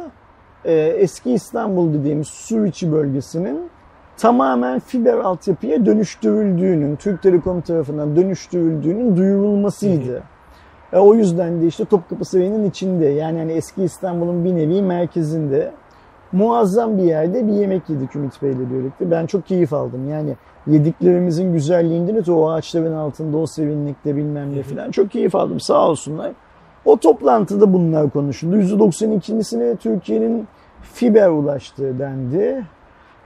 e, 0.65 0.73
eski 0.75 1.33
İstanbul 1.33 1.95
dediğimiz 1.95 2.29
su 2.29 2.67
içi 2.67 2.93
bölgesinin 2.93 3.61
tamamen 4.17 4.81
fiber 4.81 5.15
altyapıya 5.15 5.87
dönüştürüldüğünün, 5.87 6.97
Türk 6.97 7.23
Telekom 7.23 7.61
tarafından 7.61 8.17
dönüştürüldüğünün 8.17 9.17
duyurulmasıydı. 9.17 10.23
E, 10.95 10.99
o 10.99 11.15
yüzden 11.15 11.63
de 11.63 11.67
işte 11.67 11.85
Topkapı 11.85 12.25
Sarayı'nın 12.25 12.65
içinde 12.65 13.07
yani 13.07 13.39
hani 13.39 13.53
eski 13.53 13.83
İstanbul'un 13.83 14.45
bir 14.45 14.57
nevi 14.57 14.83
merkezinde 14.83 15.73
muazzam 16.33 16.99
bir 16.99 17.03
yerde 17.03 17.47
bir 17.47 17.53
yemek 17.53 17.91
yedik 17.91 18.17
Ümit 18.17 18.43
Bey'le 18.43 18.71
birlikte. 18.71 19.11
Ben 19.11 19.27
çok 19.27 19.47
keyif 19.47 19.73
aldım. 19.73 20.09
Yani 20.09 20.37
yediklerimizin 20.67 21.53
güzelliğinden 21.53 22.17
öte 22.17 22.33
o 22.33 22.51
ağaçların 22.51 22.95
altında 22.95 23.37
o 23.37 23.47
serinlikte 23.47 24.17
bilmem 24.17 24.57
ne 24.57 24.63
falan 24.63 24.91
çok 24.91 25.11
keyif 25.11 25.35
aldım 25.35 25.61
sağ 25.61 25.89
olsunlar. 25.89 26.33
O 26.85 26.97
toplantıda 26.97 27.73
bunlar 27.73 28.11
konuşuldu. 28.11 28.57
%92'sine 28.57 29.77
Türkiye'nin 29.77 30.49
fiber 30.83 31.29
ulaştığı 31.29 31.99
dendi. 31.99 32.65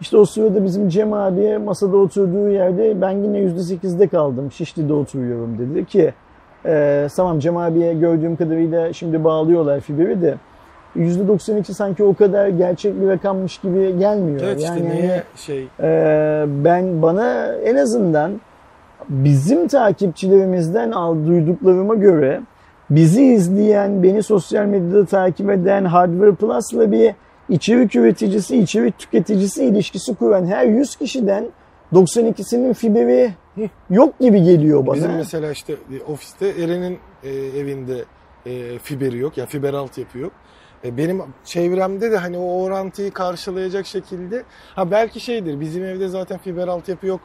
İşte 0.00 0.16
o 0.16 0.24
sırada 0.24 0.64
bizim 0.64 0.88
Cem 0.88 1.12
abiye 1.12 1.58
masada 1.58 1.96
oturduğu 1.96 2.48
yerde 2.48 3.00
ben 3.00 3.10
yine 3.10 3.38
%8'de 3.38 4.08
kaldım. 4.08 4.52
Şişli'de 4.52 4.92
oturuyorum 4.92 5.58
dedi 5.58 5.86
ki 5.86 6.12
e, 6.68 7.06
tamam 7.16 7.38
Cem 7.38 7.56
abiye 7.56 7.94
gördüğüm 7.94 8.36
kadarıyla 8.36 8.92
şimdi 8.92 9.24
bağlıyorlar 9.24 9.80
fiberi 9.80 10.22
de 10.22 10.34
%92 10.96 11.74
sanki 11.74 12.04
o 12.04 12.14
kadar 12.14 12.48
gerçek 12.48 13.00
bir 13.00 13.08
rakammış 13.08 13.58
gibi 13.58 13.98
gelmiyor. 13.98 14.40
Evet 14.44 14.60
işte 14.60 14.74
yani 14.74 14.88
neye 14.88 15.22
şey 15.36 15.68
ee, 15.80 16.44
ben 16.48 17.02
bana 17.02 17.52
en 17.54 17.76
azından 17.76 18.40
bizim 19.08 19.68
takipçilerimizden 19.68 20.90
al 20.90 21.26
duyduklarıma 21.26 21.94
göre 21.94 22.40
bizi 22.90 23.24
izleyen, 23.24 24.02
beni 24.02 24.22
sosyal 24.22 24.64
medyada 24.64 25.04
takip 25.06 25.50
eden 25.50 25.84
Hardware 25.84 26.34
Plus'la 26.34 26.92
bir 26.92 27.14
içerik 27.48 27.96
üreticisi, 27.96 28.58
içerik 28.58 28.98
tüketicisi 28.98 29.64
ilişkisi 29.64 30.14
kuran 30.14 30.46
her 30.46 30.64
100 30.66 30.96
kişiden 30.96 31.44
92'sinin 31.92 32.74
fiberi 32.74 33.30
yok 33.90 34.18
gibi 34.18 34.42
geliyor 34.42 34.86
bana. 34.86 34.96
bizim 34.96 35.12
mesela 35.12 35.52
işte 35.52 35.72
e, 35.72 36.12
ofiste 36.12 36.48
Eren'in 36.48 36.98
e, 37.22 37.30
evinde 37.30 38.04
e, 38.46 38.78
fiberi 38.78 39.18
yok. 39.18 39.38
Yani 39.38 39.48
fiber 39.48 39.74
altyapı 39.74 40.18
yok. 40.18 40.32
E, 40.84 40.96
benim 40.96 41.22
çevremde 41.44 42.11
de 42.11 42.16
hani 42.16 42.38
o 42.38 42.62
orantıyı 42.62 43.11
karşılayacak 43.11 43.86
şekilde 43.86 44.42
ha 44.74 44.90
belki 44.90 45.20
şeydir 45.20 45.61
bizim 45.61 45.84
evde 45.84 46.09
zaten 46.09 46.38
fiber 46.38 46.68
altyapı 46.68 47.06
yok 47.06 47.20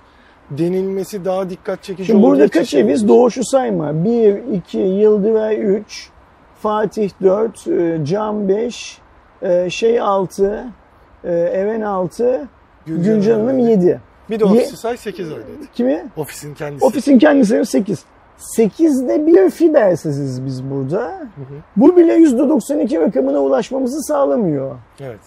denilmesi 0.52 1.26
daha 1.26 1.50
dikkat 1.50 1.84
çekici 1.84 2.08
Şimdi 2.08 2.24
burada 2.24 2.48
kaç 2.48 2.74
eviz? 2.74 3.08
Doğuşu 3.08 3.44
sayma. 3.44 4.04
1, 4.06 4.36
2, 4.54 4.78
Yıldıray 4.78 5.76
3, 5.76 6.10
Fatih 6.60 7.10
4, 7.22 7.68
e, 7.68 8.06
Can 8.06 8.50
5, 8.50 8.98
e, 9.42 9.70
şey 9.70 10.00
6, 10.00 10.66
e, 11.24 11.32
Eren 11.32 11.82
6, 11.82 12.48
Gülcan 12.86 13.40
Hanım 13.40 13.60
7. 13.60 14.02
Bir 14.30 14.40
de 14.40 14.44
Ye- 14.46 14.52
ofisi 14.52 14.78
say 14.78 14.98
8 14.98 15.28
öyleydi. 15.32 15.48
Kimi? 15.74 16.06
Ofisin 16.18 16.54
kendisi. 16.54 16.86
Ofisin 16.86 17.20
kendisi 17.20 17.66
8. 17.66 18.04
8'de 18.58 19.28
bir 19.28 19.50
fibersiziz 19.50 20.46
biz 20.46 20.64
burada. 20.64 21.02
Hı 21.02 21.42
hı. 21.42 21.56
Bu 21.76 21.98
bile 21.98 22.18
%92 22.18 23.02
rakamına 23.02 23.40
ulaşmamızı 23.40 24.02
sağlamıyor. 24.02 24.76
Evet. 25.00 25.20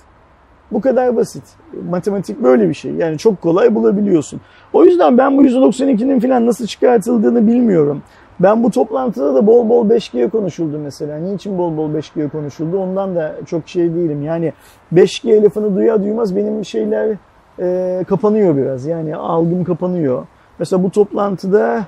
Bu 0.73 0.81
kadar 0.81 1.17
basit. 1.17 1.43
Matematik 1.91 2.43
böyle 2.43 2.69
bir 2.69 2.75
şey. 2.75 2.93
Yani 2.93 3.19
çok 3.19 3.41
kolay 3.43 3.75
bulabiliyorsun. 3.75 4.41
O 4.73 4.85
yüzden 4.85 5.19
ben 5.19 5.39
bu 5.39 5.45
%92'nin 5.45 6.21
falan 6.21 6.47
nasıl 6.47 6.67
çıkartıldığını 6.67 7.47
bilmiyorum. 7.47 8.03
Ben 8.41 8.63
bu 8.65 8.71
toplantıda 8.71 9.35
da 9.35 9.47
bol 9.47 9.69
bol 9.69 9.89
5G 9.91 10.31
konuşuldu 10.31 10.79
mesela. 10.79 11.19
Niçin 11.19 11.59
bol 11.59 11.77
bol 11.77 11.91
5G 11.95 12.29
konuşuldu? 12.29 12.79
Ondan 12.79 13.17
da 13.17 13.35
çok 13.47 13.69
şey 13.69 13.95
değilim. 13.95 14.23
Yani 14.23 14.53
5G 14.95 15.43
lafını 15.43 15.77
duyar 15.77 16.03
duymaz 16.03 16.37
benim 16.37 16.65
şeyler 16.65 17.17
e, 17.59 18.05
kapanıyor 18.09 18.57
biraz. 18.57 18.87
Yani 18.87 19.17
algım 19.17 19.65
kapanıyor. 19.65 20.27
Mesela 20.59 20.83
bu 20.83 20.91
toplantıda 20.91 21.87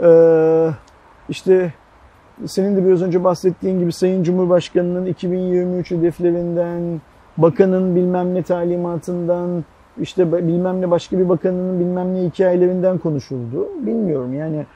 e, 0.00 0.10
işte 1.28 1.72
senin 2.46 2.76
de 2.76 2.86
biraz 2.86 3.02
önce 3.02 3.24
bahsettiğin 3.24 3.78
gibi 3.78 3.92
Sayın 3.92 4.22
Cumhurbaşkanı'nın 4.22 5.06
2023 5.06 5.90
hedeflerinden, 5.90 7.00
bakanın 7.36 7.96
bilmem 7.96 8.34
ne 8.34 8.42
talimatından, 8.42 9.64
işte 10.00 10.32
bilmem 10.32 10.80
ne 10.80 10.90
başka 10.90 11.18
bir 11.18 11.28
bakanının 11.28 11.80
bilmem 11.80 12.14
ne 12.14 12.22
hikayelerinden 12.22 12.98
konuşuldu. 12.98 13.68
Bilmiyorum 13.86 14.34
yani 14.34 14.66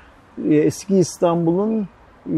e, 0.49 0.55
eski 0.55 0.97
İstanbul'un 0.97 1.88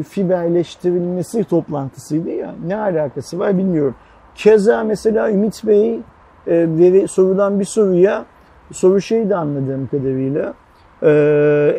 fiberleştirilmesi 0.08 1.44
toplantısıydı 1.44 2.30
ya 2.30 2.54
ne 2.66 2.76
alakası 2.76 3.38
var 3.38 3.58
bilmiyorum. 3.58 3.94
Keza 4.34 4.84
mesela 4.84 5.30
Ümit 5.30 5.66
Bey 5.66 6.00
e, 6.46 6.66
veri, 6.78 7.08
sorulan 7.08 7.60
bir 7.60 7.64
soruya 7.64 8.24
soru 8.72 9.00
şeydi 9.00 9.36
anladığım 9.36 9.86
kadarıyla 9.86 10.54
e, 11.02 11.10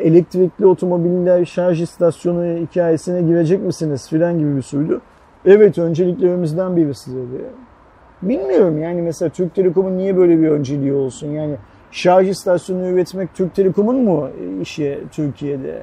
elektrikli 0.04 0.66
otomobiller 0.66 1.46
şarj 1.46 1.82
istasyonu 1.82 2.46
hikayesine 2.46 3.22
girecek 3.22 3.64
misiniz 3.64 4.10
filan 4.10 4.40
gibi 4.40 4.56
bir 4.56 4.62
soruydu. 4.62 5.02
Evet 5.46 5.78
önceliklerimizden 5.78 6.78
birisi 6.78 7.12
dedi. 7.12 7.44
Bilmiyorum 8.22 8.82
yani 8.82 9.02
mesela 9.02 9.30
Türk 9.30 9.56
Telekom'un 9.56 9.98
niye 9.98 10.18
böyle 10.18 10.40
bir 10.40 10.48
önceliği 10.48 10.94
olsun? 10.94 11.28
Yani 11.28 11.56
şarj 11.92 12.30
istasyonu 12.30 12.88
üretmek 12.88 13.36
Türk 13.36 13.56
Telekom'un 13.56 14.04
mu 14.04 14.30
işi 14.62 15.00
Türkiye'de? 15.12 15.82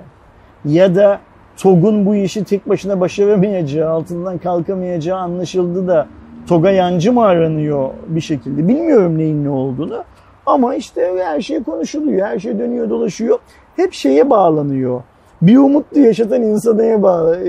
Ya 0.64 0.94
da 0.94 1.20
TOG'un 1.56 2.06
bu 2.06 2.14
işi 2.14 2.44
tek 2.44 2.68
başına 2.68 3.00
başaramayacağı, 3.00 3.90
altından 3.90 4.38
kalkamayacağı 4.38 5.18
anlaşıldı 5.18 5.88
da 5.88 6.06
TOG'a 6.46 6.70
yancı 6.70 7.12
mı 7.12 7.24
aranıyor 7.24 7.90
bir 8.06 8.20
şekilde? 8.20 8.68
Bilmiyorum 8.68 9.18
neyin 9.18 9.44
ne 9.44 9.50
olduğunu. 9.50 10.04
Ama 10.46 10.74
işte 10.74 11.14
her 11.24 11.40
şey 11.40 11.62
konuşuluyor, 11.62 12.26
her 12.26 12.38
şey 12.38 12.58
dönüyor 12.58 12.90
dolaşıyor. 12.90 13.38
Hep 13.76 13.92
şeye 13.92 14.30
bağlanıyor. 14.30 15.02
Bir 15.42 15.56
umutlu 15.56 16.00
yaşatan 16.00 16.42
insanaya 16.42 17.02
bağlı, 17.02 17.40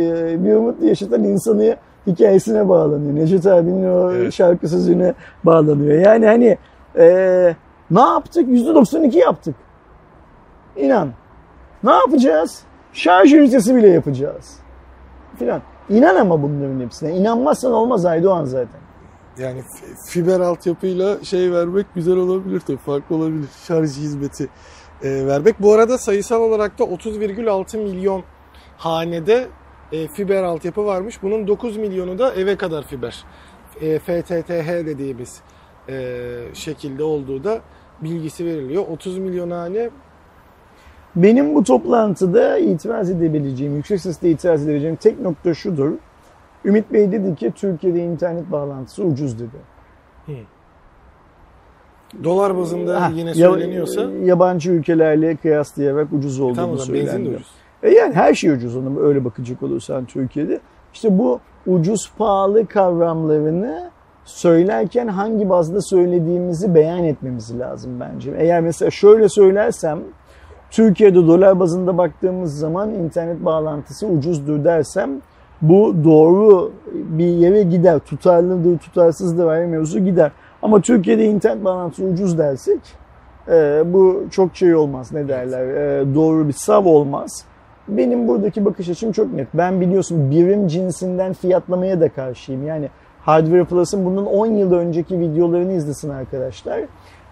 bir 0.45 0.53
umutlu 0.53 0.87
yaşatan 0.87 1.23
insanı 1.23 1.75
hikayesine 2.07 2.69
bağlanıyor. 2.69 3.15
Necdet 3.15 3.45
abinin 3.45 3.91
o 3.91 4.11
Evet. 4.11 4.33
şarkı 4.33 4.67
sözüne 4.67 5.13
bağlanıyor. 5.43 6.01
Yani 6.01 6.25
hani 6.25 6.57
e, 6.97 7.07
ne 7.91 8.01
yaptık? 8.01 8.49
%92 8.49 9.17
yaptık. 9.17 9.55
İnan. 10.75 11.09
Ne 11.83 11.91
yapacağız? 11.91 12.63
Şarj 12.93 13.33
ünitesi 13.33 13.75
bile 13.75 13.87
yapacağız. 13.87 14.59
Filan. 15.39 15.61
İnan 15.89 16.15
ama 16.15 16.43
bunların 16.43 16.79
hepsine. 16.79 17.15
İnanmazsan 17.15 17.71
olmaz 17.71 18.05
Aydoğan 18.05 18.45
zaten. 18.45 18.79
Yani 19.37 19.59
fi- 19.59 20.09
fiber 20.09 20.39
altyapıyla 20.39 21.23
şey 21.23 21.51
vermek 21.51 21.85
güzel 21.95 22.17
olabilir 22.17 22.59
tabii. 22.59 22.77
Farklı 22.77 23.15
olabilir. 23.15 23.45
Şarj 23.67 23.89
hizmeti 23.89 24.49
e, 25.03 25.27
vermek. 25.27 25.61
Bu 25.61 25.73
arada 25.73 25.97
sayısal 25.97 26.41
olarak 26.41 26.79
da 26.79 26.83
30,6 26.83 27.77
milyon 27.77 28.23
hanede 28.77 29.47
e, 29.91 30.07
fiber 30.07 30.43
altyapı 30.43 30.85
varmış. 30.85 31.23
Bunun 31.23 31.47
9 31.47 31.77
milyonu 31.77 32.19
da 32.19 32.33
eve 32.33 32.55
kadar 32.55 32.83
fiber. 32.83 33.23
E, 33.81 33.99
FTTH 33.99 34.69
dediğimiz 34.85 35.41
e, 35.89 36.27
şekilde 36.53 37.03
olduğu 37.03 37.43
da 37.43 37.59
bilgisi 38.01 38.45
veriliyor. 38.45 38.83
30 38.91 39.17
milyon 39.17 39.51
hane 39.51 39.89
Benim 41.15 41.55
bu 41.55 41.63
toplantıda 41.63 42.57
itiraz 42.57 43.09
edebileceğim, 43.11 43.75
yüksek 43.75 44.01
sesle 44.01 44.29
itiraz 44.29 44.63
edebileceğim 44.63 44.95
tek 44.95 45.19
nokta 45.21 45.53
şudur. 45.53 45.91
Ümit 46.65 46.93
Bey 46.93 47.11
dedi 47.11 47.35
ki 47.35 47.51
Türkiye'de 47.55 47.99
internet 47.99 48.51
bağlantısı 48.51 49.03
ucuz 49.03 49.39
dedi. 49.39 49.57
Dolar 52.23 52.57
bazında 52.57 53.01
Ha, 53.01 53.11
yine 53.15 53.29
ya- 53.29 53.51
söyleniyorsa 53.51 54.01
yabancı 54.23 54.71
ülkelerle 54.71 55.35
kıyaslayarak 55.35 56.07
ucuz 56.13 56.39
olduğunu 56.39 56.55
tamam 56.55 56.71
benzin 56.77 56.93
de 56.93 57.05
söylendi. 57.07 57.29
ucuz. 57.29 57.47
E 57.83 57.89
yani 57.89 58.13
her 58.13 58.33
şey 58.33 58.51
ucuz 58.51 58.75
ona 58.75 58.99
öyle 58.99 59.25
bakacak 59.25 59.63
olursan 59.63 60.05
Türkiye'de. 60.05 60.59
İşte 60.93 61.17
bu 61.17 61.39
ucuz 61.67 62.11
pahalı 62.17 62.65
kavramlarını 62.67 63.89
söylerken 64.25 65.07
hangi 65.07 65.49
bazda 65.49 65.81
söylediğimizi 65.81 66.75
beyan 66.75 67.03
etmemiz 67.03 67.59
lazım 67.59 67.99
bence. 67.99 68.33
Eğer 68.37 68.61
mesela 68.61 68.91
şöyle 68.91 69.29
söylersem 69.29 69.99
Türkiye'de 70.75 71.27
dolar 71.27 71.59
bazında 71.59 71.97
baktığımız 71.97 72.59
zaman 72.59 72.93
internet 72.93 73.45
bağlantısı 73.45 74.07
ucuzdur 74.07 74.63
dersem 74.63 75.09
bu 75.61 75.95
doğru 76.03 76.71
bir 76.93 77.25
yere 77.25 77.63
gider. 77.63 77.99
Tutarlıdır, 77.99 78.77
tutarsızdır 78.77 79.47
ayrı 79.47 79.67
mevzu 79.67 79.99
gider. 79.99 80.31
Ama 80.61 80.81
Türkiye'de 80.81 81.25
internet 81.25 81.65
bağlantısı 81.65 82.03
ucuz 82.03 82.37
dersek 82.37 82.79
e, 83.47 83.83
bu 83.85 84.23
çok 84.31 84.55
şey 84.55 84.75
olmaz 84.75 85.11
ne 85.11 85.27
derler 85.27 85.67
e, 85.67 86.15
doğru 86.15 86.47
bir 86.47 86.53
sav 86.53 86.85
olmaz. 86.85 87.45
Benim 87.87 88.27
buradaki 88.27 88.65
bakış 88.65 88.89
açım 88.89 89.11
çok 89.11 89.33
net. 89.33 89.47
Ben 89.53 89.81
biliyorsun 89.81 90.31
birim 90.31 90.67
cinsinden 90.67 91.33
fiyatlamaya 91.33 92.01
da 92.01 92.09
karşıyım. 92.09 92.67
Yani 92.67 92.89
Hardware 93.21 93.63
Plus'ın 93.63 94.05
bunun 94.05 94.25
10 94.25 94.47
yıl 94.47 94.71
önceki 94.71 95.19
videolarını 95.19 95.73
izlesin 95.73 96.09
arkadaşlar. 96.09 96.79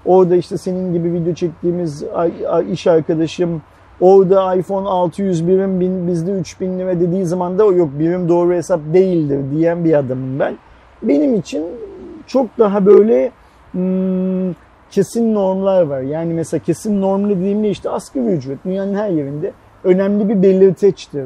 Orada 0.06 0.36
işte 0.36 0.58
senin 0.58 0.93
gibi 0.93 1.14
video 1.14 1.34
çektiğimiz 1.34 2.04
iş 2.72 2.88
arkadaşım 2.88 3.62
orada 4.01 4.56
iPhone 4.56 4.88
600 4.88 5.47
birim 5.47 5.80
bin, 5.80 6.08
bizde 6.08 6.32
3000 6.32 6.80
lira 6.80 6.99
dediği 6.99 7.26
zaman 7.26 7.60
da 7.60 7.66
yok 7.66 7.89
birim 7.99 8.30
doğru 8.30 8.54
hesap 8.54 8.80
değildir 8.93 9.39
diyen 9.51 9.86
bir 9.86 9.93
adamım 9.93 10.39
ben. 10.39 10.58
Benim 11.04 11.36
için 11.36 11.66
çok 12.28 12.58
daha 12.60 12.86
böyle 12.86 13.32
hmm, 13.72 14.54
kesin 14.91 15.34
normlar 15.34 15.82
var. 15.82 16.01
Yani 16.01 16.34
mesela 16.34 16.64
kesin 16.64 17.01
norm 17.01 17.30
dediğimde 17.30 17.70
işte 17.70 17.89
asgari 17.89 18.26
ücret 18.26 18.66
dünyanın 18.66 18.95
her 18.95 19.10
yerinde 19.10 19.51
önemli 19.84 20.30
bir 20.30 20.41
belirteçtir. 20.41 21.26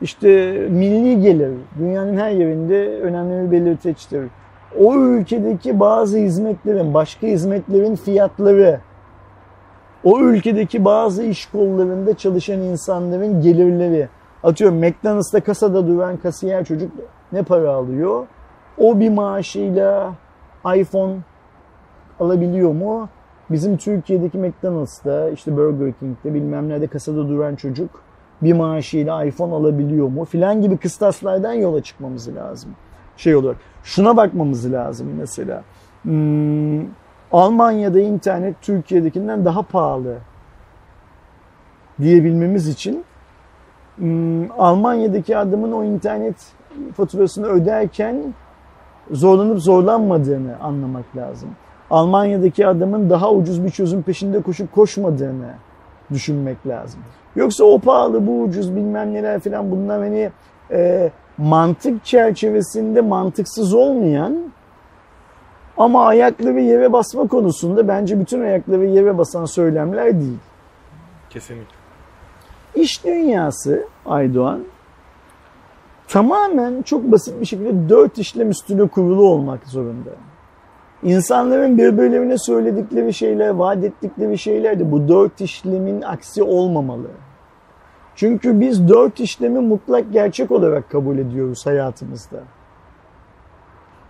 İşte 0.00 0.28
milli 0.70 1.20
gelir 1.22 1.50
dünyanın 1.78 2.16
her 2.16 2.30
yerinde 2.30 3.00
önemli 3.00 3.46
bir 3.46 3.52
belirteçtir. 3.52 4.22
O 4.80 4.94
ülkedeki 4.94 5.80
bazı 5.80 6.18
hizmetlerin, 6.18 6.94
başka 6.94 7.26
hizmetlerin 7.26 7.96
fiyatları, 7.96 8.80
o 10.04 10.20
ülkedeki 10.20 10.84
bazı 10.84 11.22
iş 11.22 11.46
kollarında 11.46 12.16
çalışan 12.16 12.60
insanların 12.60 13.40
gelirleri. 13.40 14.08
Atıyorum 14.42 14.78
McDonald's'ta 14.78 15.40
kasada 15.40 15.86
duran 15.86 16.16
kasiyer 16.16 16.64
çocuk 16.64 16.92
ne 17.32 17.42
para 17.42 17.70
alıyor? 17.70 18.26
O 18.78 19.00
bir 19.00 19.10
maaşıyla 19.10 20.14
iPhone 20.76 21.16
alabiliyor 22.20 22.72
mu? 22.72 23.08
Bizim 23.50 23.76
Türkiye'deki 23.76 24.38
McDonald's'ta 24.38 25.28
işte 25.28 25.56
Burger 25.56 25.92
King'de 25.92 26.34
bilmem 26.34 26.68
nerede 26.68 26.86
kasada 26.86 27.28
duran 27.28 27.56
çocuk 27.56 27.90
bir 28.42 28.52
maaşıyla 28.52 29.24
iPhone 29.24 29.54
alabiliyor 29.54 30.08
mu? 30.08 30.24
Filan 30.24 30.62
gibi 30.62 30.76
kıstaslardan 30.76 31.52
yola 31.52 31.82
çıkmamız 31.82 32.34
lazım. 32.36 32.70
Şey 33.22 33.36
olarak. 33.36 33.56
Şuna 33.84 34.16
bakmamız 34.16 34.72
lazım 34.72 35.08
mesela. 35.18 35.62
Hmm, 36.02 36.80
Almanya'da 37.32 38.00
internet 38.00 38.62
Türkiye'dekinden 38.62 39.44
daha 39.44 39.62
pahalı 39.62 40.16
diyebilmemiz 42.00 42.68
için 42.68 43.04
hmm, 43.96 44.60
Almanya'daki 44.60 45.36
adamın 45.36 45.72
o 45.72 45.84
internet 45.84 46.36
faturasını 46.96 47.46
öderken 47.46 48.34
zorlanıp 49.10 49.58
zorlanmadığını 49.58 50.56
anlamak 50.60 51.16
lazım. 51.16 51.50
Almanya'daki 51.90 52.66
adamın 52.66 53.10
daha 53.10 53.30
ucuz 53.30 53.64
bir 53.64 53.70
çözüm 53.70 54.02
peşinde 54.02 54.42
koşup 54.42 54.72
koşmadığını 54.72 55.54
düşünmek 56.12 56.66
lazım. 56.66 57.00
Yoksa 57.36 57.64
o 57.64 57.78
pahalı 57.78 58.26
bu 58.26 58.42
ucuz 58.42 58.76
bilmem 58.76 59.14
neler 59.14 59.40
falan 59.40 59.70
bunlar 59.70 60.00
hani 60.00 60.30
e, 60.70 61.10
mantık 61.38 62.04
çerçevesinde 62.04 63.00
mantıksız 63.00 63.74
olmayan 63.74 64.52
ama 65.76 66.06
ayakları 66.06 66.60
yere 66.60 66.92
basma 66.92 67.26
konusunda 67.26 67.88
bence 67.88 68.20
bütün 68.20 68.40
ayakları 68.40 68.86
yere 68.86 69.18
basan 69.18 69.44
söylemler 69.44 70.20
değil. 70.20 70.38
Kesinlikle. 71.30 71.76
İş 72.74 73.04
dünyası 73.04 73.86
Aydoğan 74.06 74.60
tamamen 76.08 76.82
çok 76.82 77.12
basit 77.12 77.40
bir 77.40 77.46
şekilde 77.46 77.88
dört 77.88 78.18
işlem 78.18 78.50
üstüne 78.50 78.88
kurulu 78.88 79.28
olmak 79.28 79.66
zorunda. 79.66 80.10
İnsanların 81.02 81.78
birbirlerine 81.78 82.38
söyledikleri 82.38 83.14
şeyler, 83.14 83.48
vaat 83.48 83.84
ettikleri 83.84 84.38
şeyler 84.38 84.78
de 84.78 84.92
bu 84.92 85.08
dört 85.08 85.40
işlemin 85.40 86.02
aksi 86.02 86.42
olmamalı. 86.42 87.08
Çünkü 88.16 88.60
biz 88.60 88.88
dört 88.88 89.20
işlemi 89.20 89.58
mutlak 89.58 90.12
gerçek 90.12 90.50
olarak 90.50 90.90
kabul 90.90 91.18
ediyoruz 91.18 91.66
hayatımızda. 91.66 92.40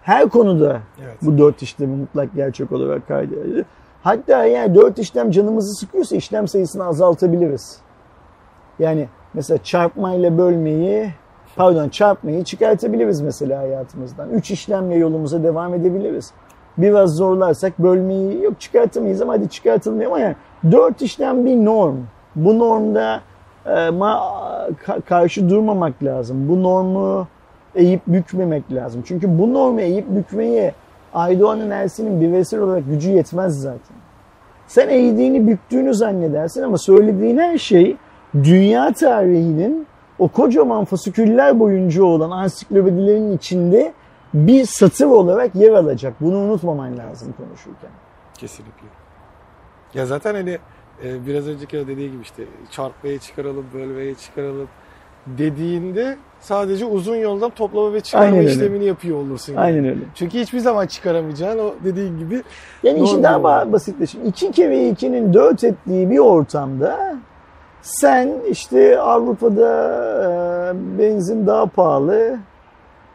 Her 0.03 0.29
konuda 0.29 0.81
Evet. 1.05 1.17
bu 1.23 1.39
dört 1.39 1.63
işlemi 1.63 1.97
mutlak 1.97 2.35
gerçek 2.35 2.73
olarak 2.73 3.09
kaydediyoruz. 3.09 3.67
Hatta 4.03 4.45
eğer 4.45 4.75
dört 4.75 4.99
işlem 4.99 5.31
canımızı 5.31 5.75
sıkıyorsa 5.75 6.17
işlem 6.17 6.49
sayısını 6.49 6.85
azaltabiliriz. 6.85 7.81
Yani 8.79 9.09
mesela 9.35 9.59
çarpmayla 9.59 10.39
bölmeyi, 10.39 11.11
pardon 11.57 11.89
çarpmayı 11.89 12.45
çıkartabiliriz 12.45 13.21
mesela 13.21 13.59
hayatımızdan. 13.59 14.31
Üç 14.31 14.51
işlemle 14.51 14.95
yolumuza 14.95 15.43
devam 15.43 15.75
edebiliriz. 15.75 16.33
Biraz 16.79 17.17
zorlarsak 17.17 17.79
bölmeyi 17.79 18.43
yok 18.43 18.61
çıkartamayız 18.61 19.23
ama 19.23 19.33
hadi 19.33 19.49
çıkartılmıyor 19.49 20.11
ama 20.11 20.21
yani 20.21 20.37
dört 20.71 21.03
işlem 21.03 21.47
bir 21.47 21.65
norm. 21.65 21.97
Bu 22.37 22.59
normda 22.59 23.21
ma- 23.71 24.71
ka- 24.87 25.01
karşı 25.03 25.51
durmamak 25.51 26.03
lazım. 26.03 26.49
Bu 26.49 26.63
normu 26.63 27.27
eğip 27.75 28.01
bükmemek 28.07 28.73
lazım. 28.73 29.03
Çünkü 29.07 29.39
bu 29.39 29.55
normu 29.55 29.81
eğip 29.81 30.09
bükmeye 30.09 30.75
Aydoğan'ın 31.15 31.71
Ersin'in 31.71 32.21
bireysel 32.21 32.61
olarak 32.61 32.87
gücü 32.89 33.11
yetmez 33.11 33.61
zaten. 33.61 33.97
Sen 34.67 34.89
eğdiğini 34.89 35.47
büktüğünü 35.49 35.95
zannedersin 35.95 36.63
ama 36.63 36.79
söylediğin 36.79 37.39
her 37.39 37.59
şey 37.59 37.97
dünya 38.35 38.93
tarihinin 38.93 39.87
o 40.19 40.29
kocaman 40.29 40.85
fasiküller 40.85 41.61
boyunca 41.61 42.05
olan 42.05 42.31
ansiklopedilerin 42.31 43.37
içinde 43.37 43.93
bir 44.35 44.67
satır 44.67 45.07
olarak 45.07 45.55
yer 45.55 45.73
alacak. 45.73 46.15
Bunu 46.21 46.37
unutmaman 46.37 46.99
lazım 46.99 47.35
konuşurken. 47.37 47.91
Kesinlikle. 48.35 48.87
Ya 49.95 50.07
zaten 50.07 50.35
hani 50.35 50.59
e, 51.05 51.27
biraz 51.27 51.49
önceki 51.49 51.79
o 51.79 51.87
dediği 51.87 52.11
gibi 52.13 52.23
işte 52.23 52.45
çarpmaya 52.71 53.19
çıkaralım, 53.19 53.65
bölmeye 53.75 54.15
çıkaralım 54.15 54.69
dediğinde 55.27 56.17
sadece 56.41 56.85
uzun 56.85 57.17
yoldan 57.17 57.51
toplama 57.51 57.93
ve 57.93 58.01
çıkarma 58.01 58.25
Aynen 58.27 58.39
öyle. 58.39 58.51
işlemini 58.51 58.85
yapıyor 58.85 59.17
olursun. 59.17 59.53
yani. 59.53 59.63
Aynen 59.65 59.85
öyle. 59.85 60.01
Çünkü 60.15 60.39
hiçbir 60.39 60.59
zaman 60.59 60.87
çıkaramayacağın 60.87 61.59
o 61.59 61.75
dediğin 61.85 62.19
gibi 62.19 62.43
Yani 62.83 63.01
işin 63.05 63.23
daha 63.23 63.37
ba- 63.37 63.73
basitleşin. 63.73 64.25
İki 64.25 64.51
kere 64.53 64.89
ikinin 64.89 65.35
dört 65.35 65.65
ettiği 65.65 66.11
bir 66.11 66.19
ortamda 66.19 67.17
sen 67.83 68.31
işte 68.51 69.01
Avrupa'da 69.01 69.69
e, 70.75 70.99
benzin 70.99 71.47
daha 71.47 71.67
pahalı 71.67 72.39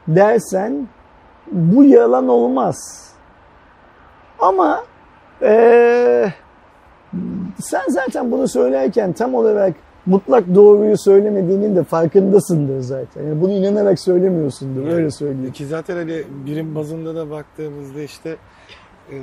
dersen 0.07 0.87
bu 1.51 1.83
yalan 1.83 2.27
olmaz. 2.27 3.07
Ama 4.39 4.83
e, 5.41 6.31
sen 7.61 7.83
zaten 7.89 8.31
bunu 8.31 8.47
söylerken 8.47 9.13
tam 9.13 9.35
olarak 9.35 9.73
mutlak 10.05 10.55
doğruyu 10.55 10.97
söylemediğinin 10.97 11.75
de 11.75 11.83
farkındasındır 11.83 12.79
zaten. 12.79 13.23
Yani 13.23 13.41
bunu 13.41 13.51
inanarak 13.51 13.99
söylemiyorsundur. 13.99 14.81
Yani 14.81 14.93
Öyle 14.93 15.11
söyleyeyim. 15.11 15.51
ki 15.51 15.65
zaten 15.65 15.95
hani 15.95 16.23
birim 16.45 16.75
bazında 16.75 17.15
da 17.15 17.29
baktığımızda 17.29 18.01
işte 18.01 18.35
e, 19.11 19.15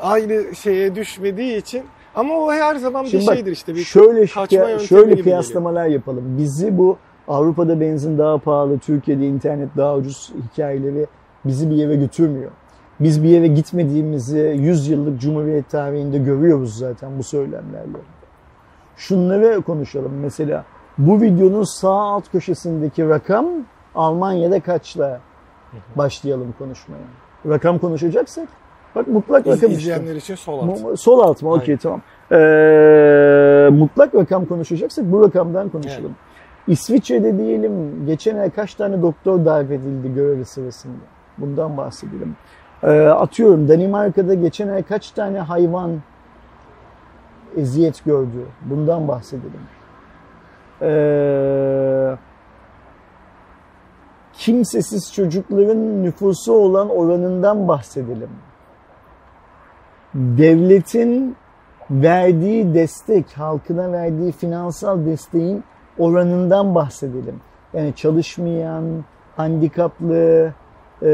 aynı 0.00 0.54
şeye 0.54 0.94
düşmediği 0.94 1.56
için 1.56 1.82
ama 2.14 2.34
o 2.34 2.52
her 2.52 2.76
zaman 2.76 3.04
Şimdi 3.04 3.22
bir 3.22 3.28
bak, 3.28 3.36
şeydir 3.36 3.52
işte 3.52 3.74
bir 3.74 3.84
şöyle 3.84 4.26
kaçma 4.26 4.78
şöyle 4.78 5.22
kıyaslamalar 5.22 5.86
yapalım. 5.86 6.24
Bizi 6.38 6.78
bu 6.78 6.96
Avrupa'da 7.28 7.80
benzin 7.80 8.18
daha 8.18 8.38
pahalı, 8.38 8.78
Türkiye'de 8.78 9.26
internet 9.26 9.68
daha 9.76 9.96
ucuz 9.96 10.32
hikayeleri 10.52 11.06
bizi 11.44 11.70
bir 11.70 11.76
yere 11.76 11.96
götürmüyor. 11.96 12.50
Biz 13.00 13.22
bir 13.22 13.28
yere 13.28 13.46
gitmediğimizi 13.46 14.56
100 14.58 14.88
yıllık 14.88 15.20
Cumhuriyet 15.20 15.70
tarihinde 15.70 16.18
görüyoruz 16.18 16.78
zaten 16.78 17.18
bu 17.18 17.22
söylemlerle. 17.22 17.98
Şunları 18.96 19.62
konuşalım. 19.62 20.12
Mesela 20.22 20.64
bu 20.98 21.20
videonun 21.20 21.62
sağ 21.80 21.92
alt 21.94 22.30
köşesindeki 22.32 23.08
rakam 23.08 23.46
Almanya'da 23.94 24.60
kaçla 24.60 25.20
başlayalım 25.96 26.54
konuşmaya. 26.58 27.02
Rakam 27.48 27.78
konuşacaksak 27.78 28.48
bak 28.94 29.08
mutlak 29.08 29.46
İz- 29.46 29.56
rakam 29.56 29.70
izleyenler 29.70 30.16
için 30.16 30.34
sol 30.34 30.68
alt. 30.68 31.00
Sol 31.00 31.20
alt 31.20 31.42
mı? 31.42 31.52
Okey 31.52 31.76
tamam. 31.76 32.00
Ee, 32.32 33.68
mutlak 33.72 34.14
rakam 34.14 34.44
konuşacaksak 34.46 35.12
bu 35.12 35.22
rakamdan 35.22 35.68
konuşalım. 35.68 36.14
İsviçre'de 36.66 37.38
diyelim 37.38 38.06
geçen 38.06 38.36
ay 38.36 38.50
kaç 38.50 38.74
tane 38.74 39.02
doktor 39.02 39.44
darp 39.44 39.72
edildi 39.72 40.14
görevi 40.14 40.44
sırasında. 40.44 40.94
Bundan 41.38 41.76
bahsedelim. 41.76 42.36
Ee, 42.82 43.06
atıyorum 43.06 43.68
Danimarka'da 43.68 44.34
geçen 44.34 44.68
ay 44.68 44.82
kaç 44.82 45.10
tane 45.10 45.38
hayvan 45.40 45.90
eziyet 47.56 48.04
gördü. 48.04 48.46
Bundan 48.62 49.08
bahsedelim. 49.08 49.60
Ee, 50.82 52.16
kimsesiz 54.32 55.12
çocukların 55.14 56.02
nüfusu 56.02 56.52
olan 56.52 56.88
oranından 56.88 57.68
bahsedelim. 57.68 58.30
Devletin 60.14 61.36
verdiği 61.90 62.74
destek, 62.74 63.32
halkına 63.32 63.92
verdiği 63.92 64.32
finansal 64.32 65.06
desteğin 65.06 65.64
oranından 65.98 66.74
bahsedelim. 66.74 67.40
Yani 67.72 67.94
çalışmayan, 67.94 68.84
handikaplı, 69.36 70.52
e, 71.02 71.08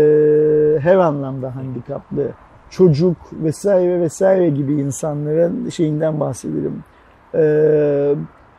her 0.80 0.96
anlamda 0.96 1.56
handikaplı, 1.56 2.28
çocuk 2.70 3.16
vesaire 3.32 4.00
vesaire 4.00 4.48
gibi 4.48 4.72
insanların 4.72 5.68
şeyinden 5.68 6.20
bahsedelim. 6.20 6.84
E, 7.34 8.14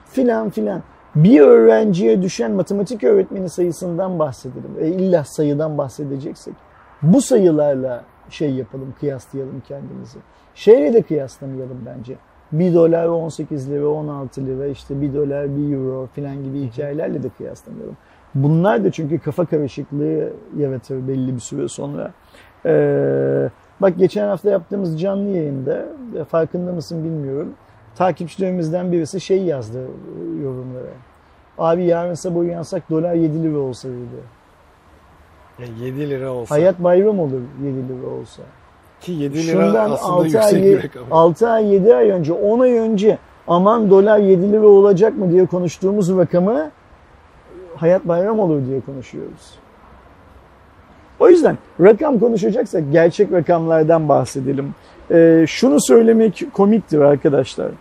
filan 0.06 0.50
filan. 0.50 0.82
Bir 1.16 1.42
öğrenciye 1.42 2.22
düşen 2.22 2.52
matematik 2.52 3.04
öğretmeni 3.04 3.50
sayısından 3.50 4.20
bahsedelim. 4.20 4.72
E, 4.80 4.88
illa 4.88 5.24
sayıdan 5.24 5.78
bahsedeceksek. 5.78 6.54
Bu 7.02 7.22
sayılarla 7.22 8.04
şey 8.30 8.54
yapalım, 8.54 8.94
kıyaslayalım 9.00 9.62
kendimizi. 9.68 10.20
Şeyle 10.56 10.94
de 10.94 11.02
kıyaslamayalım 11.02 11.78
bence. 11.86 12.16
1 12.52 12.74
dolar 12.74 13.08
18 13.08 13.72
lira, 13.72 13.88
16 13.88 14.46
lira, 14.46 14.68
işte 14.68 15.02
1 15.02 15.14
dolar 15.14 15.58
1 15.58 15.74
euro 15.74 16.08
filan 16.14 16.44
gibi 16.44 16.62
hikayelerle 16.62 17.24
de 17.24 17.30
kıyaslamayalım. 17.30 17.98
Bunlar 18.36 18.84
da 18.84 18.92
çünkü 18.92 19.20
kafa 19.20 19.46
karışıklığı 19.46 20.34
yaratır 20.58 21.08
belli 21.08 21.36
bir 21.36 21.40
süre 21.40 21.68
sonra. 21.68 22.12
Ee, 22.66 23.50
bak 23.82 23.98
geçen 23.98 24.28
hafta 24.28 24.50
yaptığımız 24.50 25.02
canlı 25.02 25.30
yayında, 25.30 25.86
farkında 26.30 26.72
mısın 26.72 27.04
bilmiyorum, 27.04 27.54
takipçilerimizden 27.96 28.92
birisi 28.92 29.22
şey 29.22 29.44
yazdı 29.44 29.80
yorumlara. 30.44 30.94
Abi 31.58 31.86
yarın 31.86 32.14
sabah 32.14 32.40
uyansak 32.40 32.90
dolar 32.90 33.14
7 33.14 33.44
lira 33.44 33.58
olsa 33.58 33.90
dedi. 33.90 34.38
Yani 35.60 35.86
7 35.86 36.10
lira 36.10 36.32
olsa. 36.32 36.56
Hayat 36.56 36.80
bayram 36.80 37.20
olur 37.20 37.42
7 37.64 37.78
lira 37.78 38.08
olsa. 38.08 38.44
Ki 39.02 39.12
7 39.12 39.48
lira 39.48 39.52
Şundan 39.52 39.92
aslında 39.92 40.14
6 40.14 40.26
yüksek 40.26 40.54
ay, 40.54 40.64
bir 40.64 40.84
rakam. 40.84 41.04
6 41.12 41.50
ay 41.50 41.74
7 41.74 41.96
ay 41.96 42.10
önce 42.10 42.34
10 42.34 42.60
ay 42.60 42.78
önce 42.78 43.18
aman 43.48 43.90
dolar 43.90 44.20
7 44.20 44.52
lira 44.52 44.68
olacak 44.68 45.18
mı 45.18 45.32
diye 45.32 45.46
konuştuğumuz 45.46 46.18
rakamı 46.18 46.72
hayat 47.78 48.08
bayram 48.08 48.40
olur 48.40 48.66
diye 48.66 48.82
konuşuyoruz. 48.82 49.60
O 51.20 51.30
yüzden 51.30 51.58
rakam 51.82 52.20
konuşacaksak 52.20 52.84
gerçek 52.92 53.32
rakamlardan 53.32 54.10
bahsedelim. 54.10 54.76
Ee, 55.12 55.46
şunu 55.48 55.78
söylemek 55.82 56.44
komiktir 56.54 57.00
arkadaşlar. 57.00 57.72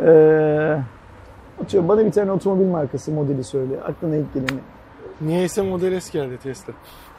Ee, 0.00 0.78
atıyorum 1.62 1.88
bana 1.88 2.06
bir 2.06 2.10
tane 2.10 2.32
otomobil 2.32 2.66
markası 2.66 3.12
modeli 3.12 3.44
söyle. 3.44 3.80
Aklına 3.88 4.16
ilk 4.16 4.34
geleni. 4.34 4.60
Niyeyse 5.20 5.62
Model 5.62 6.00
S 6.00 6.18
geldi 6.18 6.38
Tesla. 6.42 6.72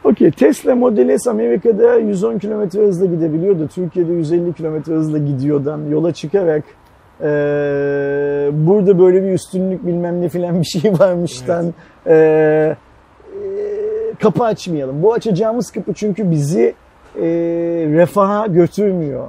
Okey 0.03 0.31
Tesla 0.31 0.75
Model 0.75 1.17
S 1.17 1.29
Amerika'da 1.29 1.95
110 1.95 2.39
km 2.39 2.77
hızla 2.77 3.05
gidebiliyordu. 3.05 3.67
Türkiye'de 3.67 4.13
150 4.13 4.53
km 4.53 4.91
hızla 4.91 5.17
gidiyordan 5.17 5.81
yola 5.89 6.13
çıkarak 6.13 6.63
e, 7.21 7.27
burada 8.53 8.99
böyle 8.99 9.23
bir 9.23 9.31
üstünlük 9.31 9.85
bilmem 9.85 10.21
ne 10.21 10.29
filan 10.29 10.61
bir 10.61 10.65
şey 10.65 10.93
varmıştan 10.99 11.73
e, 12.05 12.15
e, 12.15 12.75
kapı 14.21 14.43
açmayalım. 14.43 15.03
Bu 15.03 15.13
açacağımız 15.13 15.71
kapı 15.71 15.93
çünkü 15.93 16.31
bizi 16.31 16.75
e, 17.15 17.25
refaha 17.89 18.47
götürmüyor. 18.47 19.27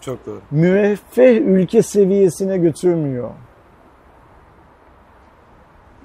Çok 0.00 0.26
doğru. 0.26 0.40
Müreffeh 0.50 1.40
ülke 1.40 1.82
seviyesine 1.82 2.58
götürmüyor. 2.58 3.30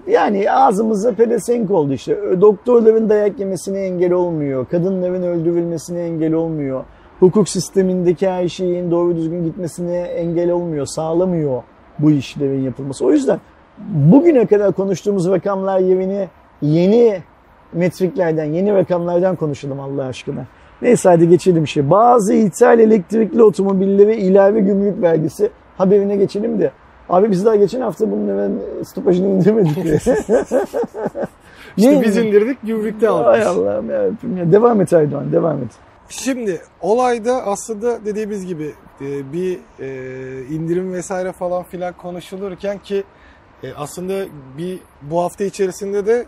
Yani 0.08 0.52
ağzımıza 0.52 1.14
pelesenk 1.14 1.72
oldu 1.72 1.94
işte. 1.94 2.42
Doktorların 2.42 3.10
dayak 3.10 3.40
yemesine 3.40 3.80
engel 3.80 4.12
olmuyor. 4.12 4.66
Kadınların 4.66 5.24
öldürülmesine 5.24 6.02
engel 6.02 6.34
olmuyor. 6.34 6.84
Hukuk 7.20 7.50
sistemindeki 7.50 8.30
her 8.30 8.48
şeyin 8.48 8.92
doğru 8.92 9.16
düzgün 9.16 9.44
gitmesine 9.44 9.98
engel 9.98 10.52
olmuyor. 10.52 10.86
Sağlamıyor 10.86 11.64
bu 12.00 12.12
işlerin 12.12 12.62
yapılması. 12.62 13.06
O 13.06 13.12
yüzden 13.12 13.40
bugüne 13.88 14.46
kadar 14.46 14.72
konuştuğumuz 14.72 15.30
rakamlar 15.30 15.80
yerine 15.80 16.28
yeni 16.62 17.22
metriklerden, 17.74 18.46
yeni 18.46 18.74
rakamlardan 18.74 19.36
konuşalım 19.36 19.80
Allah 19.80 20.06
aşkına. 20.06 20.46
Neyse 20.82 21.10
hadi 21.10 21.30
geçelim 21.30 21.68
şey. 21.68 21.90
Bazı 21.90 22.34
ithal 22.34 22.80
elektrikli 22.80 23.44
otomobillere 23.44 24.18
ilave 24.18 24.60
gümrük 24.60 25.02
vergisi 25.02 25.50
haberine 25.78 26.16
geçelim 26.16 26.60
de. 26.60 26.72
Abi 27.10 27.32
biz 27.32 27.46
daha 27.46 27.56
geçen 27.56 27.82
hafta 27.82 28.12
bunun 28.12 28.28
hemen 28.28 28.52
stopajını 28.84 29.28
indirmedik. 29.28 29.78
İşte 31.78 32.02
biz 32.02 32.18
indirdik 32.18 32.58
gümrükte 32.64 33.10
aldık. 33.10 33.28
Ay 33.28 33.44
Allah'ım 33.44 33.90
ya. 33.90 34.02
Devam 34.52 34.82
et 34.82 34.94
Aydoğan, 34.94 35.32
devam 35.32 35.58
et. 35.58 35.89
Şimdi 36.10 36.62
olayda 36.82 37.46
aslında 37.46 38.06
dediğimiz 38.06 38.46
gibi 38.46 38.74
e, 39.02 39.34
bir 39.34 39.60
e, 39.80 40.46
indirim 40.46 40.94
vesaire 40.94 41.32
falan 41.32 41.64
filan 41.64 41.94
konuşulurken 41.94 42.78
ki 42.78 43.04
e, 43.64 43.74
aslında 43.74 44.26
bir 44.58 44.80
bu 45.02 45.22
hafta 45.22 45.44
içerisinde 45.44 46.06
de 46.06 46.26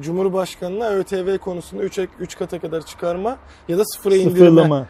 Cumhurbaşkanı'na 0.00 0.90
ÖTV 0.90 1.38
konusunda 1.38 1.82
3, 1.82 1.98
3 2.20 2.38
kata 2.38 2.58
kadar 2.58 2.86
çıkarma 2.86 3.38
ya 3.68 3.78
da 3.78 3.84
sıfıra 3.84 4.14
indirme 4.14 4.86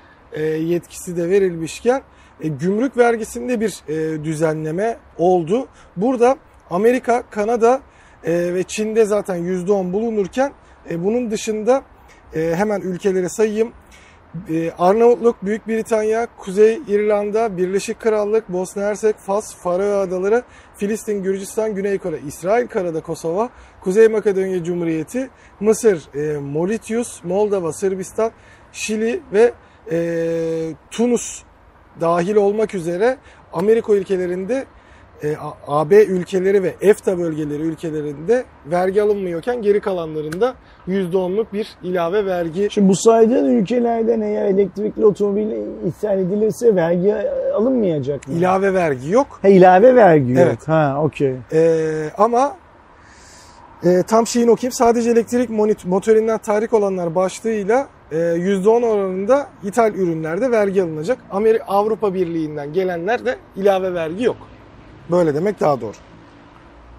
yetkisi 0.58 1.16
de 1.16 1.30
verilmişken 1.30 2.02
gümrük 2.40 2.96
vergisinde 2.96 3.60
bir 3.60 3.82
düzenleme 4.24 4.96
oldu. 5.18 5.66
Burada 5.96 6.36
Amerika, 6.70 7.22
Kanada 7.30 7.80
ve 8.24 8.62
Çin'de 8.62 9.04
zaten 9.04 9.38
%10 9.38 9.92
bulunurken 9.92 10.52
bunun 10.90 11.30
dışında 11.30 11.82
hemen 12.32 12.80
ülkeleri 12.80 13.30
sayayım. 13.30 13.72
E, 14.50 14.72
Arnavutluk, 14.78 15.36
Büyük 15.42 15.68
Britanya, 15.68 16.28
Kuzey 16.38 16.80
İrlanda, 16.88 17.56
Birleşik 17.56 18.00
Krallık, 18.00 18.48
Bosna 18.48 18.82
Hersek, 18.82 19.18
Fas, 19.18 19.54
Faroe 19.54 19.94
Adaları, 19.94 20.42
Filistin, 20.76 21.22
Gürcistan, 21.22 21.74
Güney 21.74 21.98
Kore, 21.98 22.18
İsrail, 22.26 22.66
Kanada, 22.66 23.00
Kosova, 23.00 23.50
Kuzey 23.80 24.08
Makedonya 24.08 24.64
Cumhuriyeti, 24.64 25.30
Mısır, 25.60 26.08
e, 26.14 26.38
Mauritius, 26.38 27.24
Moldova, 27.24 27.72
Sırbistan, 27.72 28.30
Şili 28.72 29.20
ve 29.32 29.52
e, 29.90 29.98
Tunus 30.90 31.42
dahil 32.00 32.36
olmak 32.36 32.74
üzere 32.74 33.18
Amerika 33.52 33.92
ülkelerinde 33.92 34.66
e, 35.24 35.36
AB 35.66 36.04
ülkeleri 36.04 36.62
ve 36.62 36.74
EFTA 36.80 37.18
bölgeleri 37.18 37.62
ülkelerinde 37.62 38.44
vergi 38.66 39.02
alınmıyorken 39.02 39.62
geri 39.62 39.80
kalanlarında 39.80 40.54
%10'luk 40.88 41.46
bir 41.52 41.68
ilave 41.82 42.26
vergi 42.26 42.68
Şimdi 42.70 42.88
bu 42.88 42.96
saydığın 42.96 43.46
ülkelerden 43.46 44.20
eğer 44.20 44.44
elektrikli 44.44 45.06
otomobil 45.06 45.50
ithal 45.86 46.18
edilirse 46.18 46.76
vergi 46.76 47.14
alınmayacak 47.54 48.28
mı? 48.28 48.34
ilave 48.34 48.74
vergi 48.74 49.10
yok. 49.10 49.26
Ha, 49.42 49.48
ilave 49.48 49.94
vergi 49.94 50.32
yok. 50.32 50.42
Evet. 50.46 50.68
Ha, 50.68 51.00
okey. 51.02 51.34
Ee, 51.52 52.10
ama 52.18 52.56
e, 53.84 54.02
tam 54.02 54.26
şeyini 54.26 54.50
okuyayım. 54.50 54.72
Sadece 54.72 55.10
elektrik 55.10 55.50
motorinden 55.84 56.38
tahrik 56.38 56.72
olanlar 56.72 57.14
başlığıyla 57.14 57.86
e, 58.12 58.16
%10 58.16 58.86
oranında 58.86 59.46
ithal 59.64 59.94
ürünlerde 59.94 60.50
vergi 60.50 60.82
alınacak. 60.82 61.18
Amerika 61.30 61.64
Avrupa 61.64 62.14
Birliği'nden 62.14 62.72
gelenler 62.72 63.24
de 63.24 63.36
ilave 63.56 63.94
vergi 63.94 64.24
yok. 64.24 64.36
Böyle 65.10 65.34
demek 65.34 65.60
daha 65.60 65.80
doğru. 65.80 65.92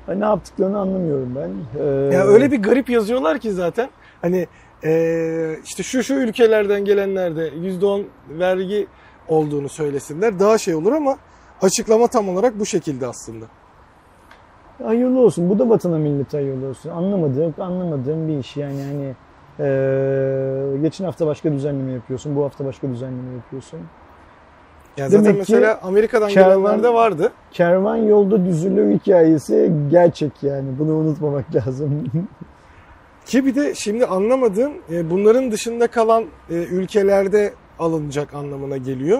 Ha, 0.05 0.13
ne 0.13 0.25
yaptıklarını 0.25 0.79
anlamıyorum 0.79 1.35
ben. 1.35 1.51
Ee, 1.81 2.15
Ya 2.15 2.23
öyle 2.23 2.51
bir 2.51 2.63
garip 2.63 2.89
yazıyorlar 2.89 3.39
ki 3.39 3.51
zaten. 3.51 3.89
Hani 4.21 4.47
e, 4.83 5.55
işte 5.63 5.83
şu 5.83 6.03
şu 6.03 6.13
ülkelerden 6.13 6.85
gelenlerde 6.85 7.49
%10 7.49 8.03
vergi 8.29 8.87
olduğunu 9.27 9.69
söylesinler. 9.69 10.39
Daha 10.39 10.57
şey 10.57 10.75
olur 10.75 10.91
ama 10.91 11.17
açıklama 11.61 12.07
tam 12.07 12.29
olarak 12.29 12.59
bu 12.59 12.65
şekilde 12.65 13.07
aslında. 13.07 13.45
Hayırlı 14.83 15.19
olsun. 15.19 15.49
Bu 15.49 15.59
da 15.59 15.69
vatana 15.69 15.97
millete 15.97 16.37
hayırlı 16.37 16.67
olsun. 16.67 16.89
Anlamadığım, 16.89 17.53
anlamadığım 17.59 18.27
bir 18.27 18.37
iş 18.37 18.57
yani 18.57 18.83
hani 18.83 19.15
ee, 19.59 20.77
geçen 20.81 21.05
hafta 21.05 21.27
başka 21.27 21.51
düzenleme 21.51 21.91
yapıyorsun, 21.91 22.35
bu 22.35 22.43
hafta 22.43 22.65
başka 22.65 22.89
düzenleme 22.89 23.35
yapıyorsun. 23.35 23.79
Yani 24.97 25.11
Demek 25.11 25.25
zaten 25.25 25.33
ki 25.33 25.39
mesela 25.39 25.79
Amerika'dan 25.83 26.29
kervan- 26.29 26.61
gelenler 26.61 26.83
de 26.83 26.93
vardı. 26.93 27.31
Kervan 27.51 27.95
yolda 27.95 28.45
düzülür 28.45 28.91
hikayesi 28.99 29.71
gerçek 29.91 30.31
yani. 30.43 30.69
Bunu 30.79 30.93
unutmamak 30.95 31.55
lazım. 31.55 32.11
Ki 33.25 33.45
bir 33.45 33.55
de 33.55 33.75
şimdi 33.75 34.05
anlamadığım 34.05 34.71
e, 34.91 35.09
bunların 35.09 35.51
dışında 35.51 35.87
kalan 35.87 36.23
e, 36.49 36.53
ülkelerde 36.55 37.53
alınacak 37.79 38.33
anlamına 38.33 38.77
geliyor. 38.77 39.19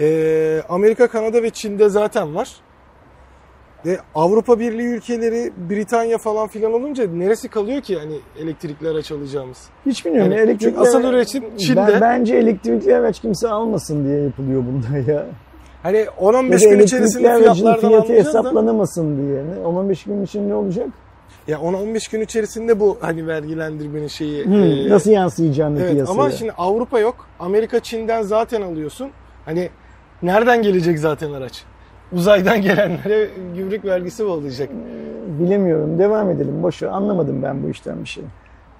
E, 0.00 0.62
Amerika, 0.68 1.08
Kanada 1.08 1.42
ve 1.42 1.50
Çin'de 1.50 1.88
zaten 1.88 2.34
var. 2.34 2.50
Ve 3.86 3.98
Avrupa 4.14 4.58
Birliği 4.58 4.86
ülkeleri, 4.86 5.52
Britanya 5.70 6.18
falan 6.18 6.48
filan 6.48 6.72
olunca 6.72 7.06
neresi 7.06 7.48
kalıyor 7.48 7.80
ki 7.80 7.98
hani 7.98 8.14
elektrikli 8.38 8.88
araç 8.88 9.12
alacağımız? 9.12 9.58
Hiç 9.86 10.06
bilmiyorum. 10.06 10.32
Yani 10.32 10.40
elektrikli 10.40 10.78
asıl 10.78 11.04
üretim 11.04 11.56
Çin'de. 11.56 11.76
Ben, 11.76 12.00
bence 12.00 12.36
elektrikli 12.36 12.94
araç 12.96 13.20
kimse 13.20 13.48
almasın 13.48 14.04
diye 14.04 14.20
yapılıyor 14.22 14.62
bunda 14.66 15.10
ya. 15.12 15.26
Hani 15.82 15.96
Ya 15.98 16.04
10-15 16.04 16.52
da 16.64 16.74
gün 16.74 16.78
içerisinde 16.78 17.22
fiyatlardan 17.38 17.54
fiyatı 17.54 17.86
anlayacağız 17.86 18.08
da. 18.34 18.38
hesaplanamasın 18.38 19.16
diye. 19.18 19.36
Ne? 19.44 19.68
10-15 19.68 20.06
gün 20.06 20.22
için 20.24 20.48
ne 20.48 20.54
olacak? 20.54 20.88
Ya 21.48 21.58
10-15 21.58 22.12
gün 22.12 22.20
içerisinde 22.20 22.80
bu 22.80 22.98
hani 23.00 23.26
vergilendirmenin 23.26 24.08
şeyi. 24.08 24.46
Hı, 24.46 24.54
e, 24.54 24.88
nasıl 24.88 25.10
yansıyacağını 25.10 25.80
Evet 25.80 25.92
piyasaya. 25.92 26.12
ama 26.12 26.30
şimdi 26.30 26.52
Avrupa 26.52 26.98
yok. 26.98 27.26
Amerika 27.40 27.80
Çin'den 27.80 28.22
zaten 28.22 28.62
alıyorsun. 28.62 29.10
Hani 29.44 29.68
nereden 30.22 30.62
gelecek 30.62 30.98
zaten 30.98 31.32
araç? 31.32 31.64
Uzaydan 32.12 32.62
gelenlere 32.62 33.28
gümrük 33.56 33.84
vergisi 33.84 34.22
mi 34.22 34.28
olacak? 34.28 34.68
Bilemiyorum. 35.40 35.98
Devam 35.98 36.30
edelim. 36.30 36.62
Boş 36.62 36.82
ver. 36.82 36.88
Anlamadım 36.88 37.42
ben 37.42 37.62
bu 37.62 37.70
işten 37.70 38.02
bir 38.02 38.08
şey. 38.08 38.24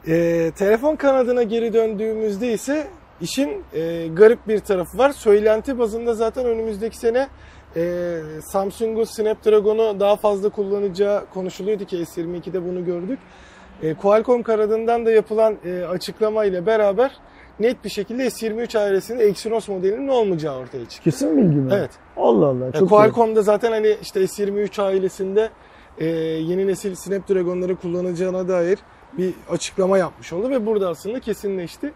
Ee, 0.08 0.50
telefon 0.50 0.96
kanadına 0.96 1.42
geri 1.42 1.72
döndüğümüzde 1.72 2.52
ise 2.52 2.86
işin 3.20 3.64
e, 3.74 4.08
garip 4.08 4.48
bir 4.48 4.58
tarafı 4.58 4.98
var. 4.98 5.10
Söylenti 5.10 5.78
bazında 5.78 6.14
zaten 6.14 6.46
önümüzdeki 6.46 6.96
sene 6.96 7.28
e, 7.76 8.16
Samsung'un 8.52 9.04
Snapdragon'u 9.04 10.00
daha 10.00 10.16
fazla 10.16 10.48
kullanacağı 10.48 11.26
konuşuluyordu 11.34 11.84
ki 11.84 11.96
S22'de 11.96 12.64
bunu 12.64 12.84
gördük. 12.84 13.18
E, 13.82 13.94
Qualcomm 13.94 14.42
kanadından 14.42 15.06
da 15.06 15.10
yapılan 15.10 15.56
e, 15.64 15.84
açıklama 15.84 16.44
ile 16.44 16.66
beraber 16.66 17.10
net 17.60 17.84
bir 17.84 17.90
şekilde 17.90 18.26
S23 18.26 18.78
ailesinde 18.78 19.24
Exynos 19.24 19.68
modelinin 19.68 20.08
olmayacağı 20.08 20.58
ortaya 20.58 20.88
çıktı. 20.88 21.04
Kesin 21.04 21.36
bilgi 21.36 21.56
mi? 21.56 21.72
Evet. 21.74 21.90
Allah 22.16 22.46
Allah. 22.46 22.68
E, 22.68 22.72
Çok. 22.72 22.88
Qualcomm'da 22.88 23.42
zaten 23.42 23.72
hani 23.72 23.96
işte 24.02 24.20
S23 24.20 24.82
ailesinde 24.82 25.50
e, 25.98 26.06
yeni 26.06 26.66
nesil 26.66 26.94
Snapdragon'ları 26.94 27.76
kullanacağına 27.76 28.48
dair 28.48 28.78
bir 29.18 29.34
açıklama 29.50 29.98
yapmış 29.98 30.32
oldu 30.32 30.50
ve 30.50 30.66
burada 30.66 30.88
aslında 30.88 31.20
kesinleşti. 31.20 31.92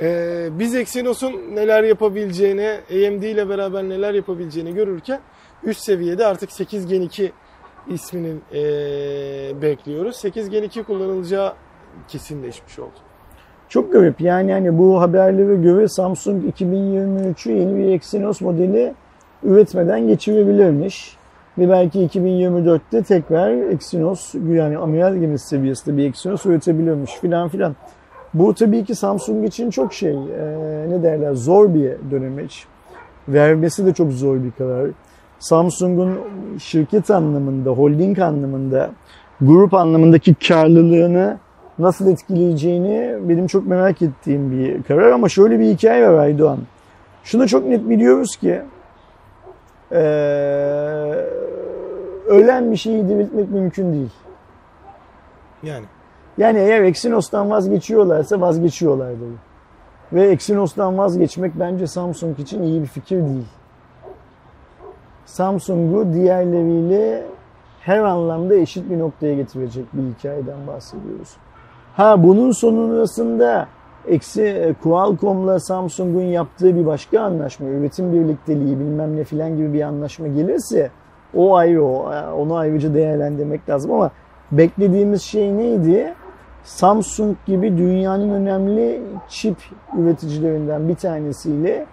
E, 0.00 0.48
biz 0.52 0.74
Exynos'un 0.74 1.32
neler 1.32 1.82
yapabileceğini, 1.82 2.80
AMD 2.90 3.22
ile 3.22 3.48
beraber 3.48 3.84
neler 3.84 4.14
yapabileceğini 4.14 4.74
görürken 4.74 5.20
üst 5.64 5.80
seviyede 5.84 6.26
artık 6.26 6.52
8 6.52 6.86
Gen 6.86 7.02
2 7.02 7.32
isminin 7.88 8.42
e, 8.54 8.62
bekliyoruz. 9.62 10.16
8 10.16 10.50
Gen 10.50 10.62
2 10.62 10.82
kullanılacağı 10.82 11.54
kesinleşmiş 12.08 12.78
oldu. 12.78 13.05
Çok 13.68 13.92
garip. 13.92 14.20
Yani 14.20 14.52
hani 14.52 14.78
bu 14.78 15.00
haberlere 15.00 15.56
göre 15.56 15.88
Samsung 15.88 16.44
2023'ü 16.44 17.52
yeni 17.52 17.76
bir 17.78 17.92
Exynos 17.92 18.40
modeli 18.40 18.94
üretmeden 19.42 20.06
geçirebilirmiş. 20.06 21.16
Ve 21.58 21.68
belki 21.68 22.06
2024'te 22.06 23.02
tekrar 23.02 23.50
Exynos 23.50 24.34
yani 24.34 24.78
amiral 24.78 25.16
gemisi 25.16 25.48
seviyesinde 25.48 25.96
bir 25.96 26.04
Exynos 26.04 26.46
üretebilirmiş 26.46 27.12
filan 27.14 27.48
filan. 27.48 27.76
Bu 28.34 28.54
tabii 28.54 28.84
ki 28.84 28.94
Samsung 28.94 29.46
için 29.46 29.70
çok 29.70 29.92
şey 29.92 30.12
eee, 30.12 30.86
ne 30.88 31.02
derler 31.02 31.34
zor 31.34 31.74
bir 31.74 31.92
dönemeç. 32.10 32.66
Vermesi 33.28 33.86
de 33.86 33.94
çok 33.94 34.12
zor 34.12 34.44
bir 34.44 34.50
karar. 34.50 34.90
Samsung'un 35.38 36.18
şirket 36.58 37.10
anlamında, 37.10 37.70
holding 37.70 38.18
anlamında, 38.18 38.90
grup 39.40 39.74
anlamındaki 39.74 40.34
karlılığını 40.34 41.38
nasıl 41.78 42.08
etkileyeceğini 42.08 43.28
benim 43.28 43.46
çok 43.46 43.66
merak 43.66 44.02
ettiğim 44.02 44.50
bir 44.50 44.82
karar 44.82 45.12
ama 45.12 45.28
şöyle 45.28 45.60
bir 45.60 45.64
hikaye 45.64 46.08
var 46.08 46.18
Aydoğan. 46.18 46.58
Şunu 47.24 47.48
çok 47.48 47.66
net 47.66 47.88
biliyoruz 47.88 48.36
ki 48.36 48.62
eee, 49.92 49.98
ölen 52.26 52.72
bir 52.72 52.76
şeyi 52.76 53.08
diriltmek 53.08 53.50
mümkün 53.50 53.92
değil. 53.92 54.12
Yani 55.62 55.84
Yani 56.38 56.58
eğer 56.58 56.82
Exynos'tan 56.82 57.50
vazgeçiyorlarsa 57.50 58.40
vazgeçiyorlardır. 58.40 59.28
Ve 60.12 60.28
Exynos'tan 60.28 60.98
vazgeçmek 60.98 61.52
bence 61.60 61.86
Samsung 61.86 62.38
için 62.38 62.62
iyi 62.62 62.82
bir 62.82 62.86
fikir 62.86 63.16
değil. 63.16 63.46
Samsung'u 65.26 66.12
diğerleriyle 66.12 67.22
her 67.80 67.98
anlamda 67.98 68.54
eşit 68.54 68.90
bir 68.90 68.98
noktaya 68.98 69.34
getirecek 69.34 69.84
bir 69.92 70.14
hikayeden 70.14 70.66
bahsediyoruz. 70.66 71.36
Ha 71.96 72.22
bunun 72.22 72.50
sonrasında 72.50 73.68
eksi 74.06 74.42
e, 74.42 74.74
Qualcomm'la 74.82 75.60
Samsung'un 75.60 76.22
yaptığı 76.22 76.76
bir 76.76 76.86
başka 76.86 77.20
anlaşma, 77.20 77.68
üretim 77.68 78.12
birlikteliği 78.12 78.78
bilmem 78.78 79.16
ne 79.16 79.24
filan 79.24 79.56
gibi 79.56 79.72
bir 79.72 79.82
anlaşma 79.82 80.26
gelirse 80.26 80.90
o 81.34 81.56
ayrı 81.56 81.84
o. 81.84 82.12
Onu 82.38 82.54
ayrıca 82.54 82.94
değerlendirmek 82.94 83.68
lazım 83.68 83.92
ama 83.92 84.10
beklediğimiz 84.52 85.22
şey 85.22 85.56
neydi? 85.56 86.14
Samsung 86.64 87.36
gibi 87.46 87.78
dünyanın 87.78 88.30
önemli 88.30 89.02
çip 89.28 89.56
üreticilerinden 89.98 90.88
bir 90.88 90.94
tanesiyle 90.94 91.86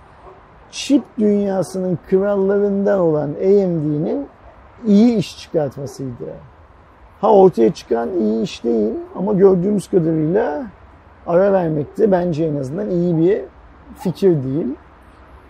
çip 0.71 1.03
dünyasının 1.19 1.99
krallarından 2.09 2.99
olan 2.99 3.29
AMD'nin 3.29 4.27
iyi 4.85 5.17
iş 5.17 5.39
çıkartmasıydı. 5.39 6.52
Ha 7.23 7.31
ortaya 7.33 7.73
çıkan 7.73 8.09
iyi 8.19 8.41
iş 8.43 8.63
değil 8.63 8.93
ama 9.15 9.33
gördüğümüz 9.33 9.87
kadarıyla 9.87 10.63
ara 11.27 11.53
vermekte 11.53 12.11
bence 12.11 12.45
en 12.45 12.55
azından 12.55 12.89
iyi 12.89 13.17
bir 13.17 13.41
fikir 13.99 14.29
değil. 14.29 14.67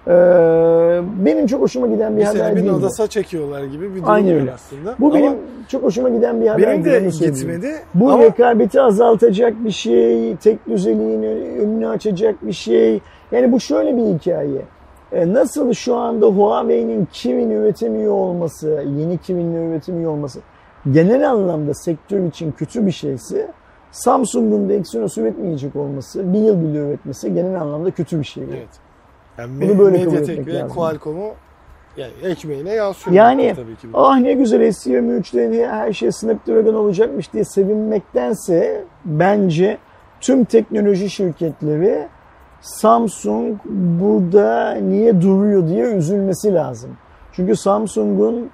Ee, 0.08 0.12
benim 1.26 1.48
çok 1.48 1.62
hoşuma 1.62 1.88
giden 1.88 2.16
bir, 2.16 2.22
bir 2.22 2.26
haber 2.26 2.56
bir 2.56 2.62
değil. 2.62 2.72
bu. 2.74 2.76
odasa 2.76 3.08
çekiyorlar 3.08 3.64
gibi 3.64 3.90
bir 3.96 4.02
durum 4.02 4.08
var 4.08 4.18
öyle. 4.40 4.54
aslında. 4.54 4.96
Bu 5.00 5.06
Ama 5.06 5.16
benim 5.16 5.34
çok 5.68 5.84
hoşuma 5.84 6.10
giden 6.10 6.42
bir 6.42 6.48
haber. 6.48 6.68
benim 6.68 6.86
değil, 6.86 6.96
de 7.02 7.06
onu 7.06 7.12
söyleyeyim. 7.12 7.36
gitmedi. 7.36 7.76
Bu 7.94 8.12
ama 8.12 8.24
rekabeti 8.24 8.82
azaltacak 8.82 9.66
bir 9.66 9.72
şey, 9.72 10.36
tek 10.36 10.68
düzeliğin 10.68 11.24
önünü 11.62 11.88
açacak 11.88 12.36
bir 12.48 12.54
şey. 12.54 13.00
Yani 13.32 13.52
bu 13.52 13.60
şöyle 13.60 13.98
bir 13.98 14.02
hikaye. 14.20 14.62
E, 15.12 15.34
Nasıl 15.34 15.74
şu 15.74 15.96
anda 15.96 16.26
Huawei'nin 16.26 17.08
Kirin 17.14 17.50
üretemiyor 17.50 18.14
olması, 18.14 18.84
yeni 19.00 19.18
Kirin'le 19.18 19.70
üretemiyor 19.72 20.12
olması 20.12 20.40
genel 20.92 21.30
anlamda 21.30 21.74
sektör 21.74 22.26
için 22.26 22.52
kötü 22.52 22.86
bir 22.86 22.92
şeyse 22.92 23.52
Samsung'un 23.92 24.70
da 24.70 24.74
Exynos 24.74 25.18
üretmeyecek 25.18 25.76
olması, 25.76 26.34
bir 26.34 26.40
yıl 26.40 26.62
bile 26.62 26.78
üretmesi 26.78 27.34
genel 27.34 27.62
anlamda 27.62 27.92
kötü 27.92 28.20
bir 28.20 28.26
şey. 28.26 28.44
Evet. 28.44 28.68
Yani 29.38 29.62
Bunu 29.62 29.80
böyle 29.80 30.04
kabul 30.06 30.18
etmek 30.18 30.48
ve 30.48 30.54
lazım. 30.54 30.70
Qualcomm'u 30.70 31.32
yani 31.98 32.12
ekmeğine 32.24 32.74
yağ 32.74 32.94
sürüyor 32.94 33.26
Yani 33.26 33.54
tabii 33.56 33.76
ki. 33.76 33.88
ah 33.94 34.20
ne 34.20 34.34
güzel 34.34 34.62
S23'te 34.62 35.68
her 35.68 35.94
şey 35.94 36.12
Snapdragon 36.12 36.74
olacakmış 36.74 37.34
diye 37.34 37.46
sevinmektense 37.46 38.84
bence 39.06 39.78
tüm 40.22 40.44
teknoloji 40.46 41.10
şirketleri 41.10 42.08
Samsung 42.62 43.58
burada 44.00 44.72
niye 44.72 45.22
duruyor 45.22 45.68
diye 45.68 45.86
üzülmesi 45.86 46.54
lazım. 46.54 46.98
Çünkü 47.32 47.56
Samsung'un 47.56 48.50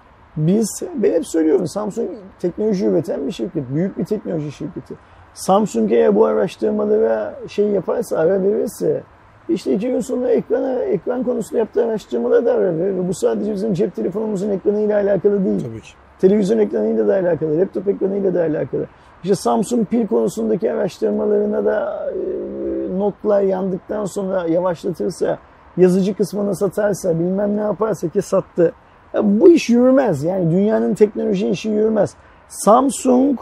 biz, 0.48 0.82
ben 0.96 1.14
hep 1.14 1.28
söylüyorum 1.28 1.68
Samsung 1.68 2.10
teknoloji 2.40 2.86
üreten 2.86 3.28
bir 3.28 3.32
şirket, 3.32 3.64
büyük 3.74 3.98
bir 3.98 4.06
teknoloji 4.06 4.52
şirketi. 4.52 4.94
Samsung 5.34 5.92
eğer 5.92 6.16
bu 6.16 6.26
araştırmalara 6.26 7.36
şey 7.48 7.68
yaparsa, 7.68 8.18
ara 8.18 8.44
verirse, 8.44 9.04
işte 9.50 9.74
iki 9.74 9.88
gün 9.88 10.00
sonra 10.00 10.30
ekrana, 10.30 10.80
ekran 10.80 11.24
konusunda 11.24 11.60
yaptığı 11.60 11.86
araştırmalara 11.86 12.46
da 12.46 12.52
ara 12.54 12.78
verir. 12.78 12.96
Ve 12.96 13.08
bu 13.08 13.14
sadece 13.14 13.54
bizim 13.54 13.74
cep 13.74 13.96
telefonumuzun 13.96 14.50
ekranıyla 14.50 15.02
alakalı 15.02 15.46
değil. 15.46 15.64
Tabii 15.64 15.82
ki. 15.82 15.90
Televizyon 16.22 16.58
ekranıyla 16.58 17.08
da 17.08 17.14
alakalı, 17.14 17.60
laptop 17.60 17.88
ekranıyla 17.88 18.34
da 18.34 18.42
alakalı. 18.42 18.86
İşte 19.24 19.36
Samsung 19.36 19.88
pil 19.88 20.08
konusundaki 20.08 20.72
araştırmalarına 20.72 21.66
da 21.66 22.10
e, 22.14 23.00
notlar 23.00 23.42
yandıktan 23.42 24.06
sonra 24.06 24.48
yavaşlatırsa, 24.48 25.38
yazıcı 25.78 26.16
kısmını 26.16 26.56
satarsa, 26.56 27.20
bilmem 27.20 27.58
ne 27.58 27.62
yaparsa 27.62 28.10
ki 28.10 28.22
sattı. 28.22 28.74
Ya 29.14 29.40
bu 29.40 29.52
iş 29.52 29.70
yürümez. 29.70 30.24
Yani 30.24 30.52
dünyanın 30.52 30.94
teknoloji 30.94 31.50
işi 31.50 31.70
yürümez. 31.70 32.14
Samsung 32.48 33.40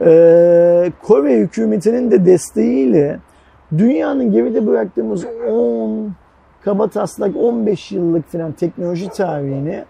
e, 0.00 0.92
Kore 1.02 1.36
hükümetinin 1.36 2.10
de 2.10 2.26
desteğiyle 2.26 3.18
dünyanın 3.78 4.32
geride 4.32 4.66
bıraktığımız 4.66 5.24
10 5.50 6.12
kaba 6.64 6.88
taslak 6.88 7.36
15 7.36 7.92
yıllık 7.92 8.32
falan 8.32 8.52
teknoloji 8.52 9.08
tarihini 9.08 9.84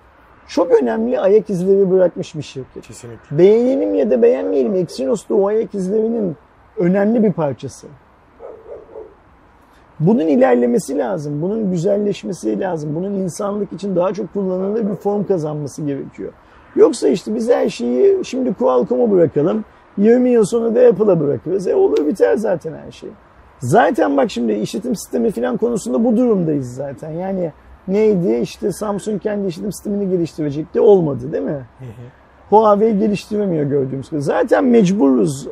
çok 0.49 0.83
önemli 0.83 1.21
ayak 1.21 1.51
izleri 1.51 1.91
bırakmış 1.91 2.35
bir 2.35 2.43
şirket. 2.43 2.87
Kesinlikle. 2.87 3.39
Beğenelim 3.39 3.95
ya 3.95 4.11
da 4.11 4.23
beğenmeyelim 4.23 4.75
Exynos 4.75 5.29
da 5.29 5.35
o 5.35 5.47
ayak 5.47 5.75
izlerinin 5.75 6.37
önemli 6.77 7.23
bir 7.23 7.33
parçası. 7.33 7.87
Bunun 10.01 10.27
ilerlemesi 10.27 10.99
lazım, 10.99 11.43
bunun 11.43 11.71
güzelleşmesi 11.71 12.61
lazım, 12.61 12.95
bunun 12.95 13.15
insanlık 13.15 13.73
için 13.73 13.97
daha 13.97 14.15
çok 14.15 14.33
kullanılır 14.33 14.91
bir 14.91 14.95
form 14.95 15.25
kazanması 15.25 15.83
gerekiyor. 15.83 16.33
Yoksa 16.77 17.09
işte 17.09 17.35
biz 17.35 17.51
her 17.51 17.69
şeyi 17.69 18.25
şimdi 18.25 18.55
Qualcomm'a 18.55 19.11
bırakalım, 19.11 19.65
20 19.99 20.31
yıl 20.31 20.45
sonra 20.45 20.75
da 20.75 20.81
Apple'a 20.81 21.21
bırakırız. 21.21 21.67
E 21.67 21.75
olur 21.75 22.07
biter 22.07 22.37
zaten 22.37 22.73
her 22.87 22.93
şey. 22.93 23.11
Zaten 23.59 24.17
bak 24.17 24.31
şimdi 24.31 24.53
işletim 24.53 24.97
sistemi 24.97 25.31
falan 25.31 25.57
konusunda 25.57 26.05
bu 26.05 26.17
durumdayız 26.17 26.75
zaten. 26.75 27.11
Yani 27.11 27.53
neydi 27.89 28.39
işte 28.43 28.73
Samsung 28.73 29.23
kendi 29.23 29.47
işletim 29.47 29.73
sistemini 29.73 30.11
geliştirecekti 30.11 30.81
olmadı 30.81 31.33
değil 31.33 31.45
mi? 31.45 31.67
Huawei 32.51 32.99
geliştiremiyor 32.99 33.65
gördüğümüz 33.65 34.11
gibi. 34.11 34.23
Zaten 34.23 34.65
mecburuz 34.65 35.47
e, 35.47 35.51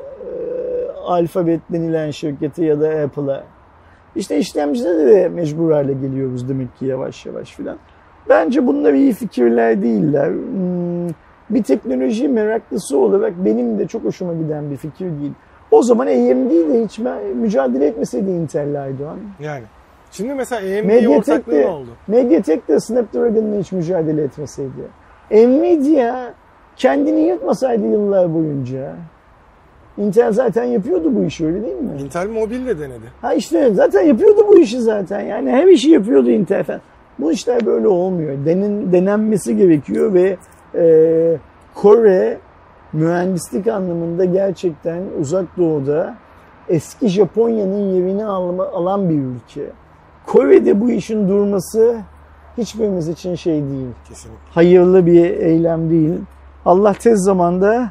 Alphabet 1.06 1.60
denilen 1.72 2.10
şirkete 2.10 2.64
ya 2.64 2.80
da 2.80 2.88
Apple'a. 2.88 3.44
İşte 4.18 4.38
işlemcide 4.38 5.06
de 5.06 5.28
mecbur 5.28 5.72
hale 5.72 5.92
geliyoruz 5.92 6.48
demek 6.48 6.76
ki 6.76 6.86
yavaş 6.86 7.26
yavaş 7.26 7.50
filan. 7.50 7.76
Bence 8.28 8.66
bunlar 8.66 8.92
iyi 8.92 9.12
fikirler 9.12 9.82
değiller. 9.82 10.30
Hmm, 10.30 11.08
bir 11.50 11.62
teknoloji 11.62 12.28
meraklısı 12.28 12.98
olarak 12.98 13.44
benim 13.44 13.78
de 13.78 13.86
çok 13.86 14.04
hoşuma 14.04 14.34
giden 14.34 14.70
bir 14.70 14.76
fikir 14.76 15.04
değil. 15.04 15.32
O 15.70 15.82
zaman 15.82 16.06
AMD 16.06 16.50
de 16.50 16.84
hiç 16.84 16.98
mücadele 17.34 17.86
etmeseydi 17.86 18.30
Intel 18.30 18.82
Aydoğan. 18.82 19.18
Yani. 19.40 19.64
Şimdi 20.10 20.34
mesela 20.34 20.80
AMD 20.80 21.06
ortaklığı 21.06 21.52
de, 21.52 21.60
ne 21.60 21.66
oldu? 21.66 21.90
Mediatek 22.08 22.68
de 22.68 22.80
Snapdragon'la 22.80 23.58
hiç 23.58 23.72
mücadele 23.72 24.22
etmeseydi. 24.22 24.88
Nvidia 25.30 26.30
kendini 26.76 27.20
yırtmasaydı 27.20 27.86
yıllar 27.86 28.34
boyunca. 28.34 28.94
Intel 29.98 30.32
zaten 30.32 30.64
yapıyordu 30.64 31.14
bu 31.14 31.24
işi 31.24 31.46
öyle 31.46 31.62
değil 31.62 31.76
mi? 31.76 32.02
Intel 32.02 32.28
mobil 32.28 32.66
de 32.66 32.78
denedi. 32.78 33.12
Ha 33.22 33.34
işte 33.34 33.74
zaten 33.74 34.02
yapıyordu 34.02 34.46
bu 34.48 34.58
işi 34.58 34.80
zaten. 34.80 35.20
Yani 35.20 35.50
her 35.50 35.66
işi 35.66 35.90
yapıyordu 35.90 36.30
Intel 36.30 36.64
falan. 36.64 36.80
Bu 37.18 37.32
işler 37.32 37.66
böyle 37.66 37.88
olmuyor. 37.88 38.36
Denin, 38.46 38.92
denenmesi 38.92 39.56
gerekiyor 39.56 40.14
ve 40.14 40.36
e, 40.74 41.36
Kore 41.74 42.38
mühendislik 42.92 43.66
anlamında 43.66 44.24
gerçekten 44.24 45.02
uzak 45.20 45.56
doğuda 45.58 46.14
eski 46.68 47.08
Japonya'nın 47.08 47.94
yerini 47.94 48.26
alan 48.26 49.08
bir 49.08 49.14
ülke. 49.14 49.70
Kore'de 50.26 50.80
bu 50.80 50.90
işin 50.90 51.28
durması 51.28 51.96
hiçbirimiz 52.58 53.08
için 53.08 53.34
şey 53.34 53.54
değil. 53.54 53.88
Kesinlikle. 54.08 54.40
Hayırlı 54.50 55.06
bir 55.06 55.24
eylem 55.24 55.90
değil. 55.90 56.14
Allah 56.64 56.92
tez 56.92 57.24
zamanda 57.24 57.90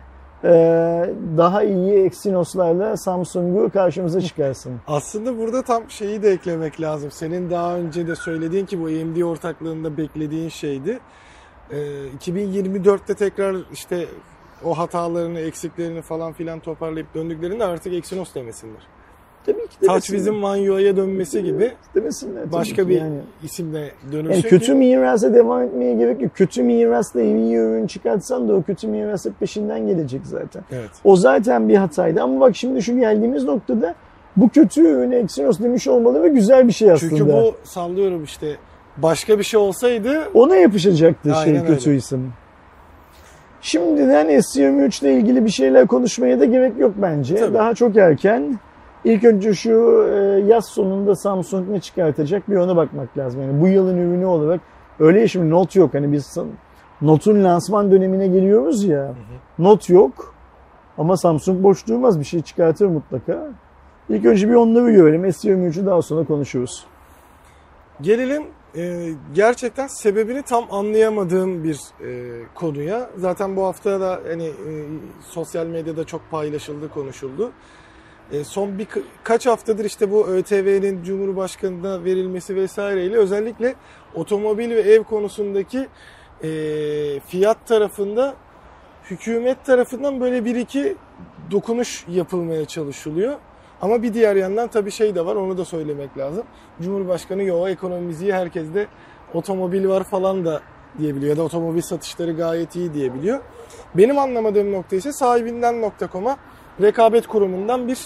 daha 1.37 1.63
iyi 1.63 1.93
Exynos'larla 1.93 2.97
Samsung'u 2.97 3.69
karşımıza 3.69 4.21
çıkarsın. 4.21 4.73
Aslında 4.87 5.37
burada 5.37 5.61
tam 5.61 5.89
şeyi 5.89 6.21
de 6.23 6.31
eklemek 6.31 6.81
lazım. 6.81 7.11
Senin 7.11 7.49
daha 7.49 7.75
önce 7.75 8.07
de 8.07 8.15
söylediğin 8.15 8.65
ki 8.65 8.81
bu 8.81 8.85
AMD 8.85 9.21
ortaklığında 9.21 9.97
beklediğin 9.97 10.49
şeydi. 10.49 10.99
Ee, 11.71 11.77
2024'te 12.19 13.13
tekrar 13.13 13.55
işte 13.73 14.05
o 14.63 14.77
hatalarını, 14.77 15.39
eksiklerini 15.39 16.01
falan 16.01 16.33
filan 16.33 16.59
toparlayıp 16.59 17.15
döndüklerinde 17.15 17.63
artık 17.63 17.93
Exynos 17.93 18.35
demesinler. 18.35 18.96
Tabii 19.47 19.67
ki 19.67 19.87
TouchWiz'in 19.87 20.43
UI'ye 20.43 20.97
dönmesi 20.97 21.43
gibi 21.43 21.71
demesinler. 21.95 22.51
başka 22.51 22.89
bir 22.89 23.01
yani. 23.01 23.19
isimle 23.43 23.91
dönüşü. 24.11 24.33
Yani 24.33 24.41
kötü 24.41 24.73
mirasa 24.73 25.33
devam 25.33 25.61
etmeye 25.61 25.93
gerek 25.93 26.21
yok. 26.21 26.35
Kötü 26.35 26.63
mirasla 26.63 27.21
iyi 27.21 27.55
ürün 27.55 27.87
çıkartsan 27.87 28.49
da 28.49 28.53
o 28.53 28.61
kötü 28.63 28.87
miras 28.87 29.25
hep 29.25 29.39
peşinden 29.39 29.87
gelecek 29.87 30.21
zaten. 30.25 30.63
Evet. 30.71 30.89
O 31.03 31.15
zaten 31.15 31.69
bir 31.69 31.75
hataydı 31.75 32.21
ama 32.21 32.39
bak 32.39 32.55
şimdi 32.55 32.81
şu 32.81 32.99
geldiğimiz 32.99 33.43
noktada 33.43 33.95
bu 34.37 34.49
kötü 34.49 34.81
ürüne 34.81 35.15
Exynos 35.15 35.59
demiş 35.59 35.87
olmalı 35.87 36.23
ve 36.23 36.27
güzel 36.27 36.67
bir 36.67 36.73
şey 36.73 36.91
aslında. 36.91 37.17
Çünkü 37.17 37.33
bu 37.33 37.55
sallıyorum 37.63 38.23
işte 38.23 38.55
başka 38.97 39.39
bir 39.39 39.43
şey 39.43 39.59
olsaydı 39.59 40.29
Ona 40.33 40.55
yapışacaktı 40.55 41.29
şey 41.29 41.39
Aynen 41.39 41.65
kötü 41.65 41.89
öyle. 41.89 41.97
isim. 41.97 42.33
Şimdiden 43.61 44.27
S23 44.27 45.01
ile 45.05 45.13
ilgili 45.13 45.45
bir 45.45 45.49
şeyler 45.49 45.87
konuşmaya 45.87 46.39
da 46.39 46.45
gerek 46.45 46.79
yok 46.79 46.93
bence. 46.97 47.35
Tabii. 47.35 47.53
Daha 47.53 47.73
çok 47.73 47.97
erken. 47.97 48.59
İlk 49.07 49.23
önce 49.23 49.53
şu 49.53 50.05
e, 50.13 50.15
yaz 50.47 50.65
sonunda 50.65 51.15
Samsung 51.15 51.69
ne 51.69 51.79
çıkartacak 51.79 52.49
bir 52.49 52.55
ona 52.55 52.75
bakmak 52.75 53.17
lazım. 53.17 53.41
Yani 53.41 53.61
bu 53.61 53.67
yılın 53.67 53.97
ürünü 53.97 54.25
olarak 54.25 54.61
öyle 54.99 55.19
ya 55.19 55.27
şimdi 55.27 55.49
Note 55.49 55.79
yok. 55.79 55.93
Hani 55.93 56.11
biz 56.11 56.37
Note'un 57.01 57.43
lansman 57.43 57.91
dönemine 57.91 58.27
geliyoruz 58.27 58.83
ya. 58.83 59.13
Note 59.59 59.93
yok. 59.93 60.33
Ama 60.97 61.17
Samsung 61.17 61.63
boş 61.63 61.87
durmaz 61.87 62.19
bir 62.19 62.25
şey 62.25 62.41
çıkartır 62.41 62.85
mutlaka. 62.85 63.47
İlk 64.09 64.25
önce 64.25 64.49
bir 64.49 64.53
onları 64.53 64.91
görelim. 64.91 65.25
S23'ü 65.25 65.85
daha 65.85 66.01
sonra 66.01 66.23
konuşuruz. 66.23 66.85
Gelelim 68.01 68.43
e, 68.75 69.09
gerçekten 69.33 69.87
sebebini 69.87 70.41
tam 70.41 70.65
anlayamadığım 70.71 71.63
bir 71.63 71.79
e, 72.05 72.43
konuya. 72.55 73.09
Zaten 73.17 73.55
bu 73.55 73.65
hafta 73.65 74.01
da 74.01 74.21
hani 74.27 74.45
e, 74.45 74.71
sosyal 75.29 75.65
medyada 75.65 76.03
çok 76.03 76.21
paylaşıldı, 76.31 76.89
konuşuldu. 76.89 77.51
E, 78.31 78.43
son 78.43 78.79
bir 78.79 78.87
kaç 79.23 79.45
haftadır 79.45 79.85
işte 79.85 80.11
bu 80.11 80.27
ÖTV'nin 80.27 81.03
Cumhurbaşkanı'na 81.03 82.03
verilmesi 82.03 82.55
vesaireyle 82.55 83.17
özellikle 83.17 83.75
otomobil 84.15 84.69
ve 84.69 84.81
ev 84.81 85.03
konusundaki 85.03 85.87
e, 86.43 86.49
fiyat 87.19 87.67
tarafında 87.67 88.35
hükümet 89.11 89.65
tarafından 89.65 90.21
böyle 90.21 90.45
bir 90.45 90.55
iki 90.55 90.95
dokunuş 91.51 92.05
yapılmaya 92.07 92.65
çalışılıyor. 92.65 93.35
Ama 93.81 94.03
bir 94.03 94.13
diğer 94.13 94.35
yandan 94.35 94.67
tabii 94.67 94.91
şey 94.91 95.15
de 95.15 95.25
var 95.25 95.35
onu 95.35 95.57
da 95.57 95.65
söylemek 95.65 96.17
lazım. 96.17 96.43
Cumhurbaşkanı 96.81 97.43
yo 97.43 97.67
ekonomimizi 97.67 98.33
herkeste 98.33 98.87
otomobil 99.33 99.87
var 99.87 100.03
falan 100.03 100.45
da 100.45 100.61
diyebiliyor 100.99 101.29
ya 101.29 101.37
da 101.37 101.43
otomobil 101.43 101.81
satışları 101.81 102.31
gayet 102.31 102.75
iyi 102.75 102.93
diyebiliyor. 102.93 103.39
Benim 103.95 104.19
anlamadığım 104.19 104.71
nokta 104.71 104.95
ise 104.95 105.11
sahibinden.com'a 105.11 106.37
rekabet 106.81 107.27
kurumundan 107.27 107.87
bir 107.87 107.97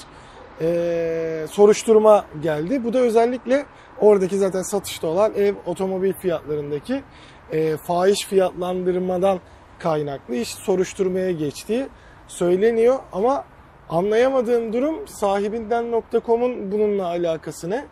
e, 0.62 1.46
soruşturma 1.50 2.26
geldi. 2.42 2.84
Bu 2.84 2.94
da 2.94 3.00
özellikle 3.00 3.66
oradaki 4.00 4.38
zaten 4.38 4.62
satışta 4.62 5.08
olan 5.08 5.34
ev 5.36 5.56
otomobil 5.66 6.14
fiyatlarındaki 6.14 7.04
e, 7.52 7.78
fahiş 7.78 8.26
fiyatlandırmadan 8.26 9.40
kaynaklı 9.80 10.36
iş 10.36 10.50
soruşturmaya 10.50 11.32
geçtiği 11.32 11.88
söyleniyor 12.28 13.00
ama 13.12 13.46
anlayamadığım 13.90 14.74
durum 14.74 15.08
sahibinden.com'un 15.08 16.72
bununla 16.72 17.06
alakası 17.06 17.70
ne? 17.70 17.86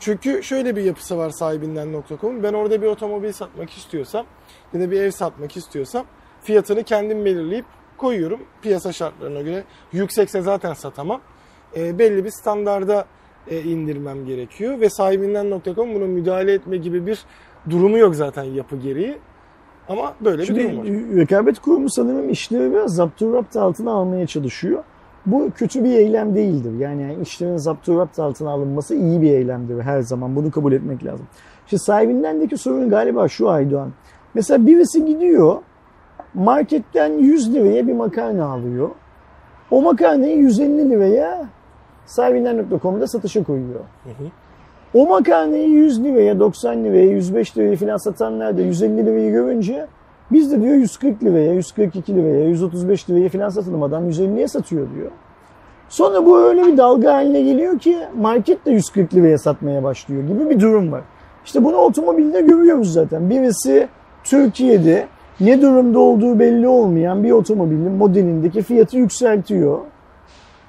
Çünkü 0.00 0.42
şöyle 0.42 0.76
bir 0.76 0.84
yapısı 0.84 1.18
var 1.18 1.30
sahibinden.com'un. 1.30 2.42
Ben 2.42 2.52
orada 2.52 2.82
bir 2.82 2.86
otomobil 2.86 3.32
satmak 3.32 3.70
istiyorsam 3.70 4.26
ya 4.72 4.80
da 4.80 4.90
bir 4.90 5.00
ev 5.00 5.10
satmak 5.10 5.56
istiyorsam 5.56 6.06
fiyatını 6.42 6.82
kendim 6.82 7.24
belirleyip 7.24 7.64
koyuyorum 7.96 8.40
piyasa 8.62 8.92
şartlarına 8.92 9.40
göre. 9.40 9.64
Yüksekse 9.92 10.40
zaten 10.40 10.74
satamam. 10.74 11.20
E, 11.76 11.98
belli 11.98 12.24
bir 12.24 12.30
standarda 12.30 13.04
e, 13.48 13.62
indirmem 13.62 14.26
gerekiyor 14.26 14.80
ve 14.80 14.90
sahibinden.com 14.90 15.94
buna 15.94 16.04
müdahale 16.04 16.52
etme 16.52 16.76
gibi 16.76 17.06
bir 17.06 17.24
durumu 17.70 17.98
yok 17.98 18.14
zaten 18.14 18.44
yapı 18.44 18.76
gereği. 18.76 19.18
Ama 19.88 20.14
böyle 20.20 20.42
bir 20.42 20.48
durum 20.48 20.78
var. 20.78 20.84
Şimdi 20.84 21.20
rekabet 21.20 21.58
kurumu 21.58 21.90
sanırım 21.90 22.30
işleri 22.30 22.72
biraz 22.72 22.94
zapturapt 22.94 23.56
altına 23.56 23.90
almaya 23.92 24.26
çalışıyor. 24.26 24.84
Bu 25.26 25.50
kötü 25.56 25.84
bir 25.84 25.92
eylem 25.92 26.34
değildir. 26.34 26.78
Yani 26.78 27.16
işlerin 27.22 27.56
zapturapt 27.56 28.18
altına 28.18 28.50
alınması 28.50 28.94
iyi 28.94 29.22
bir 29.22 29.30
eylemdir 29.30 29.80
her 29.80 30.00
zaman. 30.00 30.36
Bunu 30.36 30.50
kabul 30.50 30.72
etmek 30.72 31.04
lazım. 31.04 31.26
Şimdi 31.66 31.82
sahibindendeki 31.82 32.58
sorun 32.58 32.90
galiba 32.90 33.28
şu 33.28 33.50
Aydoğan. 33.50 33.92
Mesela 34.34 34.66
birisi 34.66 35.04
gidiyor 35.04 35.56
marketten 36.34 37.12
100 37.12 37.54
liraya 37.54 37.86
bir 37.86 37.92
makarna 37.92 38.46
alıyor. 38.46 38.90
O 39.70 39.82
makarnayı 39.82 40.36
150 40.36 40.90
liraya 40.90 41.48
sahibinden.com'da 42.06 43.06
satışa 43.06 43.44
koyuyor. 43.44 43.80
Hı 44.04 44.10
hı. 44.10 44.28
O 44.94 45.06
makarnayı 45.06 45.68
100 45.68 46.04
liraya, 46.04 46.40
90 46.40 46.84
liraya, 46.84 47.06
105 47.06 47.58
liraya 47.58 47.76
falan 47.76 47.96
satanlar 47.96 48.58
da 48.58 48.62
150 48.62 49.06
lirayı 49.06 49.32
görünce 49.32 49.86
biz 50.32 50.52
de 50.52 50.62
diyor 50.62 50.74
140 50.74 51.24
liraya, 51.24 51.52
142 51.52 52.16
liraya, 52.16 52.48
135 52.48 53.10
liraya 53.10 53.28
falan 53.28 53.48
satalım 53.48 53.82
adam 53.82 54.10
150'ye 54.10 54.48
satıyor 54.48 54.86
diyor. 54.94 55.10
Sonra 55.88 56.26
bu 56.26 56.38
öyle 56.38 56.66
bir 56.66 56.76
dalga 56.76 57.14
haline 57.14 57.42
geliyor 57.42 57.78
ki 57.78 57.98
market 58.20 58.66
de 58.66 58.70
140 58.70 59.14
liraya 59.14 59.38
satmaya 59.38 59.82
başlıyor 59.82 60.22
gibi 60.22 60.50
bir 60.50 60.60
durum 60.60 60.92
var. 60.92 61.02
İşte 61.44 61.64
bunu 61.64 61.76
otomobilde 61.76 62.40
görüyoruz 62.40 62.92
zaten. 62.92 63.30
Birisi 63.30 63.88
Türkiye'de 64.24 65.06
ne 65.40 65.62
durumda 65.62 65.98
olduğu 65.98 66.38
belli 66.38 66.68
olmayan 66.68 67.24
bir 67.24 67.30
otomobilin 67.30 67.92
modelindeki 67.92 68.62
fiyatı 68.62 68.96
yükseltiyor. 68.96 69.78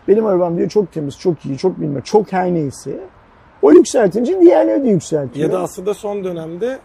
Benim 0.08 0.26
arabam 0.26 0.58
diyor 0.58 0.70
çok 0.70 0.92
temiz, 0.94 1.20
çok 1.20 1.46
iyi, 1.46 1.58
çok 1.58 1.80
bilmem, 1.82 2.02
çok 2.02 2.34
her 2.34 2.54
neyse. 2.54 3.00
O 3.62 3.72
yükseltince 3.72 4.42
diğerleri 4.42 4.84
de 4.84 4.88
yükseltiyor. 4.88 5.50
Ya 5.50 5.54
da 5.54 5.60
aslında 5.60 5.94
son 5.94 6.24
dönemde 6.24 6.80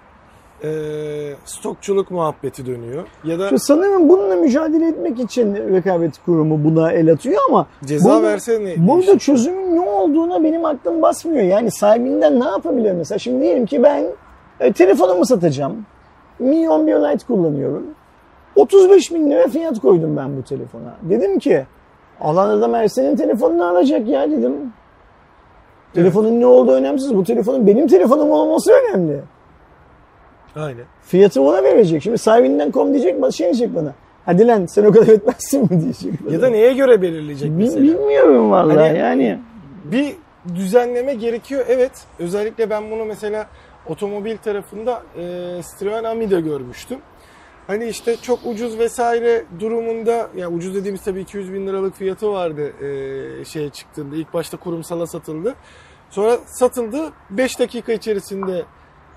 e, 0.64 0.70
stokçuluk 1.44 2.10
muhabbeti 2.10 2.66
dönüyor. 2.66 3.04
Ya 3.24 3.38
da 3.38 3.48
Şu 3.48 3.58
sanırım 3.58 4.08
bununla 4.08 4.36
mücadele 4.36 4.88
etmek 4.88 5.20
için 5.20 5.54
rekabet 5.54 6.24
kurumu 6.24 6.64
buna 6.64 6.92
el 6.92 7.12
atıyor 7.12 7.40
ama 7.48 7.66
ceza 7.84 8.08
burada- 8.08 8.22
verse 8.22 8.64
ne? 8.64 8.88
burada 8.88 9.18
çözümün 9.18 9.76
ne 9.76 9.80
olduğuna 9.80 10.42
benim 10.44 10.64
aklım 10.64 11.02
basmıyor. 11.02 11.42
Yani 11.44 11.70
sahibinden 11.70 12.40
ne 12.40 12.44
yapabilir 12.44 12.92
mesela? 12.92 13.18
Şimdi 13.18 13.42
diyelim 13.42 13.66
ki 13.66 13.82
ben 13.82 14.04
e, 14.60 14.72
telefonumu 14.72 15.26
satacağım. 15.26 15.86
Mi 16.38 16.70
11 16.70 16.92
Lite 16.94 17.26
kullanıyorum. 17.26 17.86
35 18.56 19.14
bin 19.14 19.30
lira 19.30 19.48
fiyat 19.48 19.78
koydum 19.80 20.16
ben 20.16 20.36
bu 20.36 20.42
telefona. 20.42 20.94
Dedim 21.02 21.38
ki 21.38 21.66
alan 22.20 22.48
adam 22.48 22.74
Ersen'in 22.74 23.16
telefonunu 23.16 23.64
alacak 23.66 24.08
ya 24.08 24.30
dedim. 24.30 24.52
Telefonun 25.94 26.40
ne 26.40 26.46
olduğu 26.46 26.72
önemsiz. 26.72 27.14
Bu 27.14 27.24
telefonun 27.24 27.66
benim 27.66 27.86
telefonum 27.86 28.30
olması 28.30 28.72
önemli. 28.72 29.20
Aynen. 30.56 30.84
Fiyatı 31.02 31.42
ona 31.42 31.62
verecek. 31.62 32.02
Şimdi 32.02 32.18
sahibinden 32.18 32.70
kom 32.70 32.94
diyecek, 32.94 33.32
şey 33.32 33.46
diyecek 33.46 33.74
bana. 33.74 33.94
hadi 34.26 34.46
lan 34.46 34.66
sen 34.66 34.84
o 34.84 34.92
kadar 34.92 35.08
etmezsin 35.08 35.62
mi 35.62 35.80
diyecekler. 35.82 36.32
Ya 36.32 36.42
da 36.42 36.48
neye 36.50 36.72
göre 36.72 37.02
belirleyecek 37.02 37.50
mesela? 37.56 37.82
Bilmiyorum 37.82 38.50
vallahi 38.50 38.76
Hani- 38.78 38.98
yani. 38.98 39.38
bir 39.84 40.16
düzenleme 40.54 41.14
gerekiyor. 41.14 41.64
Evet. 41.68 41.92
Özellikle 42.18 42.70
ben 42.70 42.90
bunu 42.90 43.04
mesela 43.04 43.46
otomobil 43.88 44.36
tarafında 44.36 45.02
e, 45.18 45.22
Citroen 45.62 46.04
Ami'de 46.04 46.40
görmüştüm. 46.40 46.98
Hani 47.70 47.88
işte 47.88 48.16
çok 48.16 48.38
ucuz 48.46 48.78
vesaire 48.78 49.44
durumunda 49.60 50.30
ya 50.36 50.50
ucuz 50.50 50.74
dediğimiz 50.74 51.02
tabii 51.02 51.20
200 51.20 51.52
bin 51.52 51.66
liralık 51.66 51.96
fiyatı 51.96 52.32
vardı 52.32 52.72
e, 52.84 53.44
şeye 53.44 53.70
çıktığında. 53.70 54.16
ilk 54.16 54.34
başta 54.34 54.56
kurumsala 54.56 55.06
satıldı. 55.06 55.54
Sonra 56.10 56.38
satıldı. 56.46 57.12
5 57.30 57.58
dakika 57.58 57.92
içerisinde 57.92 58.64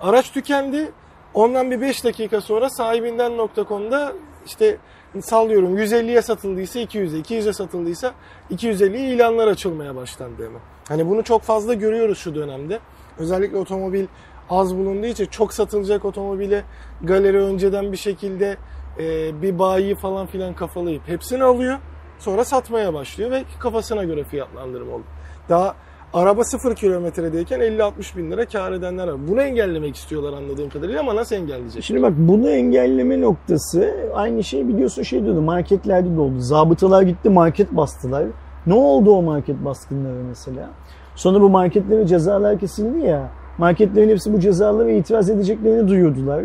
araç 0.00 0.32
tükendi. 0.32 0.92
Ondan 1.34 1.70
bir 1.70 1.80
5 1.80 2.04
dakika 2.04 2.40
sonra 2.40 2.70
sahibinden.com'da 2.70 4.12
işte 4.46 4.78
sallıyorum 5.20 5.78
150'ye 5.78 6.22
satıldıysa 6.22 6.80
200'e, 6.80 7.20
200'e 7.20 7.52
satıldıysa 7.52 8.14
250'ye 8.50 9.14
ilanlar 9.14 9.48
açılmaya 9.48 9.96
başlandı 9.96 10.46
hemen. 10.46 10.60
Hani 10.88 11.08
bunu 11.08 11.24
çok 11.24 11.42
fazla 11.42 11.74
görüyoruz 11.74 12.18
şu 12.18 12.34
dönemde. 12.34 12.78
Özellikle 13.18 13.56
otomobil 13.56 14.06
az 14.50 14.76
bulunduğu 14.76 15.06
için 15.06 15.26
çok 15.26 15.52
satılacak 15.52 16.04
otomobile 16.04 16.62
galeri 17.02 17.38
önceden 17.38 17.92
bir 17.92 17.96
şekilde 17.96 18.56
e, 18.98 19.42
bir 19.42 19.58
bayi 19.58 19.94
falan 19.94 20.26
filan 20.26 20.54
kafalayıp 20.54 21.08
hepsini 21.08 21.44
alıyor. 21.44 21.78
Sonra 22.18 22.44
satmaya 22.44 22.94
başlıyor 22.94 23.30
ve 23.30 23.44
kafasına 23.58 24.04
göre 24.04 24.24
fiyatlandırma 24.24 24.90
oluyor. 24.92 25.08
Daha 25.48 25.74
araba 26.14 26.44
sıfır 26.44 26.74
kilometredeyken 26.74 27.60
50-60 27.60 28.16
bin 28.16 28.30
lira 28.30 28.46
kar 28.46 28.72
edenler 28.72 29.08
var. 29.08 29.28
Bunu 29.28 29.42
engellemek 29.42 29.96
istiyorlar 29.96 30.32
anladığım 30.32 30.68
kadarıyla 30.68 31.00
ama 31.00 31.16
nasıl 31.16 31.36
engelleyecek? 31.36 31.84
Şimdi 31.84 32.02
bak 32.02 32.12
bunu 32.16 32.50
engelleme 32.50 33.20
noktası 33.20 33.94
aynı 34.14 34.44
şey 34.44 34.68
biliyorsun 34.68 35.02
şey 35.02 35.24
diyordu 35.24 35.42
marketlerde 35.42 36.16
de 36.16 36.20
oldu. 36.20 36.40
Zabıtalar 36.40 37.02
gitti 37.02 37.30
market 37.30 37.72
bastılar. 37.72 38.24
Ne 38.66 38.74
oldu 38.74 39.10
o 39.10 39.22
market 39.22 39.64
baskınları 39.64 40.24
mesela? 40.28 40.70
Sonra 41.14 41.40
bu 41.40 41.48
marketlere 41.48 42.06
cezalar 42.06 42.58
kesildi 42.58 43.06
ya. 43.06 43.30
Marketlerin 43.58 44.08
hepsi 44.08 44.32
bu 44.32 44.40
cezalara 44.40 44.90
itiraz 44.90 45.30
edeceklerini 45.30 45.88
duyurdular. 45.88 46.44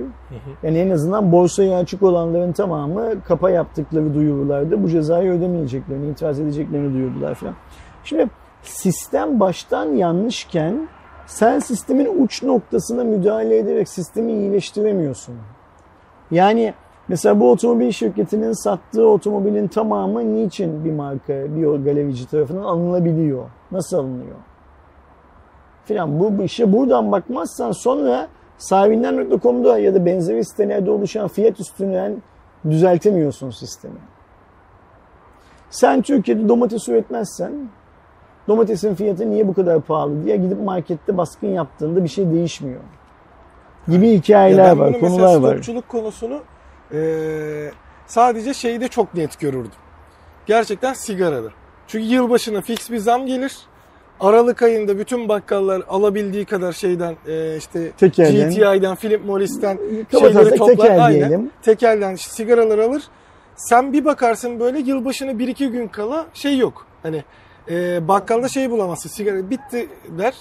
Yani 0.63 0.77
en 0.77 0.89
azından 0.89 1.31
borsaya 1.31 1.77
açık 1.77 2.03
olanların 2.03 2.51
tamamı 2.51 3.23
kapa 3.27 3.49
yaptıkları 3.49 4.13
duyurularda 4.13 4.83
bu 4.83 4.89
cezayı 4.89 5.31
ödemeyeceklerini, 5.31 6.11
itiraz 6.11 6.39
edeceklerini 6.39 6.93
duyurdular 6.93 7.35
falan. 7.35 7.53
Şimdi 8.03 8.27
sistem 8.63 9.39
baştan 9.39 9.85
yanlışken 9.85 10.89
sen 11.25 11.59
sistemin 11.59 12.23
uç 12.23 12.43
noktasına 12.43 13.03
müdahale 13.03 13.57
ederek 13.57 13.89
sistemi 13.89 14.31
iyileştiremiyorsun. 14.31 15.35
Yani 16.31 16.73
mesela 17.07 17.39
bu 17.39 17.51
otomobil 17.51 17.91
şirketinin 17.91 18.63
sattığı 18.63 19.07
otomobilin 19.07 19.67
tamamı 19.67 20.35
niçin 20.35 20.85
bir 20.85 20.91
marka, 20.91 21.33
bir 21.55 21.85
galerici 21.85 22.29
tarafından 22.29 22.63
alınabiliyor? 22.63 23.43
Nasıl 23.71 23.97
alınıyor? 23.97 24.35
Filan 25.89 26.19
bu 26.19 26.37
bu 26.37 26.43
işe 26.43 26.73
buradan 26.73 27.11
bakmazsan 27.11 27.71
sonra 27.71 28.27
sahibinden.com'da 28.57 29.79
ya 29.79 29.95
da 29.95 30.05
benzeri 30.05 30.45
sitelerde 30.45 30.91
oluşan 30.91 31.27
fiyat 31.27 31.59
üstünden 31.59 32.21
düzeltemiyorsun 32.69 33.49
sistemi. 33.49 33.99
Sen 35.69 36.01
Türkiye'de 36.01 36.49
domates 36.49 36.89
üretmezsen 36.89 37.51
domatesin 38.47 38.95
fiyatı 38.95 39.29
niye 39.29 39.47
bu 39.47 39.53
kadar 39.53 39.81
pahalı 39.81 40.25
diye 40.25 40.37
gidip 40.37 40.61
markette 40.61 41.17
baskın 41.17 41.47
yaptığında 41.47 42.03
bir 42.03 42.09
şey 42.09 42.31
değişmiyor. 42.31 42.81
Gibi 43.87 44.09
hikayeler 44.11 44.77
var, 44.77 44.99
konular 44.99 45.39
var. 45.39 45.51
stokçuluk 45.51 45.89
konusunu 45.89 46.39
eee, 46.93 47.71
sadece 48.07 48.53
şeyde 48.53 48.87
çok 48.87 49.13
net 49.13 49.39
görürdüm. 49.39 49.71
Gerçekten 50.45 50.93
sigarada. 50.93 51.47
Çünkü 51.87 52.05
yılbaşına 52.05 52.61
fix 52.61 52.91
bir 52.91 52.97
zam 52.97 53.25
gelir. 53.25 53.57
Aralık 54.19 54.61
ayında 54.61 54.99
bütün 54.99 55.29
bakkallar 55.29 55.81
alabildiği 55.89 56.45
kadar 56.45 56.73
şeyden 56.73 57.15
eee, 57.27 57.55
işte 57.57 57.91
Tekelden. 57.91 58.49
GTI'den, 58.49 58.95
Philip 58.95 59.25
Morris'ten 59.25 59.77
şeyleri 60.11 60.49
toplar. 60.55 60.67
tekel 60.75 61.05
Aynen. 61.05 61.19
diyelim. 61.19 61.49
Tekelden 61.61 62.15
sigaralar 62.15 62.77
alır. 62.79 63.03
Sen 63.55 63.93
bir 63.93 64.05
bakarsın 64.05 64.59
böyle 64.59 64.79
yılbaşına 64.79 65.31
1-2 65.31 65.65
gün 65.71 65.87
kala 65.87 66.25
şey 66.33 66.57
yok. 66.57 66.85
Hani 67.03 67.23
eee, 67.69 67.99
bakkalda 68.07 68.47
şey 68.47 68.71
bulamazsın. 68.71 69.09
Sigara 69.09 69.49
bitti 69.49 69.87
der. 70.17 70.33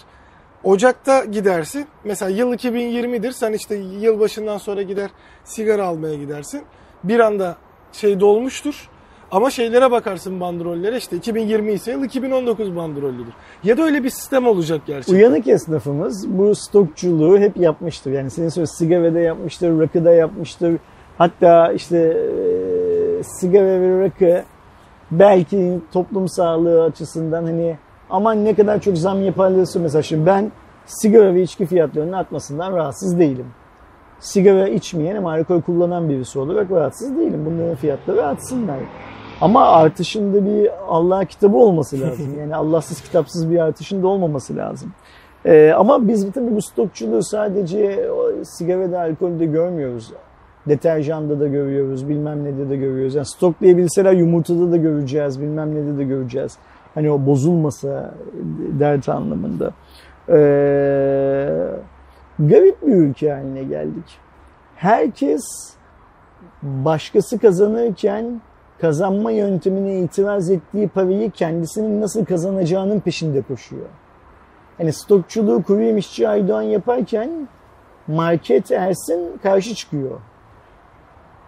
Ocak'ta 0.64 1.24
gidersin. 1.24 1.86
Mesela 2.04 2.30
yıl 2.30 2.52
2020'dir. 2.54 3.32
Sen 3.32 3.52
işte 3.52 3.74
yılbaşından 3.76 4.58
sonra 4.58 4.82
gider 4.82 5.10
sigara 5.44 5.84
almaya 5.86 6.14
gidersin. 6.14 6.62
Bir 7.04 7.20
anda 7.20 7.56
şey 7.92 8.20
dolmuştur. 8.20 8.88
Ama 9.30 9.50
şeylere 9.50 9.90
bakarsın 9.90 10.40
bandrollere 10.40 10.96
işte 10.96 11.16
2020 11.16 11.72
ise 11.72 11.92
yıl 11.92 12.04
2019 12.04 12.76
bandrollüdür. 12.76 13.32
Ya 13.64 13.78
da 13.78 13.82
öyle 13.82 14.04
bir 14.04 14.10
sistem 14.10 14.46
olacak 14.46 14.80
gerçekten. 14.86 15.14
Uyanık 15.14 15.48
esnafımız 15.48 16.38
bu 16.38 16.54
stokçuluğu 16.54 17.38
hep 17.38 17.56
yapmıştır. 17.56 18.12
Yani 18.12 18.30
senin 18.30 18.48
söylediğin 18.48 18.76
sigarada 18.76 19.20
yapmıştır, 19.20 19.80
rakıda 19.80 20.12
yapmıştır. 20.12 20.76
Hatta 21.18 21.72
işte 21.72 21.98
e, 21.98 23.22
sigara 23.22 23.80
ve 23.80 24.04
rakı 24.04 24.44
belki 25.10 25.78
toplum 25.92 26.28
sağlığı 26.28 26.82
açısından 26.82 27.44
hani 27.44 27.76
aman 28.10 28.44
ne 28.44 28.54
kadar 28.54 28.80
çok 28.80 28.98
zam 28.98 29.24
yaparlarsa 29.24 29.80
mesela 29.80 30.02
şimdi 30.02 30.26
ben 30.26 30.52
sigara 30.86 31.34
ve 31.34 31.42
içki 31.42 31.66
fiyatlarının 31.66 32.12
artmasından 32.12 32.76
rahatsız 32.76 33.18
değilim. 33.18 33.46
Sigara 34.20 34.68
içmeyen 34.68 35.16
ama 35.16 35.32
alkol 35.32 35.60
kullanan 35.62 36.08
birisi 36.08 36.38
olarak 36.38 36.70
rahatsız 36.70 37.16
değilim. 37.16 37.46
Bunların 37.46 37.76
fiyatları 37.76 38.26
artsınlar. 38.26 38.78
Ama 39.40 39.66
artışında 39.66 40.46
bir 40.46 40.70
Allah 40.88 41.24
kitabı 41.24 41.56
olması 41.56 42.00
lazım. 42.00 42.26
Yani 42.38 42.56
Allahsız 42.56 43.00
kitapsız 43.00 43.50
bir 43.50 43.58
artışın 43.58 44.02
da 44.02 44.08
olmaması 44.08 44.56
lazım. 44.56 44.92
Ee, 45.46 45.72
ama 45.76 46.08
biz 46.08 46.32
tabii 46.32 46.56
bu 46.56 46.62
stokçuluğu 46.62 47.22
sadece 47.22 48.08
sigarada, 48.44 49.00
alkolde 49.00 49.46
görmüyoruz. 49.46 50.12
Deterjanda 50.68 51.40
da 51.40 51.46
görüyoruz, 51.46 52.08
bilmem 52.08 52.44
ne 52.44 52.70
de 52.70 52.76
görüyoruz. 52.76 53.14
Yani 53.14 53.26
stoklayabilseler 53.26 54.12
yumurtada 54.12 54.72
da 54.72 54.76
göreceğiz, 54.76 55.40
bilmem 55.40 55.74
ne 55.74 55.98
de 55.98 56.04
göreceğiz. 56.04 56.58
Hani 56.94 57.10
o 57.10 57.26
bozulmasa 57.26 58.14
dert 58.80 59.08
anlamında. 59.08 59.72
Ee, 60.28 60.34
garip 62.38 62.86
bir 62.86 62.94
ülke 62.94 63.32
haline 63.32 63.62
geldik. 63.62 64.18
Herkes 64.76 65.42
başkası 66.62 67.38
kazanırken 67.38 68.40
kazanma 68.80 69.30
yöntemine 69.30 70.00
itiraz 70.00 70.50
ettiği 70.50 70.88
parayı 70.88 71.30
kendisinin 71.30 72.00
nasıl 72.00 72.24
kazanacağının 72.24 73.00
peşinde 73.00 73.42
koşuyor. 73.42 73.86
Hani 74.78 74.92
stokçuluğu 74.92 75.62
kuru 75.62 75.80
yemişçi 75.82 76.28
Aydoğan 76.28 76.62
yaparken 76.62 77.48
market 78.08 78.70
Ersin 78.70 79.38
karşı 79.42 79.74
çıkıyor. 79.74 80.20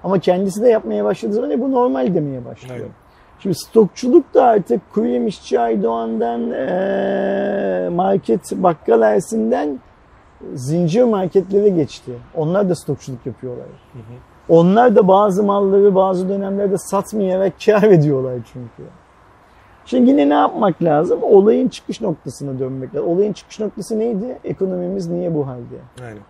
Ama 0.04 0.18
kendisi 0.18 0.62
de 0.62 0.68
yapmaya 0.68 1.04
başladığı 1.04 1.32
zaman 1.32 1.50
e, 1.50 1.60
bu 1.60 1.72
normal 1.72 2.14
demeye 2.14 2.44
başlıyor. 2.44 2.76
Evet. 2.80 2.90
Şimdi 3.38 3.54
stokçuluk 3.54 4.34
da 4.34 4.44
artık 4.44 4.92
kuru 4.94 5.06
yemişçi 5.06 5.60
Aydoğan'dan 5.60 6.50
eee, 6.50 7.88
market 7.88 8.52
bakkal 8.52 9.02
Ersin'den 9.02 9.80
zincir 10.54 11.02
marketlere 11.02 11.68
geçti. 11.68 12.12
Onlar 12.34 12.68
da 12.68 12.74
stokçuluk 12.74 13.26
yapıyorlar. 13.26 13.66
Onlar 14.50 14.96
da 14.96 15.08
bazı 15.08 15.42
malları 15.42 15.94
bazı 15.94 16.28
dönemlerde 16.28 16.78
satmayarak 16.78 17.52
kar 17.66 17.82
ediyorlar 17.82 18.34
çünkü. 18.52 18.90
Şimdi 19.84 20.10
yine 20.10 20.28
ne 20.28 20.34
yapmak 20.34 20.82
lazım? 20.82 21.18
Olayın 21.22 21.68
çıkış 21.68 22.00
noktasına 22.00 22.58
dönmek 22.58 22.94
lazım. 22.94 23.08
Olayın 23.08 23.32
çıkış 23.32 23.60
noktası 23.60 23.98
neydi? 23.98 24.38
Ekonomimiz 24.44 25.08
niye 25.08 25.34
bu 25.34 25.46
halde? 25.46 25.76
Aynen. 26.02 26.22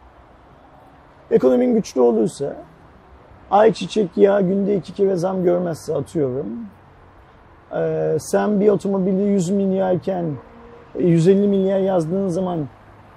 Ekonomin 1.31 1.75
güçlü 1.75 2.01
olursa, 2.01 2.57
ayçiçek 3.51 4.16
yağı 4.16 4.43
günde 4.43 4.77
iki 4.77 4.95
kere 4.95 5.16
zam 5.16 5.45
görmezse 5.45 5.95
atıyorum. 5.95 6.47
Ee, 7.77 8.16
sen 8.21 8.61
bir 8.61 8.68
otomobili 8.68 9.23
100 9.23 9.51
milyarken 9.51 10.25
150 10.99 11.49
milyar 11.49 11.79
yazdığın 11.79 12.29
zaman 12.29 12.68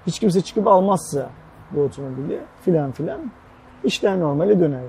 hiç 0.07 0.19
kimse 0.19 0.41
çıkıp 0.41 0.67
almazsa 0.67 1.29
bu 1.71 1.81
otomobili 1.81 2.39
filan 2.61 2.91
filan 2.91 3.19
işler 3.83 4.19
normale 4.19 4.59
döner. 4.59 4.81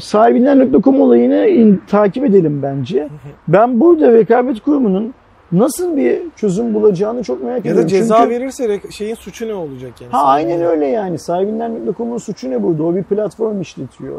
Sahibinden.com 0.00 1.00
olayını 1.00 1.46
in- 1.46 1.82
takip 1.88 2.24
edelim 2.24 2.62
bence. 2.62 3.08
Ben 3.48 3.80
burada 3.80 4.12
rekabet 4.12 4.60
kurumunun 4.60 5.14
nasıl 5.52 5.96
bir 5.96 6.18
çözüm 6.36 6.74
bulacağını 6.74 7.22
çok 7.22 7.42
merak 7.42 7.54
Ya 7.56 7.58
ediyorum. 7.72 7.82
da 7.82 7.86
ceza 7.88 8.16
Çünkü- 8.16 8.30
verirse 8.30 8.80
şeyin 8.90 9.14
suçu 9.14 9.48
ne 9.48 9.54
olacak 9.54 9.92
yani? 10.00 10.10
Ha 10.12 10.24
aynen 10.24 10.62
öyle 10.62 10.86
yani. 10.86 11.18
Sahibinden.com'un 11.18 12.18
suçu 12.18 12.50
ne 12.50 12.62
burada? 12.62 12.82
O 12.84 12.94
bir 12.94 13.02
platform 13.02 13.60
işletiyor. 13.60 14.18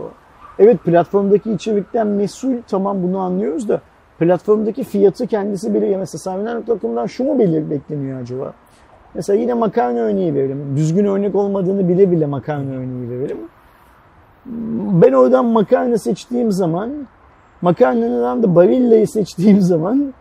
Evet 0.60 0.78
platformdaki 0.84 1.52
içerikten 1.52 2.08
mesul 2.08 2.54
tamam 2.68 3.04
bunu 3.04 3.20
anlıyoruz 3.20 3.70
da 3.70 3.82
platformdaki 4.20 4.84
fiyatı 4.84 5.28
kendisi 5.28 5.74
belirliyor. 5.74 6.00
Mesela 6.00 6.20
sahibinden.com'dan 6.20 7.06
şu 7.06 7.24
mu 7.24 7.40
belir 7.40 7.70
bekleniyor 7.70 8.22
acaba? 8.22 8.54
Mesela 9.14 9.40
yine 9.40 9.54
makarna 9.54 10.00
örneği 10.00 10.36
verelim. 10.36 10.74
Düzgün 10.76 11.06
örnek 11.06 11.36
olmadığını 11.36 11.90
bile 11.90 12.12
bile 12.12 12.26
makarna 12.26 12.72
örneği 12.72 13.10
verelim. 13.10 13.38
Ben 14.46 15.14
oradan 15.14 15.46
makarna 15.46 15.98
seçtiğim 15.98 16.52
zaman 16.52 16.92
Makarnanın 17.62 18.44
da 18.44 18.56
Barilla'yı 18.56 19.08
seçtiğim 19.08 19.62
zaman 19.62 20.14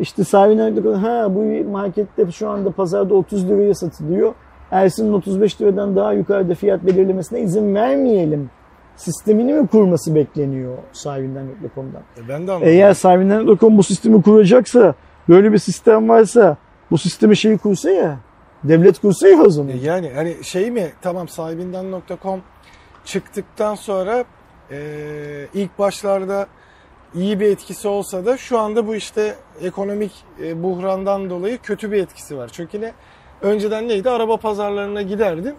işte 0.00 0.24
sahibine 0.24 0.96
ha 0.96 1.34
bu 1.34 1.70
markette 1.70 2.32
şu 2.32 2.48
anda 2.48 2.70
pazarda 2.70 3.14
30 3.14 3.48
liraya 3.48 3.74
satılıyor. 3.74 4.34
Ersin'in 4.70 5.12
35 5.12 5.60
liradan 5.60 5.96
daha 5.96 6.12
yukarıda 6.12 6.54
fiyat 6.54 6.86
belirlemesine 6.86 7.40
izin 7.40 7.74
vermeyelim 7.74 8.50
sistemini 8.96 9.52
mi 9.52 9.66
kurması 9.66 10.14
bekleniyor 10.14 10.76
sahibinden.com'dan? 10.92 12.02
E 12.24 12.28
ben 12.28 12.46
de 12.46 12.52
anladım. 12.52 12.68
Eğer 12.68 12.94
sahibinden.com 12.94 13.78
bu 13.78 13.82
sistemi 13.82 14.22
kuracaksa, 14.22 14.94
böyle 15.28 15.52
bir 15.52 15.58
sistem 15.58 16.08
varsa 16.08 16.56
bu 16.90 16.98
sistemi 16.98 17.36
şeyi 17.36 17.58
kursa 17.58 17.90
ya, 17.90 18.16
devlet 18.64 18.98
kursa 18.98 19.28
ya 19.28 19.42
o 19.42 19.50
zaman. 19.50 19.70
E 19.70 19.76
Yani 19.76 20.10
hani 20.14 20.44
şey 20.44 20.70
mi 20.70 20.86
tamam 21.02 21.28
sahibinden.com 21.28 22.40
çıktıktan 23.08 23.74
sonra 23.74 24.24
e, 24.70 24.78
ilk 25.54 25.78
başlarda 25.78 26.46
iyi 27.14 27.40
bir 27.40 27.50
etkisi 27.50 27.88
olsa 27.88 28.26
da 28.26 28.36
şu 28.36 28.58
anda 28.58 28.86
bu 28.86 28.94
işte 28.94 29.34
ekonomik 29.62 30.12
e, 30.42 30.62
buhrandan 30.62 31.30
dolayı 31.30 31.58
kötü 31.58 31.92
bir 31.92 32.02
etkisi 32.02 32.36
var. 32.36 32.50
Çünkü 32.52 32.80
ne? 32.80 32.92
Önceden 33.42 33.88
neydi? 33.88 34.10
Araba 34.10 34.36
pazarlarına 34.36 35.02
giderdin. 35.02 35.54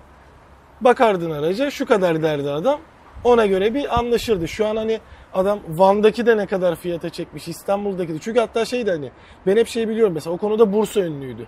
Bakardın 0.81 1.31
araca 1.31 1.71
şu 1.71 1.85
kadar 1.85 2.23
derdi 2.23 2.49
adam. 2.49 2.79
Ona 3.23 3.45
göre 3.45 3.73
bir 3.73 3.99
anlaşırdı. 3.99 4.47
Şu 4.47 4.67
an 4.67 4.75
hani 4.75 4.99
adam 5.33 5.59
Van'daki 5.69 6.25
de 6.25 6.37
ne 6.37 6.45
kadar 6.45 6.75
fiyata 6.75 7.09
çekmiş, 7.09 7.47
İstanbul'daki 7.47 8.13
de. 8.13 8.19
Çünkü 8.19 8.39
hatta 8.39 8.65
şeydi 8.65 8.91
hani 8.91 9.11
ben 9.47 9.57
hep 9.57 9.67
şey 9.67 9.89
biliyorum 9.89 10.13
mesela 10.13 10.33
o 10.33 10.37
konuda 10.37 10.73
Bursa 10.73 10.99
ünlüydü. 10.99 11.47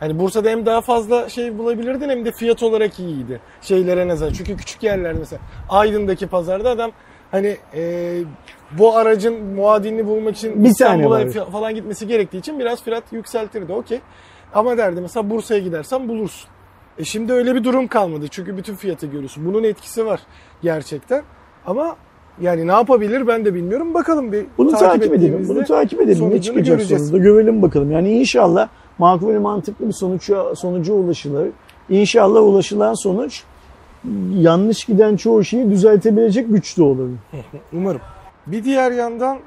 Hani 0.00 0.18
Bursa'da 0.18 0.50
hem 0.50 0.66
daha 0.66 0.80
fazla 0.80 1.28
şey 1.28 1.58
bulabilirdin 1.58 2.08
hem 2.08 2.24
de 2.24 2.32
fiyat 2.32 2.62
olarak 2.62 3.00
iyiydi. 3.00 3.40
Şeylere 3.60 4.08
nazaran. 4.08 4.32
Çünkü 4.32 4.56
küçük 4.56 4.82
yerler 4.82 5.12
mesela 5.12 5.42
Aydın'daki 5.68 6.26
pazarda 6.26 6.70
adam 6.70 6.90
hani 7.30 7.56
e, 7.74 8.12
bu 8.78 8.96
aracın 8.96 9.44
muadilini 9.44 10.06
bulmak 10.06 10.36
için 10.36 10.64
Bir 10.64 10.68
İstanbul'a 10.68 11.30
falan 11.50 11.74
gitmesi 11.74 12.06
gerektiği 12.06 12.38
için 12.38 12.58
biraz 12.58 12.82
fiyat 12.82 13.12
yükseltirdi. 13.12 13.72
Okey. 13.72 14.00
Ama 14.54 14.76
derdi 14.76 15.00
mesela 15.00 15.30
Bursa'ya 15.30 15.60
gidersen 15.60 16.08
bulursun. 16.08 16.50
E 16.98 17.04
şimdi 17.04 17.32
öyle 17.32 17.54
bir 17.54 17.64
durum 17.64 17.86
kalmadı. 17.86 18.26
Çünkü 18.30 18.56
bütün 18.56 18.74
fiyatı 18.74 19.06
görüyorsun. 19.06 19.46
Bunun 19.46 19.64
etkisi 19.64 20.06
var 20.06 20.20
gerçekten. 20.62 21.22
Ama 21.66 21.96
yani 22.40 22.66
ne 22.66 22.72
yapabilir 22.72 23.26
ben 23.26 23.44
de 23.44 23.54
bilmiyorum. 23.54 23.94
Bakalım 23.94 24.32
bir 24.32 24.46
Bunu 24.58 24.70
takip, 24.72 25.02
edelim. 25.02 25.14
ettiğimizde 25.14 25.54
Bunu 25.54 25.64
takip 25.64 26.00
edelim. 26.00 26.30
Ne 26.30 26.40
çıkacak 26.42 26.78
göreceğiz. 26.78 27.08
sonunda 27.08 27.24
görelim 27.24 27.62
bakalım. 27.62 27.90
Yani 27.90 28.12
inşallah 28.18 28.68
makul 28.98 29.28
ve 29.28 29.38
mantıklı 29.38 29.88
bir 29.88 29.92
sonuca, 29.92 30.54
sonuca 30.54 30.92
ulaşılır. 30.92 31.48
İnşallah 31.88 32.40
ulaşılan 32.40 32.94
sonuç 32.94 33.42
yanlış 34.34 34.84
giden 34.84 35.16
çoğu 35.16 35.44
şeyi 35.44 35.70
düzeltebilecek 35.70 36.48
güçte 36.48 36.82
olur. 36.82 37.08
Umarım. 37.72 38.00
Bir 38.46 38.64
diğer 38.64 38.90
yandan 38.90 39.38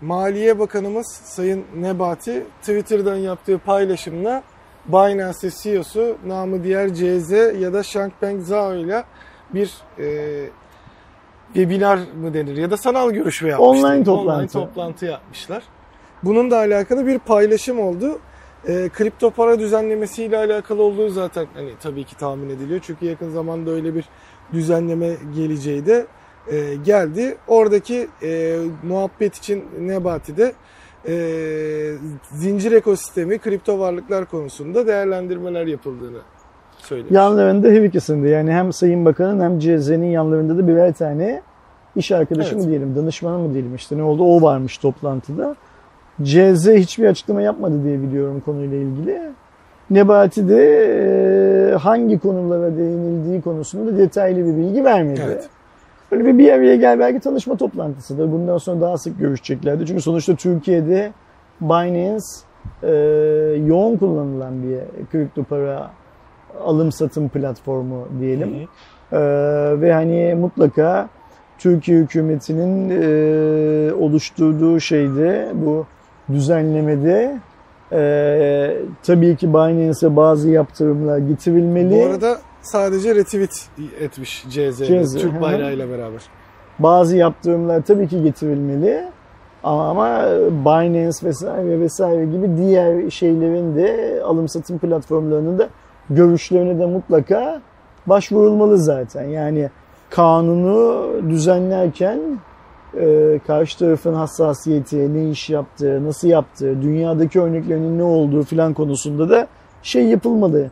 Maliye 0.00 0.58
Bakanımız 0.58 1.06
Sayın 1.24 1.64
Nebati 1.76 2.46
Twitter'dan 2.60 3.16
yaptığı 3.16 3.58
paylaşımla 3.58 4.42
Binance 4.88 5.50
CEO'su 5.62 6.16
namı 6.26 6.64
diğer 6.64 6.94
CZ 6.94 7.30
ya 7.60 7.72
da 7.72 7.82
Shangpeng 7.82 8.42
Zhao 8.42 8.74
ile 8.74 9.04
bir 9.54 9.72
e, 9.98 10.48
webinar 11.52 11.98
mı 12.20 12.34
denir 12.34 12.56
ya 12.56 12.70
da 12.70 12.76
sanal 12.76 13.10
görüşme 13.10 13.48
yapmışlar. 13.48 13.88
Online 13.90 14.04
toplantı. 14.04 14.58
Online 14.58 14.66
toplantı 14.66 15.06
yapmışlar. 15.06 15.62
Bunun 16.22 16.50
da 16.50 16.58
alakalı 16.58 17.06
bir 17.06 17.18
paylaşım 17.18 17.80
oldu. 17.80 18.18
E, 18.68 18.88
kripto 18.88 19.30
para 19.30 19.58
düzenlemesiyle 19.58 20.38
alakalı 20.38 20.82
olduğu 20.82 21.08
zaten 21.08 21.46
hani 21.54 21.70
tabii 21.82 22.04
ki 22.04 22.16
tahmin 22.16 22.50
ediliyor. 22.50 22.80
Çünkü 22.82 23.06
yakın 23.06 23.30
zamanda 23.30 23.70
öyle 23.70 23.94
bir 23.94 24.04
düzenleme 24.52 25.10
geleceği 25.36 25.86
de 25.86 26.06
e, 26.52 26.74
geldi. 26.74 27.36
Oradaki 27.48 28.08
e, 28.22 28.58
muhabbet 28.82 29.34
için 29.36 29.64
Nebati'de 29.80 30.52
e, 31.08 31.14
zincir 32.30 32.72
ekosistemi, 32.72 33.38
kripto 33.38 33.78
varlıklar 33.78 34.24
konusunda 34.24 34.86
değerlendirmeler 34.86 35.66
yapıldığını 35.66 36.18
söylüyor. 36.78 37.10
Yanlarında 37.10 37.68
her 37.68 37.82
ikisinde 37.82 38.28
yani 38.28 38.52
hem 38.52 38.72
Sayın 38.72 39.04
Bakan'ın 39.04 39.40
hem 39.40 39.58
CZ'nin 39.58 40.10
yanlarında 40.10 40.58
da 40.58 40.68
birer 40.68 40.92
tane 40.92 41.42
iş 41.96 42.12
arkadaşı 42.12 42.54
Evet. 42.54 42.64
mı 42.64 42.70
diyelim, 42.70 42.96
danışmanı 42.96 43.38
mı 43.38 43.54
diyelim 43.54 43.74
işte 43.74 43.98
ne 43.98 44.02
oldu 44.02 44.24
o 44.24 44.42
varmış 44.42 44.78
toplantıda. 44.78 45.56
CZ 46.24 46.68
hiçbir 46.68 47.06
açıklama 47.06 47.42
yapmadı 47.42 47.84
diye 47.84 48.02
biliyorum 48.02 48.42
konuyla 48.44 48.76
ilgili. 48.76 49.20
Nebati 49.90 50.48
de 50.48 50.62
e, 51.72 51.74
hangi 51.74 52.18
konulara 52.18 52.76
değinildiği 52.76 53.42
konusunda 53.42 53.98
detaylı 53.98 54.38
bir 54.38 54.56
bilgi 54.56 54.84
vermedi. 54.84 55.20
Evet. 55.26 55.48
Böyle 56.12 56.24
bir 56.24 56.38
bir 56.38 56.52
araya 56.52 56.76
gel 56.76 56.98
belki 56.98 57.20
tanışma 57.20 57.56
toplantısıdır. 57.56 58.32
Bundan 58.32 58.58
sonra 58.58 58.80
daha 58.80 58.98
sık 58.98 59.18
görüşeceklerdi. 59.18 59.86
Çünkü 59.86 60.02
sonuçta 60.02 60.34
Türkiye'de 60.34 61.12
Binance 61.60 62.24
e, 62.82 62.90
yoğun 63.66 63.96
kullanılan 63.96 64.62
bir 64.62 64.78
kripto 65.10 65.44
para 65.44 65.90
alım 66.64 66.92
satım 66.92 67.28
platformu 67.28 68.08
diyelim. 68.20 68.54
Hı 68.54 68.62
hı. 68.62 68.66
Ee, 69.12 69.80
ve 69.80 69.92
hani 69.92 70.34
mutlaka 70.34 71.08
Türkiye 71.58 71.98
hükümetinin 71.98 72.90
e, 72.90 73.94
oluşturduğu 73.94 74.80
şeyde 74.80 75.48
bu 75.54 75.86
düzenlemede 76.28 77.38
e, 77.92 78.76
tabii 79.02 79.36
ki 79.36 79.48
Binance'e 79.48 80.16
bazı 80.16 80.50
yaptırımlar 80.50 81.18
getirilmeli. 81.18 82.00
Bu 82.00 82.06
arada 82.06 82.38
sadece 82.62 83.14
retweet 83.14 83.68
etmiş 84.00 84.44
CZ, 84.48 84.78
CZ, 84.78 85.14
Türk 85.14 85.40
bayrağıyla 85.40 85.88
beraber. 85.88 86.22
Bazı 86.78 87.16
yaptırımlar 87.16 87.82
tabii 87.82 88.08
ki 88.08 88.22
getirilmeli. 88.22 89.04
Ama 89.64 90.24
Binance 90.64 91.18
vesaire 91.22 91.80
vesaire 91.80 92.24
gibi 92.24 92.56
diğer 92.56 93.10
şeylerin 93.10 93.76
de 93.76 94.20
alım 94.24 94.48
satım 94.48 94.78
platformlarının 94.78 95.58
da 95.58 95.68
görüşlerine 96.10 96.78
de 96.78 96.86
mutlaka 96.86 97.60
başvurulmalı 98.06 98.78
zaten. 98.78 99.24
Yani 99.24 99.70
kanunu 100.10 101.10
düzenlerken 101.28 102.20
e, 103.00 103.38
karşı 103.46 103.78
tarafın 103.78 104.14
hassasiyeti, 104.14 105.14
ne 105.14 105.30
iş 105.30 105.50
yaptığı, 105.50 106.04
nasıl 106.04 106.28
yaptığı, 106.28 106.82
dünyadaki 106.82 107.40
örneklerinin 107.40 107.98
ne 107.98 108.02
olduğu 108.02 108.42
filan 108.42 108.74
konusunda 108.74 109.30
da 109.30 109.46
şey 109.82 110.06
yapılmalı. 110.06 110.70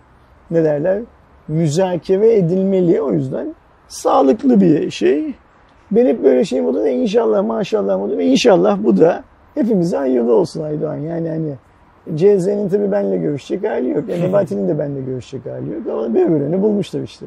Ne 0.51 0.65
derler? 0.65 1.03
Müzakere 1.49 2.37
edilmeli. 2.37 3.03
O 3.03 3.13
yüzden 3.13 3.55
sağlıklı 3.89 4.61
bir 4.61 4.91
şey. 4.91 5.35
Ben 5.91 6.07
hep 6.07 6.25
böyle 6.25 6.45
şey 6.45 6.61
modu 6.61 6.79
da 6.79 6.89
inşallah 6.89 7.45
maşallah 7.45 7.99
modu 7.99 8.19
ve 8.19 8.27
inşallah 8.27 8.79
bu 8.85 8.97
da 9.01 9.25
hepimize 9.55 9.97
hayırlı 9.97 10.35
olsun 10.35 10.63
Aydoğan. 10.63 10.97
Yani 10.97 11.29
hani 11.29 11.55
CZ'nin 12.17 12.69
tabii 12.69 12.93
benimle 12.93 13.17
görüşecek 13.17 13.71
hali 13.71 13.89
yok. 13.89 14.09
Nebati'nin 14.23 14.69
de 14.69 14.79
benimle 14.79 15.01
görüşecek 15.01 15.53
hali 15.53 15.73
yok. 15.73 15.83
Ama 15.93 16.15
birbirlerini 16.15 16.63
bulmuşlar 16.63 17.03
işte. 17.03 17.27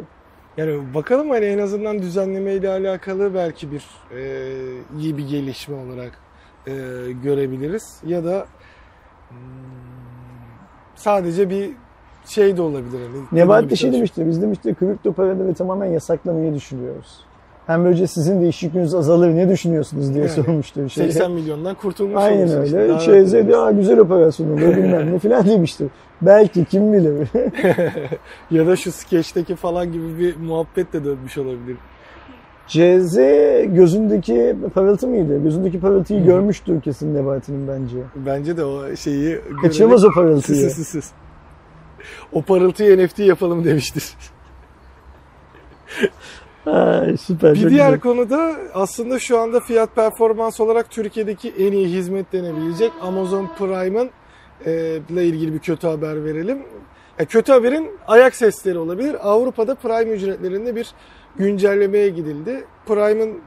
Yani 0.58 0.94
bakalım 0.94 1.30
hani 1.30 1.46
en 1.46 1.58
azından 1.58 2.02
düzenleme 2.02 2.54
ile 2.54 2.70
alakalı 2.70 3.34
belki 3.34 3.72
bir 3.72 3.84
e, 4.16 4.52
iyi 5.00 5.18
bir 5.18 5.28
gelişme 5.28 5.76
olarak 5.76 6.12
e, 6.68 6.72
görebiliriz. 7.24 8.00
Ya 8.06 8.26
da 8.26 8.46
hmm, 9.30 9.38
sadece 10.96 11.50
bir 11.50 11.72
şey 12.26 12.58
de 12.58 12.62
olabilir. 12.62 13.00
Hani, 13.02 13.70
bir 13.70 13.76
şey 13.76 13.94
demişti, 13.94 14.28
biz 14.28 14.42
demişti 14.42 14.76
kripto 14.76 15.14
paraları 15.14 15.54
tamamen 15.54 15.86
yasaklamayı 15.86 16.54
düşünüyoruz. 16.54 17.26
Hem 17.68 17.86
böylece 17.86 18.08
sizin 18.08 18.42
de 18.42 18.48
iş 18.48 18.64
yükünüz 18.64 18.96
azalır 18.96 19.30
ne 19.30 19.50
düşünüyorsunuz 19.50 20.14
diye 20.14 20.26
Yani, 20.26 20.34
sormuştu. 20.34 20.90
şey. 20.90 21.06
80 21.06 21.32
milyondan 21.32 21.76
kurtulmuş 21.76 22.16
Aynen 22.24 22.46
işte. 22.64 22.78
öyle. 22.78 22.90
Daha 22.90 23.00
ÇZ 23.00 23.34
"Aa, 23.34 23.72
güzel 23.72 24.00
operasyon 24.00 24.50
olur 24.52 24.62
bilmem 24.78 25.14
ne 25.14 25.20
filan 25.20 25.46
demişti. 25.46 25.88
Belki 26.22 26.66
kim 26.66 26.94
bilir. 26.94 27.28
ya 28.52 28.68
da 28.68 28.76
şu 28.76 28.92
skeçteki 28.92 29.56
falan 29.56 29.92
gibi 29.92 30.20
bir 30.20 30.38
muhabbet 30.38 30.94
de 30.94 31.06
dönmüş 31.06 31.38
olabilir. 31.38 31.78
CZ 32.68 33.16
gözündeki 33.76 34.56
parıltı 34.74 35.08
mıydı? 35.08 35.44
Gözündeki 35.44 35.80
parıltıyı 35.80 36.20
Hı 36.20 36.24
hı. 36.24 36.28
görmüştür 36.28 36.82
kesin 36.82 37.16
Nebati'nin 37.16 37.68
bence. 37.68 37.98
Bence 38.16 38.58
de 38.58 38.66
o 38.66 38.96
şeyi 38.96 39.40
Kaçırmaz 39.62 40.06
o 40.06 40.12
parıltıyı. 40.12 40.70
sus, 40.70 40.88
sus. 40.88 41.06
O 42.34 42.42
parıltıyı 42.42 42.98
NFT 43.06 43.20
yapalım 43.20 43.66
demiştir. 43.66 44.04
Ay, 46.66 47.18
süper. 47.18 47.54
Bir 47.54 47.60
diğer 47.60 47.70
güzel. 47.70 48.00
konuda 48.00 48.56
aslında 48.74 49.20
şu 49.20 49.40
anda 49.40 49.60
fiyat 49.60 49.96
performans 49.96 50.60
olarak 50.60 50.90
Türkiye'deki 50.90 51.50
en 51.50 51.72
iyi 51.72 51.88
hizmet 51.88 52.32
denebilecek 52.34 52.92
Amazon 53.02 53.50
Prime'ın 53.58 54.10
e, 54.66 55.00
ile 55.10 55.26
ilgili 55.26 55.54
bir 55.54 55.60
kötü 55.60 55.88
haber 55.88 56.26
verelim. 56.26 56.64
E, 57.20 57.26
kötü 57.26 57.52
haberin 57.52 57.92
ayak 58.08 58.36
sesleri 58.36 58.78
olabilir. 58.78 59.16
Avrupa'da 59.22 59.76
Prime 59.76 60.12
ücretlerinde 60.12 60.76
bir 60.76 60.94
güncellemeye 61.36 62.10
gidildi. 62.10 62.66
Prime'ın 62.86 63.40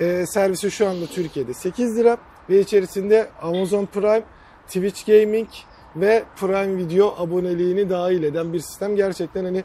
e, 0.00 0.26
servisi 0.26 0.70
şu 0.70 0.88
anda 0.88 1.06
Türkiye'de 1.06 1.54
8 1.54 1.96
lira 1.96 2.16
ve 2.50 2.60
içerisinde 2.60 3.28
Amazon 3.42 3.86
Prime, 3.86 4.22
Twitch 4.66 5.06
Gaming 5.06 5.48
ve 5.96 6.22
Prime 6.36 6.76
Video 6.76 7.14
aboneliğini 7.18 7.90
dahil 7.90 8.22
eden 8.22 8.52
bir 8.52 8.58
sistem. 8.58 8.96
Gerçekten 8.96 9.44
hani 9.44 9.64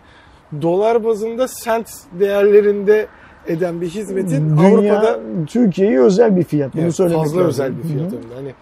dolar 0.61 1.03
bazında 1.03 1.47
sent 1.47 1.87
değerlerinde 2.19 3.07
eden 3.47 3.81
bir 3.81 3.89
hizmetin 3.89 4.57
Dünya, 4.57 4.67
Avrupa'da 4.69 5.19
Türkiye'ye 5.47 6.01
özel 6.01 6.37
bir 6.37 6.43
fiyat. 6.43 6.73
Bunu 6.73 6.81
Evet, 6.81 6.95
söylemek 6.95 7.23
fazla 7.23 7.37
lazım. 7.37 7.49
özel 7.49 7.77
bir 7.77 7.83
fiyat. 7.83 8.13
Hani 8.35 8.53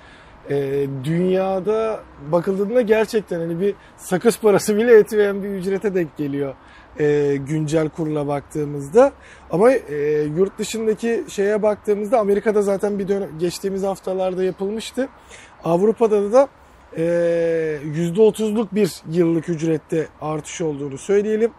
e, 0.49 0.87
dünyada 1.03 1.99
bakıldığında 2.31 2.81
gerçekten 2.81 3.39
hani 3.39 3.59
bir 3.59 3.75
sakız 3.97 4.39
parası 4.39 4.77
bile 4.77 4.97
etmeyen 4.97 5.43
bir 5.43 5.49
ücrete 5.49 5.95
denk 5.95 6.17
geliyor 6.17 6.53
e, 6.99 7.35
güncel 7.47 7.89
kurla 7.89 8.27
baktığımızda. 8.27 9.11
Ama 9.51 9.71
e, 9.71 10.21
yurt 10.37 10.59
dışındaki 10.59 11.23
şeye 11.27 11.61
baktığımızda 11.61 12.19
Amerika'da 12.19 12.61
zaten 12.61 12.99
bir 12.99 13.07
dönem 13.07 13.29
geçtiğimiz 13.39 13.83
haftalarda 13.83 14.43
yapılmıştı. 14.43 15.09
Avrupa'da 15.63 16.31
da 16.33 16.47
e, 16.97 17.03
%30'luk 17.85 18.67
bir 18.71 18.91
yıllık 19.11 19.49
ücrette 19.49 20.07
artış 20.21 20.61
olduğunu 20.61 20.97
söyleyelim. 20.97 21.51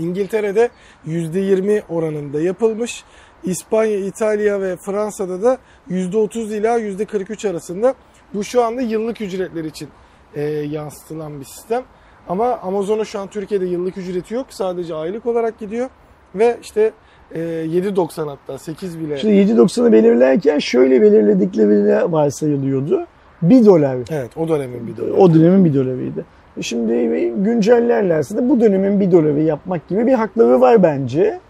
İngiltere'de 0.00 0.70
%20 1.06 1.82
oranında 1.88 2.40
yapılmış. 2.40 3.04
İspanya, 3.44 3.98
İtalya 3.98 4.60
ve 4.60 4.76
Fransa'da 4.76 5.42
da 5.42 5.58
%30 5.90 6.56
ila 6.56 6.78
%43 6.78 7.50
arasında. 7.50 7.94
Bu 8.34 8.44
şu 8.44 8.64
anda 8.64 8.80
yıllık 8.80 9.20
ücretler 9.20 9.64
için 9.64 9.88
e, 10.34 10.42
yansıtılan 10.50 11.40
bir 11.40 11.44
sistem. 11.44 11.82
Ama 12.28 12.52
Amazon'un 12.52 13.04
şu 13.04 13.20
an 13.20 13.28
Türkiye'de 13.28 13.66
yıllık 13.66 13.98
ücreti 13.98 14.34
yok. 14.34 14.46
Sadece 14.50 14.94
aylık 14.94 15.26
olarak 15.26 15.58
gidiyor. 15.58 15.88
Ve 16.34 16.58
işte 16.62 16.92
e, 17.34 17.38
7.90 17.38 18.28
hatta 18.28 18.58
8 18.58 19.00
bile. 19.00 19.18
Şimdi 19.18 19.34
7.90'ı 19.34 19.92
belirlerken 19.92 20.58
şöyle 20.58 21.02
belirledikleri 21.02 22.12
varsayılıyordu. 22.12 23.06
1 23.42 23.66
dolar. 23.66 23.96
Evet 24.10 24.36
o 24.36 24.48
dönemin 24.48 24.86
bir 24.86 24.96
doları. 24.96 25.14
O 25.14 25.34
dönemin 25.34 25.64
bir 25.64 25.74
dolarıydı. 25.74 26.24
Şimdi 26.60 27.32
güncellerlerse 27.36 28.36
de 28.36 28.48
bu 28.48 28.60
dönemin 28.60 29.00
bir 29.00 29.12
doları 29.12 29.40
yapmak 29.40 29.88
gibi 29.88 30.06
bir 30.06 30.12
hakları 30.12 30.60
var 30.60 30.82
bence. 30.82 31.40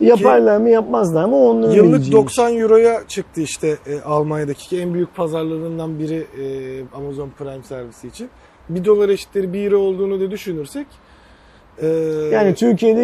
Yaparlar 0.00 0.58
mı 0.58 0.70
yapmazlar 0.70 1.24
mı 1.24 1.36
onların 1.36 1.74
Yıllık 1.74 1.94
bileceği 1.94 2.08
iş. 2.08 2.12
90 2.12 2.56
euroya 2.56 3.02
çıktı 3.08 3.40
işte 3.40 3.76
e, 3.86 4.00
Almanya'daki 4.00 4.68
ki 4.68 4.80
en 4.80 4.94
büyük 4.94 5.14
pazarlarından 5.16 5.98
biri 5.98 6.16
e, 6.16 6.46
Amazon 6.96 7.30
Prime 7.38 7.62
servisi 7.62 8.08
için. 8.08 8.28
1 8.68 8.84
dolar 8.84 9.08
eşittir 9.08 9.52
1 9.52 9.64
euro 9.64 9.78
olduğunu 9.78 10.20
da 10.20 10.30
düşünürsek 10.30 10.86
e, 11.82 11.86
Yani 12.32 12.54
Türkiye'de 12.54 13.02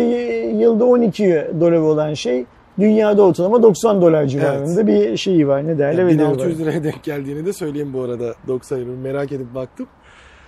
yılda 0.56 0.84
12 0.84 1.46
dolar 1.60 1.72
olan 1.72 2.14
şey 2.14 2.44
dünyada 2.78 3.22
ortalama 3.22 3.62
90 3.62 4.02
dolar 4.02 4.26
civarında 4.26 4.86
bir 4.86 5.16
şeyi 5.16 5.48
var. 5.48 5.66
Ne 5.66 5.78
derler? 5.78 5.98
yani 5.98 6.14
bedeli 6.14 6.26
var. 6.26 6.34
1600 6.34 6.60
liraya 6.60 6.84
denk 6.84 7.02
geldiğini 7.02 7.46
de 7.46 7.52
söyleyeyim 7.52 7.92
bu 7.92 8.02
arada 8.02 8.34
90 8.48 8.80
euro 8.80 8.90
merak 9.02 9.32
edip 9.32 9.54
baktım. 9.54 9.86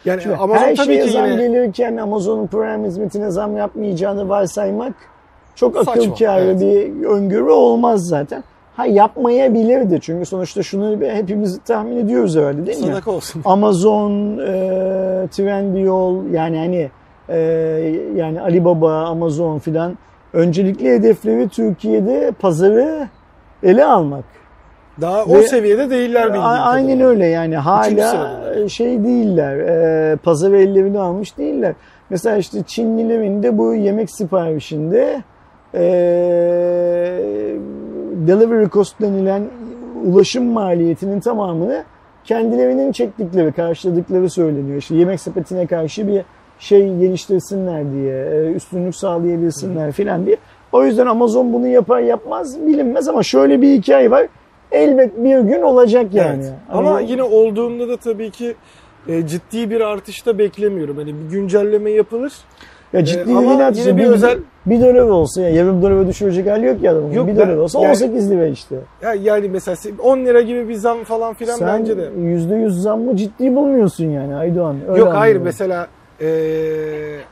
Yani 0.04 0.22
Şimdi 0.22 0.36
Amazon 0.36 0.62
her 0.62 0.76
tabii 0.76 0.86
şeye 0.86 1.04
ki 1.04 1.10
zam 1.10 1.26
yine 1.26 1.36
gelirken 1.36 1.96
Amazon'un 1.96 2.46
Prime 2.46 2.88
hizmetine 2.88 3.30
zam 3.30 3.56
yapmayacağını 3.56 4.28
varsaymak 4.28 4.92
çok 5.54 5.76
akıl 5.76 6.14
kârı 6.14 6.44
evet. 6.44 6.60
bir 6.60 7.04
öngörü 7.04 7.50
olmaz 7.50 8.06
zaten. 8.06 8.44
Ha 8.76 8.86
yapmayabilirdi 8.86 9.98
çünkü 10.00 10.26
sonuçta 10.26 10.62
şunu 10.62 11.06
hepimiz 11.06 11.60
tahmin 11.64 11.96
ediyoruz 11.96 12.36
herhalde 12.36 12.66
değil 12.66 12.78
mi? 12.78 12.86
sadaka 12.86 13.10
olsun. 13.10 13.42
Amazon, 13.44 14.38
e, 14.38 15.28
Trendyol 15.30 16.24
yani 16.32 16.58
hani 16.58 16.90
e, 17.28 17.38
yani 18.16 18.40
Alibaba, 18.40 19.04
Amazon 19.04 19.58
filan 19.58 19.98
öncelikli 20.32 20.88
hedefleri 20.88 21.48
Türkiye'de 21.48 22.32
pazarı 22.40 23.08
ele 23.62 23.84
almak. 23.84 24.24
Daha 25.00 25.18
Ve- 25.28 25.38
o 25.38 25.42
seviyede 25.42 25.90
değiller 25.90 26.24
bildiğim 26.26 26.44
A- 26.44 26.48
Aynen 26.48 26.86
kadarıyla. 26.86 27.08
öyle 27.08 27.26
yani 27.26 27.56
hala 27.56 28.68
şey 28.68 29.04
değiller, 29.04 29.56
e, 29.58 30.16
pazarı 30.16 30.56
ellerini 30.60 30.98
almış 30.98 31.38
değiller. 31.38 31.74
Mesela 32.10 32.36
işte 32.36 32.58
Çinlilerin 32.66 33.42
de 33.42 33.58
bu 33.58 33.74
yemek 33.74 34.10
siparişinde 34.10 35.22
e, 35.74 35.80
delivery 38.26 38.68
cost 38.68 39.00
denilen 39.00 39.42
ulaşım 40.04 40.44
maliyetinin 40.44 41.20
tamamını 41.20 41.84
kendilerinin 42.24 42.92
çektikleri, 42.92 43.52
karşıladıkları 43.52 44.30
söyleniyor. 44.30 44.76
İşte 44.78 44.94
yemek 44.94 45.20
sepetine 45.20 45.66
karşı 45.66 46.08
bir 46.08 46.22
şey 46.58 46.96
geliştirsinler 46.96 47.92
diye, 47.92 48.14
e, 48.26 48.52
üstünlük 48.52 48.96
sağlayabilsinler 48.96 49.92
filan 49.92 50.26
diye. 50.26 50.36
O 50.72 50.84
yüzden 50.84 51.06
Amazon 51.06 51.52
bunu 51.52 51.66
yapar 51.66 52.00
yapmaz 52.00 52.66
bilinmez 52.66 53.08
ama 53.08 53.22
şöyle 53.22 53.62
bir 53.62 53.72
hikaye 53.72 54.10
var. 54.10 54.26
Elbet 54.74 55.16
bir 55.24 55.38
gün 55.38 55.62
olacak 55.62 56.06
yani. 56.14 56.42
Evet. 56.44 56.52
Ama 56.70 56.90
Ama 56.90 57.00
yine 57.00 57.22
olduğunda 57.22 57.88
da 57.88 57.96
tabii 57.96 58.30
ki 58.30 58.54
e, 59.08 59.26
ciddi 59.26 59.70
bir 59.70 59.80
artışta 59.80 60.38
beklemiyorum. 60.38 60.96
Hani 60.96 61.14
bir 61.14 61.30
güncelleme 61.30 61.90
yapılır. 61.90 62.32
ya 62.92 63.04
ciddi 63.04 63.30
Ee, 63.30 63.34
ama 63.36 63.52
yine 63.52 63.72
bir 63.74 63.96
bir, 63.96 64.06
özel- 64.06 64.38
bir 64.66 64.80
dolar 64.80 64.94
olsa 65.08 65.42
ya 65.42 65.48
yarım 65.48 65.82
dolara 65.82 66.08
düşürecek 66.08 66.46
hali 66.50 66.66
yok 66.66 66.82
ya 66.82 66.92
adamın. 66.92 67.12
Yok, 67.12 67.26
bir 67.26 67.36
ben- 67.36 67.48
dolar 67.48 67.56
olsa 67.56 67.80
yani- 67.80 67.90
18 67.90 68.30
lira 68.30 68.46
işte. 68.46 68.76
Ya 69.02 69.14
yani 69.14 69.48
mesela 69.48 69.76
10 70.02 70.18
lira 70.18 70.40
gibi 70.40 70.68
bir 70.68 70.74
zam 70.74 71.04
falan 71.04 71.34
filan 71.34 71.56
Sen 71.56 71.68
bence 71.68 71.96
de. 71.96 72.08
%100 72.18 72.70
zammı 72.80 73.16
ciddi 73.16 73.56
bulmuyorsun 73.56 74.04
yani 74.10 74.36
Aydoğan. 74.36 74.76
Öyle 74.88 74.98
Yok 75.00 75.08
hayır 75.08 75.16
anlıyorum. 75.16 75.42
mesela 75.44 75.86
e, 76.20 76.26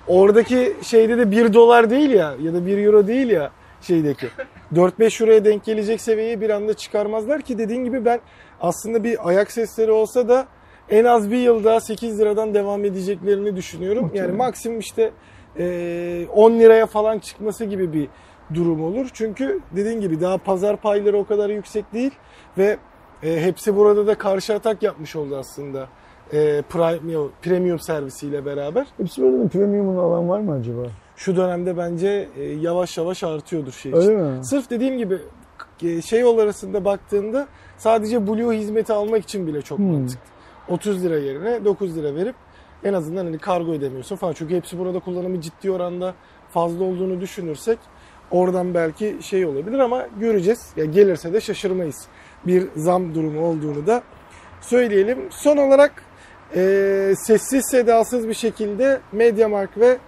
oradaki 0.08 0.72
şeyde 0.82 1.18
de 1.18 1.30
1 1.30 1.52
dolar 1.54 1.90
değil 1.90 2.10
ya 2.10 2.32
ya 2.42 2.54
da 2.54 2.66
1 2.66 2.78
euro 2.86 3.06
değil 3.06 3.30
ya 3.30 3.50
şeydeki. 3.80 4.26
4-5 4.74 5.22
euroya 5.22 5.44
denk 5.44 5.64
gelecek 5.64 6.00
seviyeyi 6.00 6.40
bir 6.40 6.50
anda 6.50 6.74
çıkarmazlar 6.74 7.42
ki 7.42 7.58
dediğin 7.58 7.84
gibi 7.84 8.04
ben 8.04 8.20
aslında 8.60 9.04
bir 9.04 9.28
ayak 9.28 9.52
sesleri 9.52 9.92
olsa 9.92 10.28
da 10.28 10.46
en 10.90 11.04
az 11.04 11.30
bir 11.30 11.36
yıl 11.36 11.64
daha 11.64 11.80
8 11.80 12.20
liradan 12.20 12.54
devam 12.54 12.84
edeceklerini 12.84 13.56
düşünüyorum. 13.56 14.02
Muhtemelen. 14.02 14.28
Yani 14.28 14.36
maksimum 14.36 14.78
işte 14.78 15.10
e, 15.58 16.26
10 16.34 16.52
liraya 16.52 16.86
falan 16.86 17.18
çıkması 17.18 17.64
gibi 17.64 17.92
bir 17.92 18.08
durum 18.54 18.84
olur. 18.84 19.10
Çünkü 19.12 19.60
dediğin 19.76 20.00
gibi 20.00 20.20
daha 20.20 20.38
pazar 20.38 20.76
payları 20.76 21.18
o 21.18 21.26
kadar 21.26 21.50
yüksek 21.50 21.92
değil 21.92 22.10
ve 22.58 22.76
e, 23.22 23.40
hepsi 23.40 23.76
burada 23.76 24.06
da 24.06 24.14
karşı 24.14 24.54
atak 24.54 24.82
yapmış 24.82 25.16
oldu 25.16 25.36
aslında. 25.36 25.88
E, 26.32 26.62
premium, 26.62 27.32
premium 27.42 27.80
servisiyle 27.80 28.46
beraber. 28.46 28.86
Hepsi 28.98 29.22
böyle 29.22 29.48
premium'unu 29.48 30.00
alan 30.00 30.28
var 30.28 30.40
mı 30.40 30.52
acaba? 30.52 30.82
Şu 31.22 31.36
dönemde 31.36 31.76
bence 31.76 32.28
e, 32.38 32.44
yavaş 32.44 32.98
yavaş 32.98 33.22
artıyordur 33.24 33.72
şey 33.72 33.94
Öyle 33.94 34.04
için. 34.04 34.16
mi? 34.20 34.44
Sırf 34.44 34.70
dediğim 34.70 34.98
gibi 34.98 35.18
e, 35.82 36.02
şey 36.02 36.20
yol 36.20 36.38
arasında 36.38 36.84
baktığında 36.84 37.46
sadece 37.78 38.26
Blue 38.26 38.56
hizmeti 38.58 38.92
almak 38.92 39.22
için 39.24 39.46
bile 39.46 39.62
çok 39.62 39.78
Hmm. 39.78 39.92
mantıklı. 39.92 40.20
30 40.68 41.04
lira 41.04 41.18
yerine 41.18 41.64
9 41.64 41.96
lira 41.96 42.14
verip 42.14 42.34
en 42.84 42.92
azından 42.92 43.24
hani 43.24 43.38
kargo 43.38 43.72
ödemiyorsun 43.72 44.16
falan. 44.16 44.32
Çünkü 44.32 44.56
hepsi 44.56 44.78
burada 44.78 44.98
kullanımı 44.98 45.40
ciddi 45.40 45.70
oranda 45.70 46.14
fazla 46.50 46.84
olduğunu 46.84 47.20
düşünürsek 47.20 47.78
oradan 48.30 48.74
belki 48.74 49.16
şey 49.20 49.46
olabilir 49.46 49.78
ama 49.78 50.06
göreceğiz. 50.20 50.72
Ya 50.76 50.84
gelirse 50.84 51.32
de 51.32 51.40
şaşırmayız. 51.40 52.06
Bir 52.46 52.66
zam 52.76 53.14
durumu 53.14 53.46
olduğunu 53.46 53.86
da 53.86 54.02
söyleyelim. 54.60 55.18
Son 55.30 55.56
olarak 55.56 55.92
e, 56.56 57.14
sessiz 57.16 57.66
sedasız 57.70 58.28
bir 58.28 58.34
şekilde 58.34 59.00
MediaMarkt 59.12 59.78
ve 59.78 59.98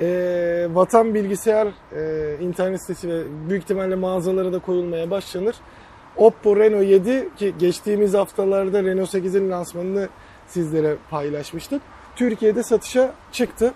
e, 0.00 0.68
Vatan 0.70 1.14
Bilgisayar 1.14 1.68
e, 1.96 2.36
internet 2.40 2.80
sitesi 2.80 3.08
ve 3.08 3.22
büyük 3.48 3.62
ihtimalle 3.62 3.94
mağazalara 3.94 4.52
da 4.52 4.58
koyulmaya 4.58 5.10
başlanır. 5.10 5.56
Oppo 6.16 6.56
Reno 6.56 6.80
7 6.82 7.28
ki 7.36 7.54
geçtiğimiz 7.58 8.14
haftalarda 8.14 8.84
Reno 8.84 9.02
8'in 9.02 9.50
lansmanını 9.50 10.08
sizlere 10.46 10.96
paylaşmıştık. 11.10 11.82
Türkiye'de 12.16 12.62
satışa 12.62 13.14
çıktı. 13.32 13.74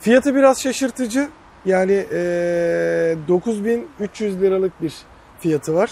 Fiyatı 0.00 0.34
biraz 0.34 0.62
şaşırtıcı. 0.62 1.28
Yani 1.64 2.06
e, 2.12 3.16
9300 3.28 4.42
liralık 4.42 4.82
bir 4.82 4.94
fiyatı 5.40 5.74
var. 5.74 5.90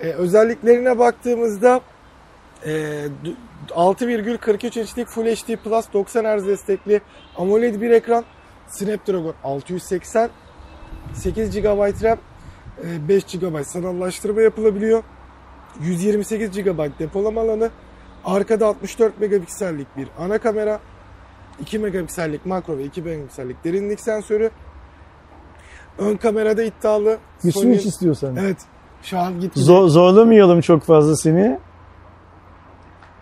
E, 0.00 0.10
özelliklerine 0.10 0.98
baktığımızda 0.98 1.80
e, 2.66 2.70
d- 3.24 3.70
6,43 3.74 4.80
inçlik 4.80 5.08
Full 5.08 5.24
HD 5.26 5.56
Plus 5.56 5.84
90 5.92 6.24
Hz 6.38 6.46
destekli 6.46 7.00
AMOLED 7.36 7.80
bir 7.80 7.90
ekran. 7.90 8.24
Snapdragon 8.68 9.34
680 9.44 10.30
8 11.14 11.50
GB 11.60 12.02
RAM 12.04 12.18
e, 12.84 13.08
5 13.08 13.24
GB 13.24 13.64
sanallaştırma 13.64 14.40
yapılabiliyor. 14.40 15.02
128 15.80 16.50
GB 16.50 16.98
depolama 16.98 17.40
alanı. 17.40 17.70
Arkada 18.24 18.66
64 18.66 19.20
megapiksellik 19.20 19.96
bir 19.96 20.08
ana 20.18 20.38
kamera. 20.38 20.80
2 21.60 21.78
megapiksellik 21.78 22.46
makro 22.46 22.78
ve 22.78 22.84
2 22.84 23.02
megapiksellik 23.02 23.64
derinlik 23.64 24.00
sensörü. 24.00 24.50
Ön 25.98 26.16
kamerada 26.16 26.62
iddialı. 26.62 27.18
Bir 27.44 27.52
Sony- 27.52 27.60
switch 27.62 27.86
istiyorsan. 27.86 28.36
Evet. 28.36 28.56
Şu 29.02 29.18
an 29.18 29.40
gitti. 29.40 29.60
Zor, 29.60 29.88
zorlamayalım 29.88 30.60
çok 30.60 30.82
fazla 30.82 31.16
seni. 31.16 31.58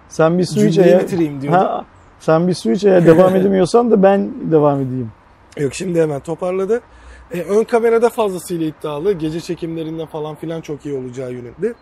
Sen 0.09 0.39
bir 0.39 0.79
eğer, 0.79 1.03
bitireyim 1.03 1.41
diyordum. 1.41 1.61
Ha, 1.61 1.85
sen 2.21 2.49
bir 2.49 2.87
eğer 2.87 3.07
devam 3.07 3.37
edemiyorsan 3.37 3.91
da 3.91 4.03
ben 4.03 4.31
devam 4.51 4.81
edeyim. 4.81 5.11
Yok 5.59 5.75
şimdi 5.75 6.01
hemen 6.03 6.21
toparladı. 6.21 6.81
E, 7.35 7.41
ön 7.43 7.65
kamerada 7.65 8.09
fazlasıyla 8.09 8.67
iddialı. 8.67 9.13
Gece 9.13 9.41
çekimlerinde 9.41 10.07
falan 10.07 10.35
filan 10.35 10.61
çok 10.61 10.87
iyi 10.87 10.99
olacağı 10.99 11.33
yönünde. 11.33 11.75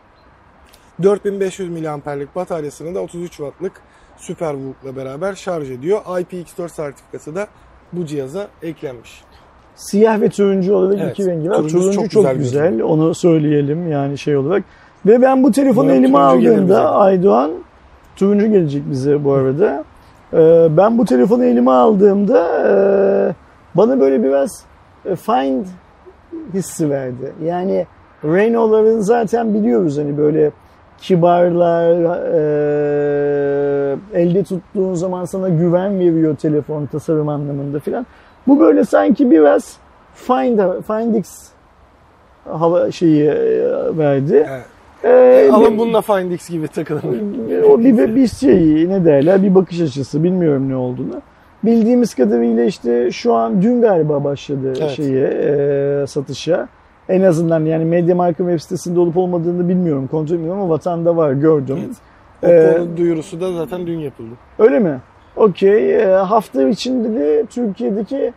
4500 1.03 1.71
mAh'lik 1.71 2.37
bataryasını 2.37 2.95
da 2.95 3.01
33 3.01 3.31
Watt'lık 3.31 3.73
SuperVOOC'la 4.17 4.97
beraber 4.97 5.35
şarj 5.35 5.71
ediyor. 5.71 6.01
IPX4 6.05 6.69
sertifikası 6.69 7.35
da 7.35 7.47
bu 7.93 8.07
cihaza 8.07 8.49
eklenmiş. 8.63 9.23
Siyah 9.75 10.21
ve 10.21 10.29
turuncu 10.29 10.75
olarak 10.75 10.99
Evet, 11.01 11.19
iki 11.19 11.27
rengi 11.27 11.51
var. 11.51 11.57
Turuncu 11.57 11.93
çok, 11.93 12.11
çok 12.11 12.23
güzel 12.23 12.37
güzel. 12.37 12.83
Onu 12.83 13.15
söyleyelim 13.15 13.91
yani 13.91 14.19
şey 14.19 14.37
olarak. 14.37 14.65
Ve 15.07 15.23
ben 15.23 15.43
bu 15.43 15.53
telefonu 15.53 15.93
elime 15.93 16.19
aldığımda 16.19 16.93
Aydoğan 16.95 17.51
turuncu 18.17 18.47
gelecek 18.47 18.83
bize 18.91 19.25
bu 19.25 19.33
arada. 19.33 19.85
Ee, 20.33 20.69
ben 20.71 20.99
bu 20.99 21.05
telefonu 21.05 21.45
elime 21.45 21.71
aldığımda 21.71 22.69
e, 22.69 22.75
bana 23.75 24.01
böyle 24.01 24.23
biraz 24.23 24.65
e, 25.05 25.17
Find 25.17 25.67
hissi 26.55 26.91
verdi. 26.91 27.33
Yani 27.45 27.87
Renault'ların 28.25 29.01
zaten 29.01 29.55
biliyoruz 29.55 29.99
hani 29.99 30.19
böyle 30.19 30.51
kibarlar, 30.99 31.91
e, 32.33 33.97
elde 34.15 34.45
tuttuğun 34.45 34.95
zaman 34.95 35.25
sana 35.25 35.49
güven 35.49 36.01
veriyor 36.01 36.37
telefon 36.37 36.87
tasarım 36.87 37.29
anlamında 37.29 37.79
filan. 37.79 38.07
Bu 38.47 38.61
böyle 38.61 38.85
sanki 38.85 39.31
biraz 39.31 39.77
Find, 40.15 40.61
Find 40.87 41.15
X 41.15 41.49
hava 42.45 42.91
şeyi 42.91 43.29
verdi. 43.99 44.47
Evet. 44.51 44.74
Ee, 45.05 45.51
Alın 45.53 45.79
bununla 45.79 46.01
Find 46.01 46.31
X 46.31 46.51
gibi 46.51 46.69
takılın. 46.69 47.03
o 47.71 47.79
bir, 47.79 48.15
bir 48.15 48.29
şey 48.29 48.89
ne 48.89 49.05
derler 49.05 49.43
bir 49.43 49.55
bakış 49.55 49.81
açısı 49.81 50.25
bilmiyorum 50.25 50.69
ne 50.69 50.77
olduğunu. 50.77 51.23
Bildiğimiz 51.65 52.15
kadarıyla 52.15 52.65
işte 52.65 53.11
şu 53.11 53.35
an 53.35 53.63
dün 53.63 53.81
galiba 53.81 54.25
başladı 54.25 54.73
Evet. 54.81 54.91
şeye 54.91 55.27
e, 55.27 56.07
satışa. 56.07 56.69
En 57.09 57.23
azından 57.23 57.65
yani 57.65 57.85
Mediamarkt'ın 57.85 58.45
web 58.45 58.61
sitesinde 58.61 59.01
olup 59.01 59.17
olmadığını 59.17 59.69
bilmiyorum 59.69 60.09
kontrol 60.11 60.35
etmiyorum 60.35 60.61
ama 60.63 60.71
vatanda 60.75 61.17
var 61.17 61.33
gördüm. 61.33 61.79
Evet. 62.43 62.77
Ee, 62.77 62.97
duyurusu 62.97 63.41
da 63.41 63.53
zaten 63.53 63.87
dün 63.87 63.99
yapıldı. 63.99 64.35
Öyle 64.59 64.79
mi? 64.79 65.01
Okey. 65.37 65.97
Ee, 65.97 66.07
hafta 66.07 66.69
içinde 66.69 67.21
de 67.21 67.45
Türkiye'deki 67.51 68.33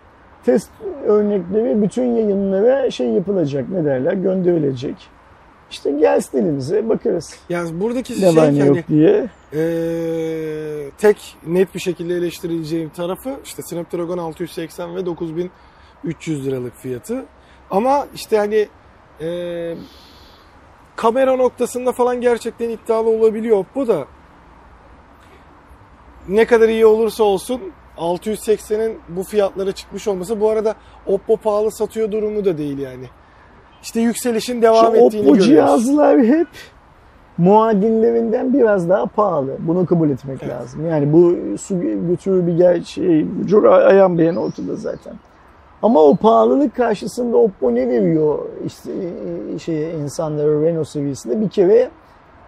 test 0.45 0.69
örnekleri 1.07 1.81
bütün 1.81 2.03
yayınlara 2.03 2.91
şey 2.91 3.07
yapılacak 3.07 3.69
ne 3.69 3.85
derler 3.85 4.14
gönderilecek. 4.14 4.95
İşte 5.72 5.91
gelsin 5.91 6.38
elimize 6.38 6.89
bakarız 6.89 7.35
Yani 7.49 7.80
buradaki 7.80 8.14
ne 8.14 8.18
şey 8.18 8.35
var 8.35 8.53
ne 8.53 8.60
hani 8.60 8.77
yok 8.77 8.88
diye. 8.88 9.30
eee, 9.53 10.89
tek 10.98 11.35
net 11.48 11.76
bir 11.76 11.80
şekilde 11.80 12.14
eleştirileceğim 12.15 12.89
tarafı 12.89 13.39
işte 13.45 13.61
Snapdragon 13.61 14.18
680 14.18 14.95
ve 14.95 15.06
9300 15.06 16.45
liralık 16.48 16.76
fiyatı. 16.77 17.26
Ama 17.72 18.07
işte 18.15 18.38
hani 18.38 18.68
eee, 19.22 19.77
kamera 20.95 21.35
noktasında 21.35 21.91
falan 21.91 22.22
gerçekten 22.22 22.69
iddialı 22.69 23.10
olabiliyor 23.10 23.57
Oppo 23.57 23.88
da. 23.88 24.06
Ne 26.30 26.45
kadar 26.45 26.69
iyi 26.69 26.85
olursa 26.85 27.23
olsun 27.23 27.61
680'in 27.98 28.99
bu 29.10 29.23
fiyatlara 29.23 29.72
çıkmış 29.72 30.07
olması 30.07 30.41
bu 30.41 30.49
arada 30.49 30.76
Oppo 31.06 31.38
pahalı 31.38 31.72
satıyor 31.72 32.11
durumu 32.11 32.45
da 32.45 32.57
değil 32.57 32.77
yani. 32.77 33.06
İşte 33.88 33.99
yükselişin 34.01 34.61
devam 34.61 34.85
Şu 34.85 34.91
ettiğini 34.91 35.05
Oppo 35.05 35.19
görüyoruz. 35.22 35.45
cihazlar 35.45 36.19
hep 36.19 36.47
muadillerinden 37.38 38.53
biraz 38.53 38.89
daha 38.89 39.05
pahalı. 39.05 39.55
Bunu 39.59 39.85
kabul 39.85 40.09
etmek 40.09 40.43
Evet. 40.43 40.53
lazım. 40.53 40.88
Yani 40.88 41.14
bu 41.14 41.35
su 41.57 41.80
götürü 41.81 42.47
bir 42.47 42.57
gerçeği, 42.57 43.27
çok 43.49 43.65
ayan 43.65 44.18
beyan 44.18 44.35
ortada 44.35 44.76
zaten. 44.76 45.14
Ama 45.81 45.99
o 45.99 46.15
pahalılık 46.15 46.76
karşısında 46.76 47.38
Oppo 47.38 47.76
ne 47.76 47.88
veriyor 47.89 48.39
işte 48.65 48.91
e, 49.55 49.59
şey 49.59 49.91
insanlara 49.95 50.61
Renault 50.61 50.88
seviyesinde 50.88 51.41
bir 51.41 51.49
kere 51.49 51.89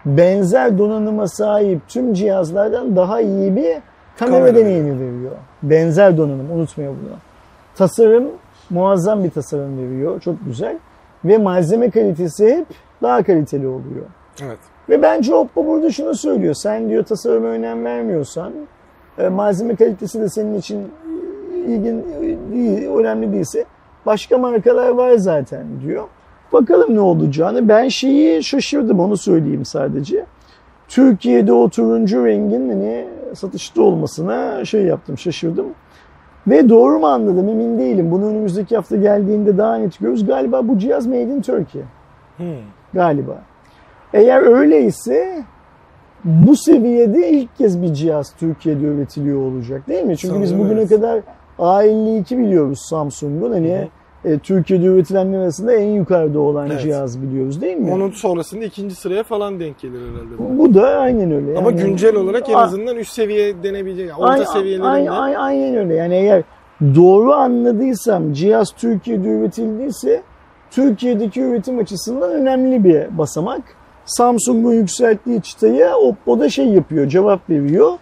benzer 0.04 0.78
donanıma 0.78 1.28
sahip 1.28 1.80
tüm 1.88 2.14
cihazlardan 2.14 2.96
daha 2.96 3.20
iyi 3.20 3.56
bir 3.56 3.76
kamera, 4.18 4.38
Kamera 4.38 4.54
deneyimi 4.56 5.00
veriyor. 5.00 5.32
Benzer 5.62 6.16
donanım 6.16 6.50
unutmayın 6.50 6.92
bunu. 6.92 7.16
Tasarım 7.74 8.24
muazzam 8.70 9.24
bir 9.24 9.30
tasarım 9.30 9.78
veriyor. 9.78 10.20
Çok 10.20 10.34
güzel. 10.46 10.78
Ve 11.24 11.38
malzeme 11.38 11.90
kalitesi 11.90 12.56
hep 12.56 12.66
daha 13.02 13.22
kaliteli 13.22 13.66
oluyor. 13.66 14.06
Evet. 14.42 14.58
Ve 14.88 15.02
bence 15.02 15.34
Oppo 15.34 15.66
burada 15.66 15.90
şunu 15.90 16.14
söylüyor. 16.14 16.54
Sen 16.54 16.88
diyor 16.88 17.04
tasarıma 17.04 17.48
önem 17.48 17.84
vermiyorsan, 17.84 18.52
e, 19.18 19.28
malzeme 19.28 19.76
kalitesi 19.76 20.20
de 20.20 20.28
senin 20.28 20.58
için 20.58 20.88
ilgin 21.66 22.04
değil, 22.52 22.88
önemli 22.88 23.32
değilse 23.32 23.64
başka 24.06 24.38
markalar 24.38 24.88
var 24.88 25.12
zaten 25.16 25.66
diyor. 25.86 26.04
Bakalım 26.52 26.94
ne 26.94 27.00
olacağını. 27.00 27.68
Ben 27.68 27.88
şeyi 27.88 28.44
şaşırdım 28.44 29.00
onu 29.00 29.16
söyleyeyim 29.16 29.64
sadece. 29.64 30.26
Türkiye'de 30.88 31.52
o 31.52 31.68
turuncu 31.68 32.26
rengin 32.26 32.68
hani 32.68 33.06
satışta 33.34 33.82
olmasına 33.82 34.64
şey 34.64 34.82
yaptım 34.82 35.18
şaşırdım. 35.18 35.66
Ve 36.48 36.68
doğru 36.68 36.98
mu 36.98 37.06
anladım 37.06 37.48
emin 37.48 37.78
değilim. 37.78 38.10
Bunu 38.10 38.26
önümüzdeki 38.26 38.76
hafta 38.76 38.96
geldiğinde 38.96 39.58
daha 39.58 39.76
net 39.76 39.98
görürüz. 39.98 40.26
Galiba 40.26 40.68
bu 40.68 40.78
cihaz 40.78 41.06
Made 41.06 41.22
in 41.22 41.40
Turkey. 41.40 41.82
Hmm. 42.36 42.46
Galiba. 42.94 43.38
Eğer 44.12 44.42
öyleyse 44.42 45.44
bu 46.24 46.56
seviyede 46.56 47.30
ilk 47.30 47.56
kez 47.56 47.82
bir 47.82 47.94
cihaz 47.94 48.34
Türkiye'de 48.38 48.84
üretiliyor 48.84 49.40
olacak 49.40 49.88
değil 49.88 50.04
mi? 50.04 50.16
Çünkü 50.16 50.40
biz 50.40 50.50
Sanırım 50.50 50.64
bugüne 50.64 50.80
evet. 50.80 50.90
kadar 50.90 51.20
A52 51.58 52.38
biliyoruz 52.38 52.80
Samsung'un. 52.90 53.52
Hani 53.52 53.88
e, 54.24 54.38
Türkiye'de 54.38 54.86
üretilenler 54.86 55.38
arasında 55.38 55.72
en 55.74 55.88
yukarıda 55.88 56.40
olan 56.40 56.70
Evet. 56.70 56.80
cihaz 56.82 57.22
biliyoruz 57.22 57.60
değil 57.60 57.76
mi? 57.76 57.92
Onun 57.92 58.10
sonrasında 58.10 58.64
ikinci 58.64 58.94
sıraya 58.94 59.22
falan 59.22 59.60
denk 59.60 59.78
gelir 59.80 60.00
herhalde. 60.00 60.58
bu. 60.58 60.74
Da 60.74 60.86
aynen 60.88 61.32
öyle. 61.32 61.58
Ama 61.58 61.70
Yani- 61.70 61.80
güncel 61.82 62.16
olarak 62.16 62.48
en 62.48 62.54
azından 62.54 62.96
üst 62.96 63.12
seviye 63.12 63.62
denebilecek. 63.62 64.08
Yani 64.08 64.20
orta 64.20 64.44
seviyelerinde. 64.44 64.86
aynen, 64.86 65.10
aynen, 65.12 65.36
aynen 65.38 65.76
öyle. 65.76 65.94
Yani 65.94 66.14
eğer 66.14 66.42
doğru 66.94 67.32
anladıysam 67.32 68.32
cihaz 68.32 68.70
Türkiye'de 68.70 69.28
üretildiyse 69.28 70.22
Türkiye'deki 70.70 71.40
üretim 71.40 71.78
açısından 71.78 72.30
önemli 72.32 72.84
bir 72.84 73.18
basamak. 73.18 73.60
Samsung'un 74.04 74.72
yükselttiği 74.72 75.42
çıtaya 75.42 75.96
Oppo 75.96 76.40
da 76.40 76.48
şey 76.48 76.66
yapıyor, 76.68 77.08
cevap 77.08 77.50
veriyor. 77.50 77.92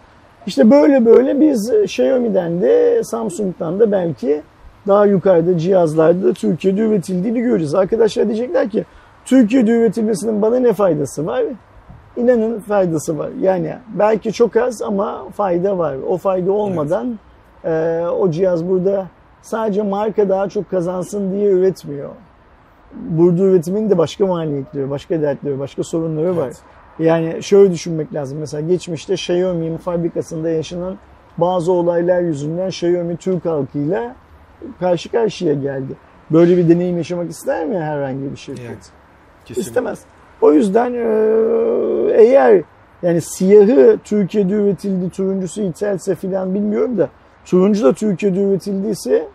İşte 0.47 0.71
böyle 0.71 1.05
böyle 1.05 1.41
biz 1.41 1.71
Xiaomi'den 1.83 2.61
de 2.61 3.03
Samsung'dan 3.03 3.79
da 3.79 3.91
belki 3.91 4.41
daha 4.89 5.05
yukarıda 5.05 5.57
cihazlarda 5.57 6.33
Türkiye'de 6.33 6.81
üretildiğini 6.81 7.41
göreceğiz. 7.41 7.75
Arkadaşlar 7.75 8.25
diyecekler 8.27 8.69
ki 8.69 8.85
Türkiye'de 9.25 9.71
üretilmesinin 9.71 10.41
bana 10.41 10.59
ne 10.59 10.73
faydası 10.73 11.25
var? 11.25 11.43
İnanın 12.17 12.59
faydası 12.59 13.17
var. 13.17 13.29
Yani 13.41 13.75
belki 13.93 14.33
çok 14.33 14.55
az 14.55 14.81
ama 14.81 15.29
fayda 15.29 15.77
var. 15.77 15.95
O 16.07 16.17
fayda 16.17 16.51
olmadan 16.51 17.19
e, 17.65 18.03
o 18.19 18.31
cihaz 18.31 18.69
burada 18.69 19.07
sadece 19.41 19.81
marka 19.81 20.29
daha 20.29 20.49
çok 20.49 20.69
kazansın 20.69 21.31
diye 21.31 21.51
üretmiyor. 21.51 22.09
Burada 22.93 23.43
üretimin 23.43 23.89
de 23.89 23.97
başka 23.97 24.25
maliyetleri, 24.25 24.89
başka 24.89 25.21
dertleri, 25.21 25.59
başka 25.59 25.83
sorunları 25.83 26.37
var. 26.37 26.45
Evet. 26.45 26.61
Yani 26.99 27.43
şöyle 27.43 27.71
düşünmek 27.71 28.13
lazım. 28.13 28.39
Mesela 28.39 28.67
geçmişte 28.67 29.13
Xiaomi'nin 29.13 29.77
fabrikasında 29.77 30.49
yaşanan 30.49 30.97
bazı 31.37 31.71
olaylar 31.71 32.21
yüzünden 32.21 32.67
Xiaomi 32.67 33.17
Türk 33.17 33.45
halkıyla 33.45 34.15
karşı 34.79 35.11
karşıya 35.11 35.53
geldi. 35.53 35.93
Böyle 36.31 36.57
bir 36.57 36.69
deneyim 36.69 36.97
yaşamak 36.97 37.29
ister 37.29 37.65
mi 37.65 37.79
herhangi 37.79 38.31
bir 38.31 38.37
şirket? 38.37 38.65
Evet. 38.67 38.89
Kesinlikle. 39.45 39.69
İstemez. 39.69 39.99
O 40.41 40.53
yüzden 40.53 40.93
eee, 40.93 42.23
eğer 42.23 42.61
yani 43.01 43.21
siyahı 43.21 43.97
Türkiye'de 44.03 44.53
üretildi, 44.53 45.09
turuncusu 45.09 45.61
ithelse 45.61 46.15
filan 46.15 46.53
bilmiyorum 46.53 46.97
da 46.97 47.09
turuncu 47.45 47.83
da 47.83 47.93
Türkiye'de 47.93 48.41
üretildiyse 48.43 49.27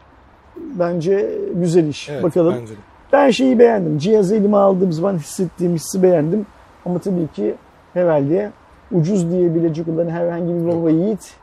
bence 0.57 1.31
güzel 1.55 1.87
iş. 1.89 2.09
Evet, 2.09 2.23
Bakalım. 2.23 2.55
Bence 2.61 2.73
de. 2.75 2.79
Ben 3.13 3.31
şeyi 3.31 3.59
beğendim. 3.59 3.99
Cihazı 3.99 4.37
elime 4.37 4.57
aldığım 4.57 4.93
zaman 4.93 5.15
hissettiğim 5.19 5.75
hissi 5.75 6.03
beğendim. 6.03 6.47
Ama 6.87 6.99
tabii 6.99 7.29
ki 7.35 7.55
herhalde 7.95 8.51
ucuz 8.93 9.31
diyebilecek 9.33 9.89
olan 9.89 10.09
herhangi 10.09 10.55
bir 10.55 10.67
baba 10.67 10.91
yiğit 10.91 11.35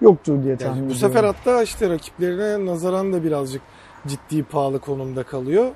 yoktur 0.00 0.42
diye 0.44 0.56
tahmin 0.56 0.80
Yani 0.80 0.90
bu 0.90 0.94
sefer 0.94 1.24
hatta 1.24 1.62
işte 1.62 1.90
rakiplerine 1.90 2.66
nazaran 2.66 3.12
da 3.12 3.24
birazcık 3.24 3.62
ciddi 4.06 4.42
pahalı 4.42 4.78
konumda 4.78 5.22
kalıyor. 5.22 5.66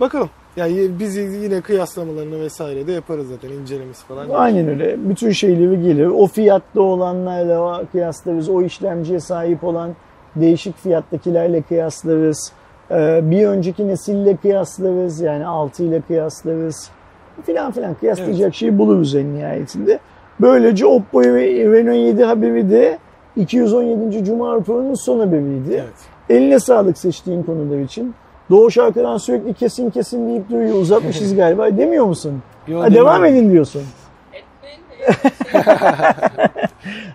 Bakalım. 0.00 0.30
Yani 0.56 0.88
biz 0.98 1.16
yine 1.16 1.60
kıyaslamalarını 1.60 2.40
vesaire 2.40 2.86
de 2.86 2.92
yaparız 2.92 3.28
zaten 3.28 3.48
incelemesi 3.48 4.06
falan. 4.06 4.28
Aynen 4.30 4.68
öyle. 4.68 4.96
Bütün 5.10 5.30
şeyleri 5.30 5.82
gelir. 5.82 6.06
O 6.06 6.26
fiyatta 6.26 6.80
olanlarla 6.80 7.84
kıyaslarız. 7.92 8.48
O 8.48 8.62
işlemciye 8.62 9.20
sahip 9.20 9.64
olan 9.64 9.90
değişik 10.36 10.78
fiyattakilerle 10.78 11.62
kıyaslarız. 11.62 12.52
Ee, 12.90 13.20
Bir 13.22 13.46
önceki 13.46 13.88
nesille 13.88 14.36
kıyaslarız. 14.36 15.20
Yani 15.20 15.46
6 15.46 15.82
ile 15.84 16.00
kıyaslarız. 16.00 16.90
Filan 17.46 17.72
filan 17.72 17.94
kıyaslayacak 17.94 18.54
şeyi 18.54 18.78
buluruz 18.78 19.14
en 19.14 19.34
nihayetinde. 19.34 19.98
Böylece 20.40 20.86
Oppo 20.86 21.20
ve 21.20 21.46
Reno 21.72 21.92
7 21.92 22.24
haberi 22.24 22.70
de 22.70 22.98
217. 23.38 24.24
Cuma 24.24 24.54
raporunun 24.54 24.94
son 24.94 25.20
haberiydi. 25.20 25.72
Evet. 25.74 25.94
Eline 26.30 26.60
sağlık 26.60 26.98
seçtiğin 26.98 27.42
konular 27.42 27.78
için. 27.78 28.14
Doğuş 28.50 28.78
arkadan 28.78 29.16
sürekli 29.16 29.54
kesin 29.54 29.90
kesin 29.90 30.28
deyip 30.28 30.50
duruyor. 30.50 30.74
Uzatmışız 30.76 31.34
galiba. 31.36 31.76
Demiyor 31.76 32.04
musun? 32.04 32.42
Yo, 32.68 32.80
Ha, 32.80 32.94
devam 32.94 33.24
edin 33.24 33.50
diyorsun. 33.52 33.82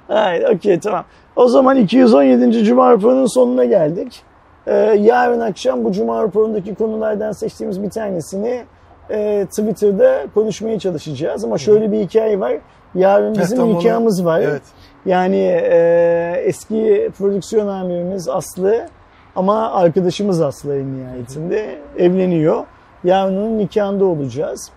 Hayır, 0.08 0.56
okey 0.56 0.80
tamam. 0.80 1.06
O 1.36 1.48
zaman 1.48 1.78
217. 1.78 2.64
Cuma 2.64 2.92
raporunun 2.92 3.26
sonuna 3.26 3.66
geldik. 3.66 4.22
Ee, 4.68 4.74
yarın 5.02 5.40
akşam 5.40 5.84
bu 5.84 5.92
Cuma 5.92 6.24
raporundaki 6.24 6.76
konulardan 6.76 7.32
seçtiğimiz 7.32 7.84
bir 7.84 7.90
tanesini 7.90 8.64
e, 9.10 9.46
Twitter'da 9.50 10.26
konuşmaya 10.34 10.80
çalışacağız. 10.80 11.44
Ama 11.44 11.58
şöyle 11.58 11.92
bir 11.92 12.00
hikaye 12.00 12.40
var. 12.40 12.54
Yarın 12.96 13.36
bizim 13.36 13.70
nikahımız 13.70 14.26
var. 14.26 14.40
Evet. 14.42 14.62
Yani 15.06 15.62
e, 15.64 16.42
eski 16.46 17.12
prodüksiyon 17.18 17.68
amirimiz 17.68 18.30
Aslı 18.30 18.88
ama 19.36 19.72
arkadaşımız 19.72 20.42
Aslı 20.42 20.76
en 20.76 20.98
nihayetinde 20.98 21.80
evleniyor. 21.98 22.66
Yarın 23.04 23.38
onun 23.38 23.58
nikahında 23.58 24.06
olacağız. 24.06 24.72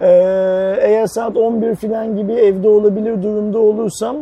E, 0.00 0.08
eğer 0.80 1.06
saat 1.06 1.36
11 1.36 1.74
falan 1.74 2.16
gibi 2.16 2.32
evde 2.32 2.68
olabilir 2.68 3.22
durumda 3.22 3.58
olursam 3.58 4.16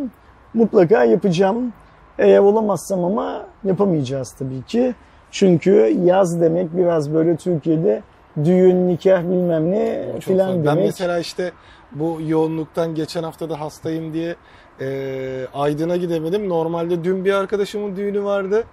mutlaka 0.54 1.04
yapacağım. 1.04 1.72
Eğer 2.18 2.38
olamazsam 2.38 3.04
ama 3.04 3.46
yapamayacağız 3.64 4.32
tabii 4.38 4.62
ki. 4.62 4.94
Çünkü 5.30 5.96
yaz 6.04 6.40
demek 6.40 6.76
biraz 6.76 7.14
böyle 7.14 7.36
Türkiye'de 7.36 8.02
düğün, 8.44 8.88
nikah 8.88 9.22
bilmem 9.22 9.70
ne 9.70 10.04
filan 10.20 10.52
demek. 10.52 10.66
Ben 10.66 10.78
mesela 10.78 11.18
işte 11.18 11.52
bu 11.92 12.18
yoğunluktan 12.26 12.94
geçen 12.94 13.22
hafta 13.22 13.50
da 13.50 13.60
hastayım 13.60 14.12
diye 14.12 14.36
e, 14.80 15.46
Aydın'a 15.54 15.96
gidemedim. 15.96 16.48
Normalde 16.48 17.04
dün 17.04 17.24
bir 17.24 17.32
arkadaşımın 17.32 17.96
düğünü 17.96 18.24
vardı. 18.24 18.64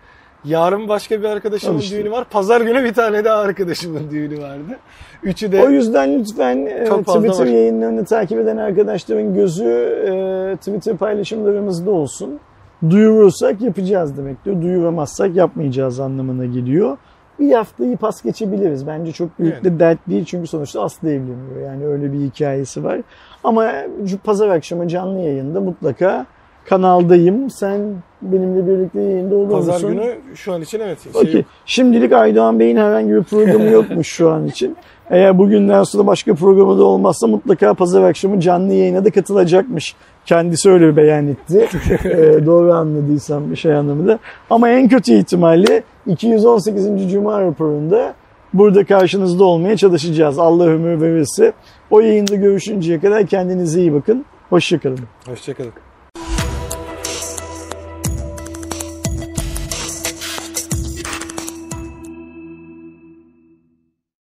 Yarın 0.46 0.88
başka 0.88 1.20
bir 1.20 1.26
arkadaşımın 1.26 1.80
işte. 1.80 1.98
düğünü 1.98 2.12
var. 2.12 2.26
Pazar 2.30 2.62
günü 2.62 2.84
bir 2.84 2.94
tane 2.94 3.26
daha 3.26 3.38
arkadaşımın 3.38 4.12
düğünü 4.12 4.42
vardı. 4.42 4.80
Üçü 5.24 5.52
de 5.52 5.64
O 5.64 5.70
yüzden 5.70 6.20
lütfen 6.20 6.66
e, 6.66 6.86
Çok 6.88 7.06
Twitter 7.06 7.40
var. 7.40 7.46
yayınlarını 7.46 8.06
takip 8.06 8.40
eden 8.40 8.58
arkadaşların 8.58 9.34
gözü 9.34 9.66
e, 10.08 10.56
Twitter 10.56 10.98
paylaşımlarımızda 10.98 11.92
olsun. 11.92 12.40
Duyurursak 12.90 13.62
yapacağız 13.62 14.18
demektir. 14.18 14.62
Duyuramazsak 14.62 15.36
yapmayacağız 15.36 16.00
anlamına 16.00 16.46
geliyor. 16.46 16.98
Bir 17.40 17.54
haftayı 17.54 17.98
pas 17.98 18.22
geçebiliriz. 18.22 18.88
Bence 18.88 19.12
çok 19.12 19.40
büyük 19.40 19.54
Yani. 19.54 19.64
de 19.64 19.80
dert 19.80 20.00
değil 20.10 20.26
çünkü 20.26 20.48
sonuçta 20.48 20.82
Aslı 20.84 21.10
evleniyor. 21.10 21.62
Yani 21.66 21.86
öyle 21.86 22.14
bir 22.14 22.20
hikayesi 22.20 22.84
var. 22.84 23.00
Ama 23.44 23.72
pazar 24.24 24.50
akşamı 24.50 24.88
canlı 24.88 25.20
yayında 25.20 25.62
mutlaka 25.62 26.26
kanaldayım. 26.66 27.50
Sen 27.50 27.82
benimle 28.22 28.68
birlikte 28.68 29.02
yayında 29.02 29.36
olur 29.36 29.52
pazar 29.52 29.74
musun? 29.74 29.92
günü 29.92 30.16
şu 30.36 30.54
an 30.54 30.62
için 30.62 30.80
evet. 30.80 30.98
Şey 31.14 31.34
yok. 31.34 31.46
Şimdilik 31.66 32.14
Aydoğan 32.14 32.60
Bey'in 32.60 32.78
herhangi 32.78 33.14
bir 33.14 33.24
programı 33.24 33.70
yokmuş 33.70 34.08
şu 34.08 34.32
an 34.32 34.48
için. 34.48 34.76
Eğer 35.10 35.38
bugünden 35.38 35.84
sonra 35.84 36.08
başka 36.08 36.36
programı 36.36 36.78
da 36.80 36.84
olmazsa 36.84 37.28
mutlaka 37.28 37.74
pazar 37.74 38.04
akşamı 38.04 38.40
canlı 38.40 38.74
yayına 38.74 39.06
da 39.06 39.12
katılacakmış. 39.12 39.96
Kendisi 40.26 40.70
öyle 40.70 40.98
beyan 40.98 41.28
etti. 41.28 41.68
Ee, 42.06 42.46
doğru 42.46 42.74
anladıysam 42.74 43.52
bir 43.52 43.56
şey 43.56 43.74
anlamında. 43.76 44.20
Ama 44.50 44.70
en 44.70 44.88
kötü 44.88 45.14
ihtimalle 45.14 45.84
218. 46.08 47.12
Cuma 47.12 47.42
raporunda 47.42 48.14
burada 48.54 48.86
karşınızda 48.86 49.44
olmaya 49.44 49.78
çalışacağız. 49.78 50.40
Allah 50.40 50.64
ömür 50.64 51.02
verirse. 51.02 51.54
O 51.92 52.00
yayında 52.00 52.36
görüşünceye 52.36 53.00
kadar 53.00 53.28
kendinize 53.28 53.80
iyi 53.80 53.94
bakın. 53.94 54.26
Hoşçakalın. 54.50 55.00
Hoşçakalın. 55.26 55.87